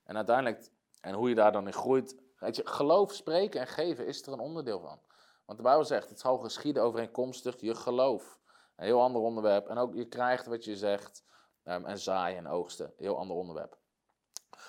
En 0.04 0.16
uiteindelijk, 0.16 0.70
en 1.02 1.14
hoe 1.14 1.30
je 1.30 1.36
daar 1.36 1.52
dan 1.52 1.66
in 1.66 1.74
groeit. 1.74 2.16
Weet 2.40 2.56
je, 2.56 2.68
geloof, 2.68 3.14
spreken 3.14 3.62
en 3.62 3.68
geven 3.68 4.08
is 4.08 4.22
er 4.22 4.34
een 4.34 4.40
onderdeel 4.40 4.80
van. 4.80 5.00
Want 5.46 5.58
de 5.58 5.64
Bijbel 5.64 5.86
zegt, 5.86 6.10
het 6.10 6.20
zal 6.20 6.38
geschieden 6.38 6.84
overeenkomstig 6.84 7.60
je 7.60 7.76
geloof. 7.76 8.37
Een 8.78 8.86
heel 8.86 9.02
ander 9.02 9.22
onderwerp. 9.22 9.68
En 9.68 9.78
ook 9.78 9.94
je 9.94 10.08
krijgt 10.08 10.46
wat 10.46 10.64
je 10.64 10.78
zegt. 10.78 11.24
Um, 11.64 11.86
en 11.86 12.00
zaaien 12.00 12.38
en 12.38 12.48
oogsten. 12.48 12.94
Heel 12.98 13.18
ander 13.18 13.36
onderwerp. 13.36 13.78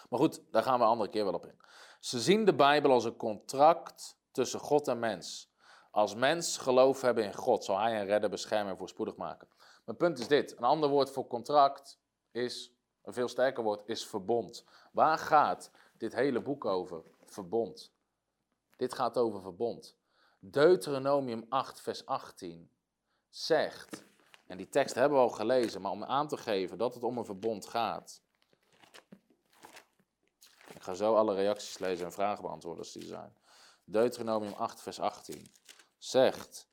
Maar 0.09 0.18
goed, 0.18 0.42
daar 0.50 0.62
gaan 0.62 0.78
we 0.78 0.84
een 0.84 0.90
andere 0.90 1.11
keer 1.11 1.24
wel 1.24 1.34
op 1.34 1.46
in. 1.46 1.61
Ze 2.00 2.20
zien 2.20 2.44
de 2.44 2.54
Bijbel 2.54 2.90
als 2.90 3.04
een 3.04 3.16
contract 3.16 4.18
tussen 4.30 4.61
God 4.61 4.88
en 4.88 4.98
mens. 4.98 5.52
Als 5.90 6.14
mens 6.14 6.59
geloof 6.59 7.00
hebben 7.00 7.24
in 7.24 7.34
God, 7.34 7.64
zal 7.64 7.78
hij 7.78 8.00
een 8.00 8.06
redden, 8.06 8.30
beschermen 8.30 8.72
en 8.72 8.78
voorspoedig 8.78 9.16
maken. 9.16 9.48
Mijn 9.84 9.96
punt 9.96 10.18
is 10.18 10.28
dit. 10.28 10.56
Een 10.56 10.64
ander 10.64 10.88
woord 10.88 11.11
voor 11.11 11.26
contract 11.26 12.00
is, 12.30 12.72
een 13.02 13.12
veel 13.12 13.28
sterker 13.28 13.62
woord, 13.62 13.88
is 13.88 14.06
verbond. 14.06 14.64
Waar 14.92 15.18
gaat 15.18 15.70
dit 15.96 16.14
hele 16.14 16.42
boek 16.42 16.64
over? 16.64 17.02
Verbond. 17.24 17.92
Dit 18.76 18.94
gaat 18.94 19.18
over 19.18 19.40
verbond. 19.40 19.96
Deuteronomium 20.38 21.46
8, 21.48 21.80
vers 21.80 22.06
18 22.06 22.70
zegt, 23.47 24.05
en 24.47 24.57
die 24.57 24.68
tekst 24.68 24.95
hebben 24.95 25.18
we 25.18 25.24
al 25.24 25.30
gelezen, 25.30 25.80
maar 25.80 25.93
om 25.93 26.05
aan 26.05 26.28
te 26.28 26.36
geven 26.36 26.78
dat 26.78 26.95
het 26.95 27.03
om 27.03 27.18
een 27.18 27.24
verbond 27.24 27.66
gaat. 27.66 28.22
Ik 30.74 30.82
ga 30.82 30.95
zo 30.95 31.14
alle 31.14 31.34
reacties 31.34 31.78
lezen 31.78 32.07
en 32.07 32.12
vragen 32.12 32.43
beantwoorden 32.43 32.82
als 32.82 32.93
die 32.93 33.07
zijn. 33.07 33.36
Deuteronomium 33.84 34.53
8, 34.53 34.80
vers 34.80 35.01
18 35.01 35.47
zegt. 35.99 36.66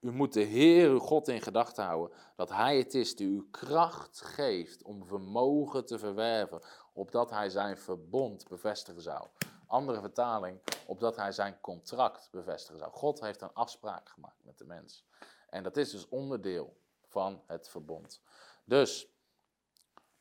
U 0.00 0.12
moet 0.12 0.32
de 0.32 0.42
Heer 0.42 0.90
uw 0.90 0.98
God 0.98 1.28
in 1.28 1.42
gedachten 1.42 1.84
houden, 1.84 2.16
dat 2.36 2.50
Hij 2.50 2.78
het 2.78 2.94
is 2.94 3.16
die 3.16 3.28
u 3.28 3.48
kracht 3.50 4.20
geeft 4.20 4.82
om 4.82 5.06
vermogen 5.06 5.86
te 5.86 5.98
verwerven, 5.98 6.62
opdat 6.92 7.30
Hij 7.30 7.48
zijn 7.48 7.78
verbond 7.78 8.48
bevestigen 8.48 9.02
zou. 9.02 9.28
Andere 9.66 10.00
vertaling, 10.00 10.60
opdat 10.86 11.16
hij 11.16 11.32
zijn 11.32 11.60
contract 11.60 12.28
bevestigen 12.30 12.78
zou. 12.78 12.92
God 12.92 13.20
heeft 13.20 13.40
een 13.40 13.52
afspraak 13.52 14.08
gemaakt 14.08 14.44
met 14.44 14.58
de 14.58 14.64
mens. 14.64 15.06
En 15.48 15.62
dat 15.62 15.76
is 15.76 15.90
dus 15.90 16.08
onderdeel 16.08 16.76
van 17.02 17.42
het 17.46 17.68
verbond. 17.68 18.20
Dus, 18.64 19.08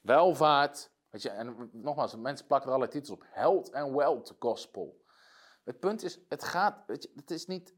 welvaart, 0.01 0.91
weet 1.09 1.21
je, 1.21 1.29
en 1.29 1.69
nogmaals, 1.71 2.15
mensen 2.15 2.47
plakken 2.47 2.69
er 2.69 2.75
allerlei 2.75 2.99
titels 2.99 3.19
op. 3.19 3.25
Health 3.29 3.73
and 3.73 3.95
Wealth 3.95 4.35
Gospel. 4.39 5.01
Het 5.63 5.79
punt 5.79 6.03
is, 6.03 6.19
het 6.29 6.43
gaat, 6.43 6.83
weet 6.87 7.03
je, 7.03 7.11
het 7.15 7.31
is 7.31 7.45
niet, 7.45 7.73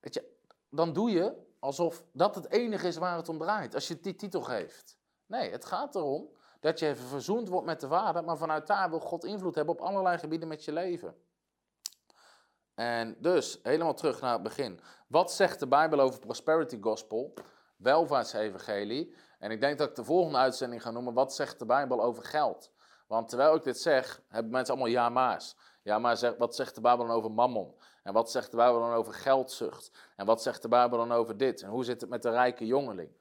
weet 0.00 0.14
je, 0.14 0.34
dan 0.70 0.92
doe 0.92 1.10
je 1.10 1.44
alsof 1.58 2.04
dat 2.12 2.34
het 2.34 2.50
enige 2.50 2.86
is 2.86 2.96
waar 2.96 3.16
het 3.16 3.28
om 3.28 3.38
draait, 3.38 3.74
als 3.74 3.88
je 3.88 4.00
die 4.00 4.16
titel 4.16 4.42
geeft. 4.42 4.98
Nee, 5.26 5.50
het 5.50 5.64
gaat 5.64 5.94
erom 5.94 6.35
dat 6.60 6.78
je 6.78 6.86
even 6.86 7.06
verzoend 7.06 7.48
wordt 7.48 7.66
met 7.66 7.80
de 7.80 7.88
vader, 7.88 8.24
maar 8.24 8.36
vanuit 8.36 8.66
daar 8.66 8.90
wil 8.90 9.00
God 9.00 9.24
invloed 9.24 9.54
hebben 9.54 9.74
op 9.74 9.80
allerlei 9.80 10.18
gebieden 10.18 10.48
met 10.48 10.64
je 10.64 10.72
leven. 10.72 11.16
En 12.74 13.16
dus, 13.20 13.60
helemaal 13.62 13.94
terug 13.94 14.20
naar 14.20 14.32
het 14.32 14.42
begin. 14.42 14.80
Wat 15.06 15.32
zegt 15.32 15.60
de 15.60 15.66
Bijbel 15.66 16.00
over 16.00 16.20
prosperity 16.20 16.78
gospel, 16.80 17.34
welvaartsevangelie? 17.76 19.14
En 19.38 19.50
ik 19.50 19.60
denk 19.60 19.78
dat 19.78 19.88
ik 19.88 19.94
de 19.94 20.04
volgende 20.04 20.38
uitzending 20.38 20.82
ga 20.82 20.90
noemen, 20.90 21.14
wat 21.14 21.34
zegt 21.34 21.58
de 21.58 21.66
Bijbel 21.66 22.02
over 22.02 22.24
geld? 22.24 22.72
Want 23.06 23.28
terwijl 23.28 23.54
ik 23.54 23.62
dit 23.62 23.78
zeg, 23.78 24.22
hebben 24.28 24.52
mensen 24.52 24.74
allemaal 24.74 24.92
ja 24.92 25.08
maar's. 25.08 25.56
Ja, 25.82 25.98
maar 25.98 26.16
zeg, 26.16 26.36
wat 26.36 26.54
zegt 26.54 26.74
de 26.74 26.80
Bijbel 26.80 27.06
dan 27.06 27.16
over 27.16 27.30
mammon? 27.30 27.74
En 28.02 28.12
wat 28.12 28.30
zegt 28.30 28.50
de 28.50 28.56
Bijbel 28.56 28.80
dan 28.80 28.92
over 28.92 29.14
geldzucht? 29.14 29.90
En 30.16 30.26
wat 30.26 30.42
zegt 30.42 30.62
de 30.62 30.68
Bijbel 30.68 30.98
dan 30.98 31.12
over 31.12 31.36
dit? 31.36 31.62
En 31.62 31.68
hoe 31.68 31.84
zit 31.84 32.00
het 32.00 32.10
met 32.10 32.22
de 32.22 32.30
rijke 32.30 32.66
jongeling? 32.66 33.16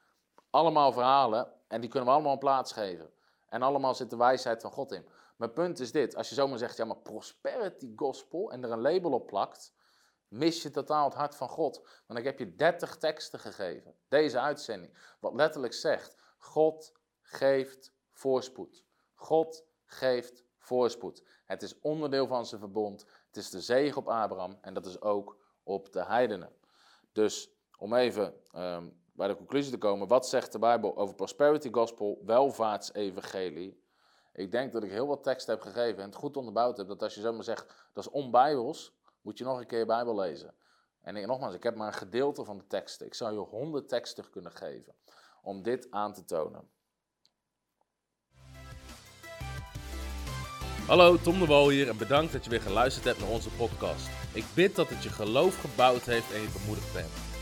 Allemaal 0.50 0.92
verhalen 0.92 1.52
en 1.68 1.82
die 1.82 1.90
kunnen 1.90 2.08
we 2.08 2.14
allemaal 2.14 2.34
een 2.34 2.40
plaats 2.40 2.72
geven. 2.72 3.10
En 3.56 3.62
allemaal 3.62 3.96
zit 3.96 4.10
de 4.10 4.18
wijsheid 4.18 4.62
van 4.62 4.72
God 4.72 4.92
in. 4.92 5.08
Mijn 5.36 5.54
punt 5.54 5.80
is 5.80 5.92
dit, 5.92 6.16
als 6.16 6.30
je 6.30 6.36
zomaar 6.36 6.58
zegt, 6.58 6.78
ja 6.78 6.86
maar 6.86 6.98
prosperity 6.98 7.94
gospel 7.96 8.52
en 8.52 8.64
er 8.64 8.72
een 8.72 8.82
label 8.82 9.12
op 9.12 9.28
plakt, 9.28 9.74
mis 10.28 10.62
je 10.62 10.72
totaal 10.72 11.06
het 11.06 11.14
hart 11.14 11.36
van 11.36 11.50
God. 11.50 11.88
Want 12.08 12.20
ik 12.20 12.26
heb 12.26 12.40
je 12.40 12.56
30 12.56 12.98
teksten 12.98 13.40
gegeven, 13.40 13.96
deze 14.08 14.40
uitzending, 14.40 14.98
wat 15.20 15.34
letterlijk 15.34 15.74
zegt, 15.74 16.16
God 16.38 16.94
geeft 17.22 17.94
voorspoed. 18.12 18.84
God 19.14 19.66
geeft 19.86 20.44
voorspoed. 20.58 21.24
Het 21.46 21.62
is 21.62 21.80
onderdeel 21.80 22.28
van 22.28 22.46
zijn 22.46 22.62
verbond. 22.62 23.06
Het 23.28 23.38
is 23.38 23.50
de 23.50 23.62
zegen 23.62 23.98
op 23.98 24.08
Abraham 24.08 24.58
en 24.62 24.74
dat 24.74 24.86
is 24.86 25.02
ook 25.02 25.38
op 25.64 25.94
de 25.94 26.06
heidenen. 26.06 26.56
Dus 27.12 27.50
om 27.78 27.94
even 27.94 28.42
ehm, 28.52 28.90
bij 29.16 29.28
de 29.28 29.36
conclusie 29.36 29.72
te 29.72 29.78
komen, 29.78 30.08
wat 30.08 30.28
zegt 30.28 30.52
de 30.52 30.60
Bijbel 30.60 30.98
over 30.98 31.16
prosperity 31.16 31.72
gospel, 31.72 32.22
welvaartsevangelie? 32.26 33.84
Ik 34.34 34.52
denk 34.52 34.74
dat 34.74 34.84
ik 34.84 34.92
heel 34.92 35.08
wat 35.08 35.24
teksten 35.24 35.54
heb 35.54 35.64
gegeven 35.64 36.02
en 36.02 36.10
het 36.10 36.16
goed 36.16 36.38
onderbouwd 36.38 36.78
heb, 36.78 36.88
dat 36.88 37.04
als 37.04 37.16
je 37.16 37.22
zomaar 37.22 37.44
zegt, 37.44 37.90
dat 37.94 38.06
is 38.06 38.12
onbijbels, 38.12 38.94
moet 39.22 39.38
je 39.38 39.44
nog 39.44 39.60
een 39.60 39.68
keer 39.68 39.80
je 39.80 39.86
Bijbel 39.86 40.16
lezen. 40.16 40.54
En 41.02 41.16
ik, 41.16 41.26
nogmaals, 41.26 41.54
ik 41.54 41.64
heb 41.64 41.76
maar 41.76 41.88
een 41.88 41.94
gedeelte 41.94 42.44
van 42.44 42.58
de 42.58 42.68
teksten. 42.68 43.06
Ik 43.06 43.14
zou 43.14 43.34
je 43.34 43.40
honderd 43.40 43.90
teksten 43.90 44.30
kunnen 44.30 44.52
geven 44.52 44.96
om 45.42 45.62
dit 45.62 45.88
aan 45.92 46.14
te 46.14 46.26
tonen. 46.26 46.70
Hallo, 50.88 51.18
Tom 51.18 51.40
de 51.40 51.46
Wol 51.46 51.70
hier 51.70 51.90
en 51.90 51.98
bedankt 51.98 52.34
dat 52.34 52.44
je 52.44 52.50
weer 52.50 52.62
geluisterd 52.62 53.06
hebt 53.06 53.20
naar 53.20 53.30
onze 53.30 53.50
podcast. 53.50 54.10
Ik 54.34 54.46
bid 54.56 54.76
dat 54.76 54.90
het 54.90 55.04
je 55.04 55.10
geloof 55.10 55.60
gebouwd 55.60 56.02
heeft 56.02 56.34
en 56.34 56.42
je 56.42 56.58
bemoedigd 56.60 56.94
bent. 56.94 57.25